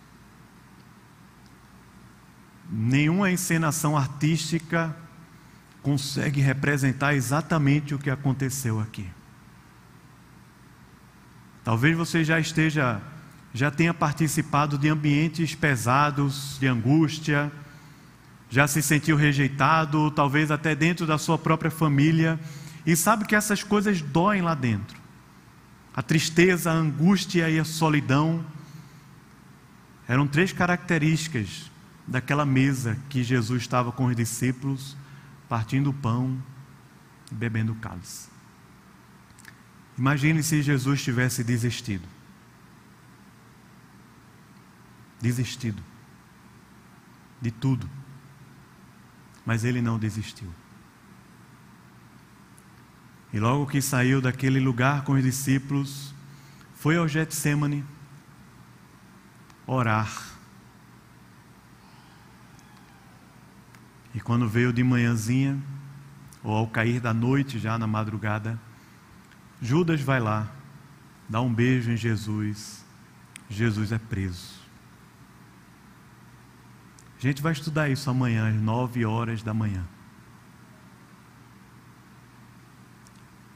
Nenhuma 2.70 3.30
encenação 3.30 3.96
artística 3.96 4.96
consegue 5.82 6.40
representar 6.40 7.14
exatamente 7.14 7.94
o 7.94 7.98
que 7.98 8.10
aconteceu 8.10 8.80
aqui. 8.80 9.08
Talvez 11.66 11.96
você 11.96 12.22
já 12.22 12.38
esteja, 12.38 13.02
já 13.52 13.72
tenha 13.72 13.92
participado 13.92 14.78
de 14.78 14.88
ambientes 14.88 15.52
pesados, 15.52 16.56
de 16.60 16.68
angústia, 16.68 17.50
já 18.48 18.68
se 18.68 18.80
sentiu 18.80 19.16
rejeitado, 19.16 20.12
talvez 20.12 20.52
até 20.52 20.76
dentro 20.76 21.08
da 21.08 21.18
sua 21.18 21.36
própria 21.36 21.68
família, 21.68 22.38
e 22.86 22.94
sabe 22.94 23.24
que 23.24 23.34
essas 23.34 23.64
coisas 23.64 24.00
doem 24.00 24.42
lá 24.42 24.54
dentro. 24.54 24.96
A 25.92 26.02
tristeza, 26.02 26.70
a 26.70 26.74
angústia 26.74 27.50
e 27.50 27.58
a 27.58 27.64
solidão 27.64 28.46
eram 30.06 30.28
três 30.28 30.52
características 30.52 31.68
daquela 32.06 32.46
mesa 32.46 32.96
que 33.08 33.24
Jesus 33.24 33.62
estava 33.62 33.90
com 33.90 34.04
os 34.04 34.14
discípulos, 34.14 34.96
partindo 35.48 35.90
o 35.90 35.94
pão 35.94 36.40
e 37.32 37.34
bebendo 37.34 37.72
o 37.72 37.76
cálice. 37.76 38.35
Imagine 39.98 40.42
se 40.42 40.62
Jesus 40.62 41.02
tivesse 41.02 41.42
desistido. 41.42 42.06
Desistido 45.20 45.82
de 47.40 47.50
tudo. 47.50 47.88
Mas 49.44 49.64
ele 49.64 49.80
não 49.80 49.98
desistiu. 49.98 50.52
E 53.32 53.38
logo 53.38 53.66
que 53.66 53.80
saiu 53.80 54.20
daquele 54.20 54.60
lugar 54.60 55.04
com 55.04 55.12
os 55.12 55.22
discípulos, 55.22 56.14
foi 56.74 56.96
ao 56.96 57.08
Getsemane 57.08 57.84
orar. 59.66 60.36
E 64.14 64.20
quando 64.20 64.48
veio 64.48 64.72
de 64.72 64.82
manhãzinha, 64.82 65.60
ou 66.42 66.54
ao 66.54 66.66
cair 66.66 67.00
da 67.00 67.12
noite, 67.12 67.58
já 67.58 67.76
na 67.76 67.86
madrugada, 67.86 68.58
Judas 69.66 70.00
vai 70.00 70.20
lá, 70.20 70.48
dá 71.28 71.40
um 71.40 71.52
beijo 71.52 71.90
em 71.90 71.96
Jesus, 71.96 72.84
Jesus 73.50 73.90
é 73.90 73.98
preso. 73.98 74.54
A 77.18 77.20
gente 77.20 77.42
vai 77.42 77.50
estudar 77.52 77.88
isso 77.88 78.08
amanhã, 78.08 78.48
às 78.48 78.54
nove 78.54 79.04
horas 79.04 79.42
da 79.42 79.52
manhã. 79.52 79.84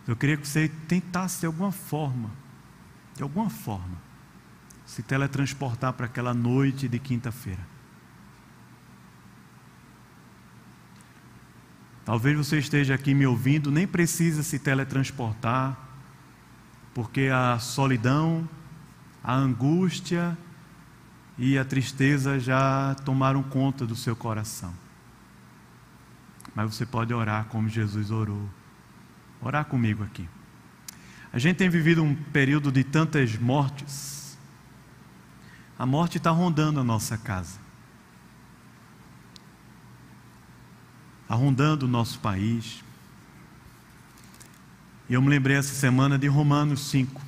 Eu 0.05 0.17
queria 0.17 0.37
que 0.37 0.49
você 0.49 0.69
tentasse 0.89 1.39
de 1.39 1.47
alguma 1.47 1.71
forma, 1.71 2.29
de 3.15 3.23
alguma 3.23 3.49
forma, 3.49 3.97
se 4.85 5.05
teletransportar 5.05 5.93
para 5.93 6.07
aquela 6.07 6.35
noite 6.35 6.89
de 6.89 6.99
quinta-feira. 6.99 7.65
Talvez 12.05 12.37
você 12.37 12.59
esteja 12.59 12.95
aqui 12.95 13.15
me 13.15 13.29
ouvindo, 13.29 13.71
nem 13.71 13.87
precisa 13.87 14.43
se 14.43 14.59
teletransportar 14.59 15.90
porque 16.95 17.29
a 17.33 17.59
solidão, 17.59 18.49
a 19.23 19.35
angústia 19.35 20.37
e 21.39 21.57
a 21.57 21.65
tristeza 21.65 22.39
já 22.39 22.95
tomaram 23.05 23.43
conta 23.43 23.87
do 23.87 23.97
seu 23.97 24.15
coração. 24.15 24.75
Mas 26.55 26.75
você 26.75 26.85
pode 26.85 27.15
orar 27.15 27.47
como 27.47 27.69
Jesus 27.69 28.11
orou. 28.11 28.49
Orar 29.41 29.65
comigo 29.65 30.03
aqui. 30.03 30.29
A 31.33 31.39
gente 31.39 31.57
tem 31.57 31.69
vivido 31.69 32.03
um 32.03 32.15
período 32.15 32.73
de 32.73 32.83
tantas 32.83 33.37
mortes. 33.37 34.37
A 35.79 35.87
morte 35.87 36.19
está 36.19 36.31
rondando 36.31 36.81
a 36.81 36.85
nossa 36.85 37.17
casa. 37.17 37.59
Está 41.23 41.35
rondando 41.37 41.87
o 41.87 41.89
nosso 41.89 42.19
país. 42.19 42.83
E 45.11 45.15
eu 45.15 45.21
me 45.21 45.29
lembrei 45.29 45.57
essa 45.57 45.75
semana 45.75 46.17
de 46.17 46.29
Romanos 46.29 46.89
5. 46.89 47.21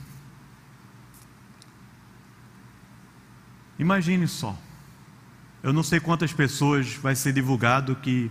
Imagine 3.79 4.29
só. 4.29 4.57
Eu 5.65 5.73
não 5.73 5.83
sei 5.83 5.99
quantas 5.99 6.33
pessoas 6.33 6.95
vai 6.95 7.17
ser 7.17 7.33
divulgado 7.33 7.97
que 7.97 8.31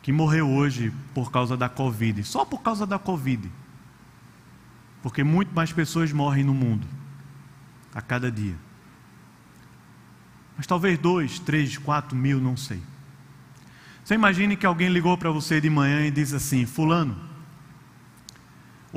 que 0.00 0.12
morreu 0.12 0.48
hoje 0.48 0.92
por 1.12 1.32
causa 1.32 1.56
da 1.56 1.68
Covid, 1.68 2.22
só 2.22 2.44
por 2.44 2.62
causa 2.62 2.86
da 2.86 2.96
Covid. 2.96 3.50
Porque 5.02 5.24
muito 5.24 5.52
mais 5.52 5.72
pessoas 5.72 6.12
morrem 6.12 6.44
no 6.44 6.54
mundo 6.54 6.86
a 7.92 8.00
cada 8.00 8.30
dia. 8.30 8.54
Mas 10.56 10.64
talvez 10.64 10.96
dois, 10.96 11.40
três, 11.40 11.76
quatro 11.76 12.16
mil, 12.16 12.40
não 12.40 12.56
sei. 12.56 12.80
Você 14.04 14.14
imagine 14.14 14.56
que 14.56 14.64
alguém 14.64 14.90
ligou 14.90 15.18
para 15.18 15.32
você 15.32 15.60
de 15.60 15.68
manhã 15.68 16.06
e 16.06 16.10
diz 16.12 16.32
assim: 16.32 16.64
Fulano, 16.64 17.25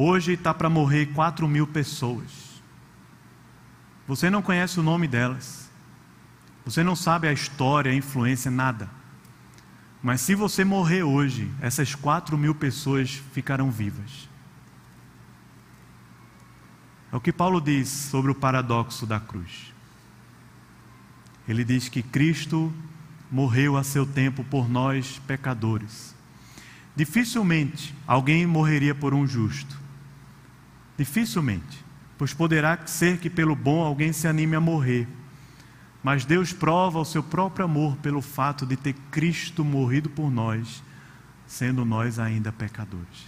hoje 0.01 0.33
está 0.33 0.53
para 0.53 0.69
morrer 0.69 1.07
quatro 1.07 1.47
mil 1.47 1.67
pessoas. 1.67 2.61
Você 4.07 4.29
não 4.29 4.41
conhece 4.41 4.79
o 4.79 4.83
nome 4.83 5.07
delas. 5.07 5.69
Você 6.63 6.83
não 6.83 6.95
sabe 6.95 7.27
a 7.27 7.33
história, 7.33 7.91
a 7.91 7.95
influência, 7.95 8.49
nada. 8.49 8.89
Mas 10.01 10.21
se 10.21 10.35
você 10.35 10.63
morrer 10.63 11.03
hoje, 11.03 11.51
essas 11.61 11.95
quatro 11.95 12.37
mil 12.37 12.55
pessoas 12.55 13.21
ficarão 13.33 13.69
vivas. 13.69 14.29
É 17.11 17.15
o 17.15 17.19
que 17.21 17.33
Paulo 17.33 17.59
diz 17.59 17.89
sobre 17.89 18.31
o 18.31 18.35
paradoxo 18.35 19.05
da 19.05 19.19
cruz. 19.19 19.73
Ele 21.47 21.63
diz 21.63 21.89
que 21.89 22.01
Cristo 22.01 22.71
morreu 23.31 23.75
a 23.75 23.83
seu 23.83 24.05
tempo 24.05 24.43
por 24.43 24.69
nós, 24.69 25.19
pecadores. 25.27 26.15
Dificilmente 26.95 27.95
alguém 28.05 28.45
morreria 28.45 28.93
por 28.93 29.13
um 29.13 29.27
justo. 29.27 29.78
Dificilmente, 30.99 31.85
pois 32.17 32.33
poderá 32.33 32.77
ser 32.85 33.19
que 33.19 33.29
pelo 33.29 33.55
bom 33.55 33.81
alguém 33.81 34.11
se 34.11 34.27
anime 34.27 34.57
a 34.57 34.59
morrer. 34.59 35.07
Mas 36.03 36.25
Deus 36.25 36.51
prova 36.51 36.99
o 36.99 37.05
seu 37.05 37.23
próprio 37.23 37.63
amor 37.63 37.95
pelo 37.97 38.21
fato 38.21 38.65
de 38.65 38.75
ter 38.75 38.93
Cristo 39.09 39.63
morrido 39.63 40.09
por 40.09 40.29
nós, 40.29 40.83
sendo 41.47 41.85
nós 41.85 42.19
ainda 42.19 42.51
pecadores. 42.51 43.25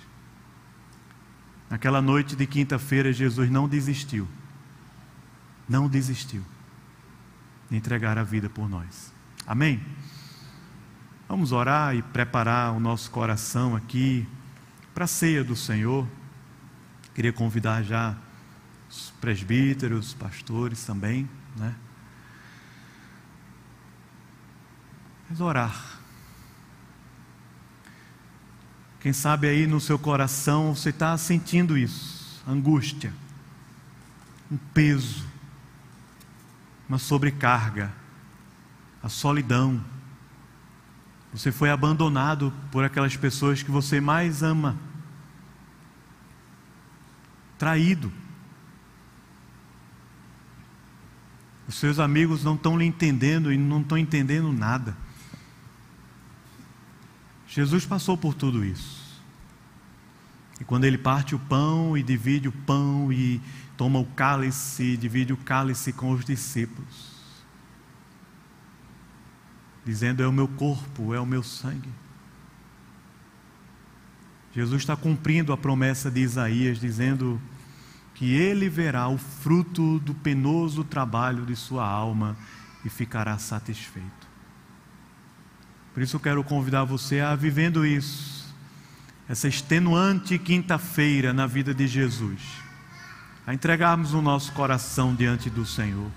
Naquela 1.69 2.01
noite 2.01 2.36
de 2.36 2.45
quinta-feira, 2.45 3.13
Jesus 3.13 3.49
não 3.49 3.69
desistiu. 3.69 4.28
Não 5.69 5.88
desistiu 5.88 6.43
de 7.69 7.78
entregar 7.78 8.17
a 8.17 8.24
vida 8.24 8.49
por 8.49 8.69
nós. 8.69 9.13
Amém? 9.47 9.82
Vamos 11.26 11.53
orar 11.53 11.95
e 11.95 12.01
preparar 12.01 12.74
o 12.74 12.82
nosso 12.82 13.09
coração 13.09 13.78
aqui 13.78 14.28
para 14.93 15.05
a 15.05 15.07
ceia 15.07 15.41
do 15.41 15.55
Senhor. 15.55 16.05
Queria 17.14 17.34
convidar 17.34 17.84
já 17.84 18.16
os 18.89 19.12
presbíteros, 19.22 20.07
os 20.07 20.14
pastores 20.14 20.84
também, 20.86 21.30
né? 21.57 21.76
Vamos 25.28 25.41
orar. 25.41 25.99
Quem 28.99 29.14
sabe 29.14 29.47
aí 29.47 29.66
no 29.66 29.80
seu 29.80 29.97
coração 29.97 30.76
você 30.76 30.89
está 30.89 31.18
sentindo 31.18 31.78
isso, 31.78 32.43
angústia, 32.47 33.14
um 34.51 34.57
peso, 34.57 35.26
uma 36.88 36.99
sobrecarga, 36.99 37.91
a 39.01 39.09
solidão. 39.09 39.84
Você 41.34 41.51
foi 41.51 41.70
abandonado 41.70 42.53
por 42.70 42.84
aquelas 42.84 43.16
pessoas 43.16 43.64
que 43.64 43.72
você 43.72 44.01
mais 44.01 44.43
ama, 44.43 44.78
traído. 47.62 48.12
Os 51.68 51.76
seus 51.76 51.99
amigos 51.99 52.43
não 52.43 52.55
estão 52.55 52.76
lhe 52.76 52.86
entendendo 52.86 53.53
e 53.53 53.57
não 53.57 53.82
estão 53.82 53.99
entendendo 53.99 54.51
nada. 54.51 54.97
Jesus 57.47 57.86
passou 57.86 58.18
por 58.18 58.34
tudo 58.34 58.66
isso. 58.66 59.22
E 60.59 60.64
quando 60.64 60.86
ele 60.86 60.97
parte 60.97 61.36
o 61.36 61.39
pão 61.39 61.95
e 61.95 62.01
divide 62.01 62.47
o 62.47 62.51
pão 62.51 63.14
e 63.14 63.39
toma 63.78 63.99
o 63.99 64.05
cálice, 64.05 64.82
e 64.82 64.97
divide 64.97 65.32
o 65.32 65.38
cálice 65.38 65.93
com 65.93 66.09
os 66.09 66.26
discípulos, 66.26 67.12
dizendo: 69.86 70.24
É 70.24 70.28
o 70.28 70.34
meu 70.34 70.47
corpo, 70.47 71.14
é 71.14 71.20
o 71.20 71.28
meu 71.28 71.43
sangue. 71.43 71.89
Jesus 74.51 74.82
está 74.82 74.95
cumprindo 74.97 75.53
a 75.53 75.57
promessa 75.57 76.09
de 76.09 76.22
Isaías, 76.22 76.80
dizendo 76.80 77.39
que 78.22 78.36
ele 78.36 78.69
verá 78.69 79.07
o 79.07 79.17
fruto 79.17 79.97
do 79.97 80.13
penoso 80.13 80.84
trabalho 80.84 81.43
de 81.43 81.55
sua 81.55 81.88
alma 81.88 82.38
e 82.86 82.89
ficará 82.89 83.36
satisfeito. 83.39 84.30
Por 85.91 86.03
isso 86.03 86.17
eu 86.17 86.19
quero 86.19 86.43
convidar 86.43 86.84
você 86.84 87.19
a 87.19 87.34
vivendo 87.34 87.84
isso, 87.84 88.53
essa 89.28 89.47
extenuante 89.47 90.38
quinta-feira 90.38 91.34
na 91.34 91.47
vida 91.47 91.74
de 91.74 91.88
Jesus, 91.88 92.43
a 93.47 93.55
entregarmos 93.55 94.13
o 94.13 94.22
nosso 94.22 94.51
coração 94.51 95.15
diante 95.15 95.49
do 95.49 95.65
Senhor, 95.65 96.11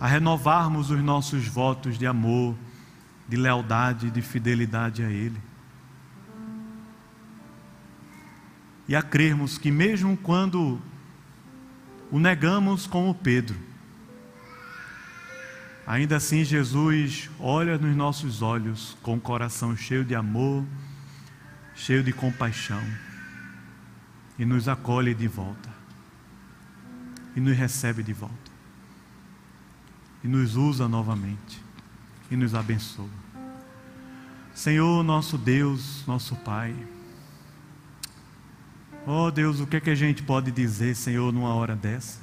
a 0.00 0.06
renovarmos 0.06 0.90
os 0.90 1.02
nossos 1.02 1.46
votos 1.46 1.98
de 1.98 2.06
amor, 2.06 2.56
de 3.28 3.36
lealdade, 3.36 4.10
de 4.10 4.22
fidelidade 4.22 5.02
a 5.02 5.10
Ele. 5.10 5.36
E 8.90 8.94
a 8.94 9.00
crermos 9.00 9.56
que, 9.56 9.70
mesmo 9.70 10.18
quando 10.18 10.78
o 12.10 12.18
negamos 12.18 12.86
como 12.86 13.14
Pedro, 13.14 13.70
Ainda 15.90 16.18
assim, 16.18 16.44
Jesus 16.44 17.28
olha 17.40 17.76
nos 17.76 17.96
nossos 17.96 18.42
olhos 18.42 18.96
com 19.02 19.16
o 19.16 19.20
coração 19.20 19.76
cheio 19.76 20.04
de 20.04 20.14
amor, 20.14 20.64
cheio 21.74 22.00
de 22.00 22.12
compaixão, 22.12 22.80
e 24.38 24.44
nos 24.44 24.68
acolhe 24.68 25.12
de 25.12 25.26
volta, 25.26 25.68
e 27.34 27.40
nos 27.40 27.56
recebe 27.56 28.04
de 28.04 28.12
volta, 28.12 28.52
e 30.22 30.28
nos 30.28 30.54
usa 30.54 30.86
novamente, 30.86 31.60
e 32.30 32.36
nos 32.36 32.54
abençoa. 32.54 33.10
Senhor, 34.54 35.02
nosso 35.02 35.36
Deus, 35.36 36.04
nosso 36.06 36.36
Pai, 36.36 36.72
oh 39.06 39.30
Deus, 39.30 39.60
o 39.60 39.66
que 39.66 39.76
é 39.76 39.80
que 39.80 39.90
a 39.90 39.94
gente 39.94 40.22
pode 40.22 40.50
dizer, 40.50 40.94
Senhor, 40.94 41.32
numa 41.32 41.54
hora 41.54 41.74
dessas? 41.76 42.20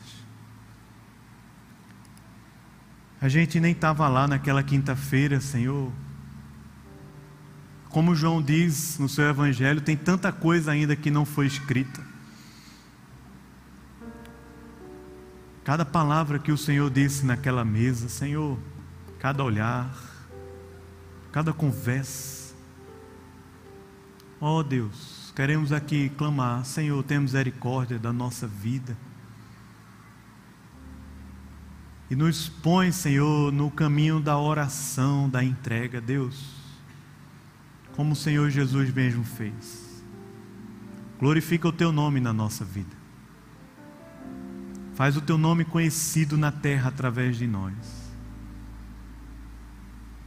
A 3.20 3.28
gente 3.28 3.60
nem 3.60 3.72
estava 3.72 4.08
lá 4.08 4.28
naquela 4.28 4.62
quinta-feira, 4.62 5.42
Senhor. 5.42 5.92
Como 7.90 8.14
João 8.14 8.42
diz 8.42 9.00
no 9.00 9.10
seu 9.10 9.28
Evangelho, 9.28 9.82
tem 9.82 9.98
tanta 9.98 10.32
coisa 10.32 10.72
ainda 10.72 10.96
que 10.96 11.10
não 11.10 11.26
foi 11.26 11.48
escrita. 11.48 12.06
Cada 15.64 15.84
palavra 15.84 16.38
que 16.38 16.52
o 16.52 16.58
Senhor 16.58 16.90
disse 16.92 17.26
naquela 17.26 17.66
mesa, 17.66 18.08
Senhor, 18.08 18.58
cada 19.20 19.44
olhar, 19.44 19.92
cada 21.32 21.52
conversa. 21.52 22.56
Ó 24.40 24.60
oh 24.60 24.64
Deus, 24.64 25.16
queremos 25.38 25.72
aqui 25.72 26.10
clamar, 26.18 26.66
Senhor, 26.66 27.04
tem 27.04 27.20
misericórdia 27.20 28.00
da 28.00 28.12
nossa 28.12 28.48
vida. 28.48 28.98
E 32.10 32.16
nos 32.16 32.50
põe, 32.50 32.92
Senhor, 32.92 33.52
no 33.52 33.70
caminho 33.70 34.20
da 34.20 34.36
oração, 34.36 35.30
da 35.30 35.44
entrega, 35.44 36.02
Deus, 36.02 36.56
como 37.96 38.14
o 38.14 38.16
Senhor 38.16 38.50
Jesus 38.50 38.92
mesmo 38.92 39.24
fez. 39.24 40.04
Glorifica 41.20 41.68
o 41.68 41.72
teu 41.72 41.92
nome 41.92 42.20
na 42.20 42.34
nossa 42.34 42.66
vida. 42.66 42.98
Faz 44.96 45.16
o 45.18 45.22
teu 45.22 45.38
nome 45.38 45.64
conhecido 45.64 46.36
na 46.36 46.52
terra 46.52 46.90
através 46.90 47.38
de 47.38 47.46
nós. 47.46 47.76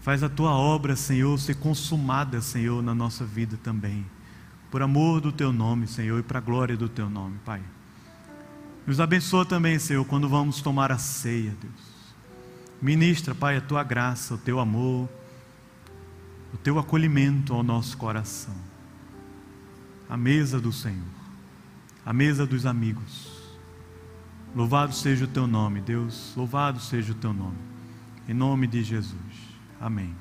Faz 0.02 0.22
a 0.22 0.28
tua 0.28 0.52
obra, 0.52 0.94
Senhor, 0.94 1.36
ser 1.36 1.56
consumada, 1.56 2.40
Senhor, 2.40 2.80
na 2.80 2.94
nossa 2.94 3.24
vida 3.24 3.58
também. 3.60 4.06
Por 4.70 4.82
amor 4.82 5.20
do 5.20 5.32
teu 5.32 5.52
nome, 5.52 5.86
Senhor, 5.86 6.18
e 6.20 6.22
para 6.22 6.38
a 6.38 6.42
glória 6.42 6.76
do 6.76 6.88
teu 6.88 7.10
nome, 7.10 7.38
Pai. 7.44 7.60
Nos 8.86 9.00
abençoa 9.00 9.44
também, 9.44 9.78
Senhor, 9.78 10.04
quando 10.04 10.28
vamos 10.28 10.62
tomar 10.62 10.92
a 10.92 10.98
ceia, 10.98 11.54
Deus. 11.60 11.90
Ministra, 12.80 13.34
Pai, 13.34 13.56
a 13.56 13.60
tua 13.60 13.82
graça, 13.82 14.34
o 14.34 14.38
teu 14.38 14.60
amor, 14.60 15.08
o 16.54 16.56
teu 16.56 16.78
acolhimento 16.78 17.52
ao 17.52 17.62
nosso 17.62 17.96
coração. 17.96 18.54
A 20.08 20.16
mesa 20.16 20.60
do 20.60 20.72
Senhor, 20.72 21.04
a 22.04 22.12
mesa 22.12 22.46
dos 22.46 22.64
amigos. 22.64 23.28
Louvado 24.54 24.94
seja 24.94 25.24
o 25.24 25.28
teu 25.28 25.46
nome, 25.46 25.80
Deus, 25.80 26.32
louvado 26.36 26.80
seja 26.80 27.12
o 27.12 27.14
teu 27.14 27.32
nome. 27.32 27.58
Em 28.28 28.34
nome 28.34 28.66
de 28.66 28.82
Jesus. 28.82 29.14
Amém. 29.80 30.14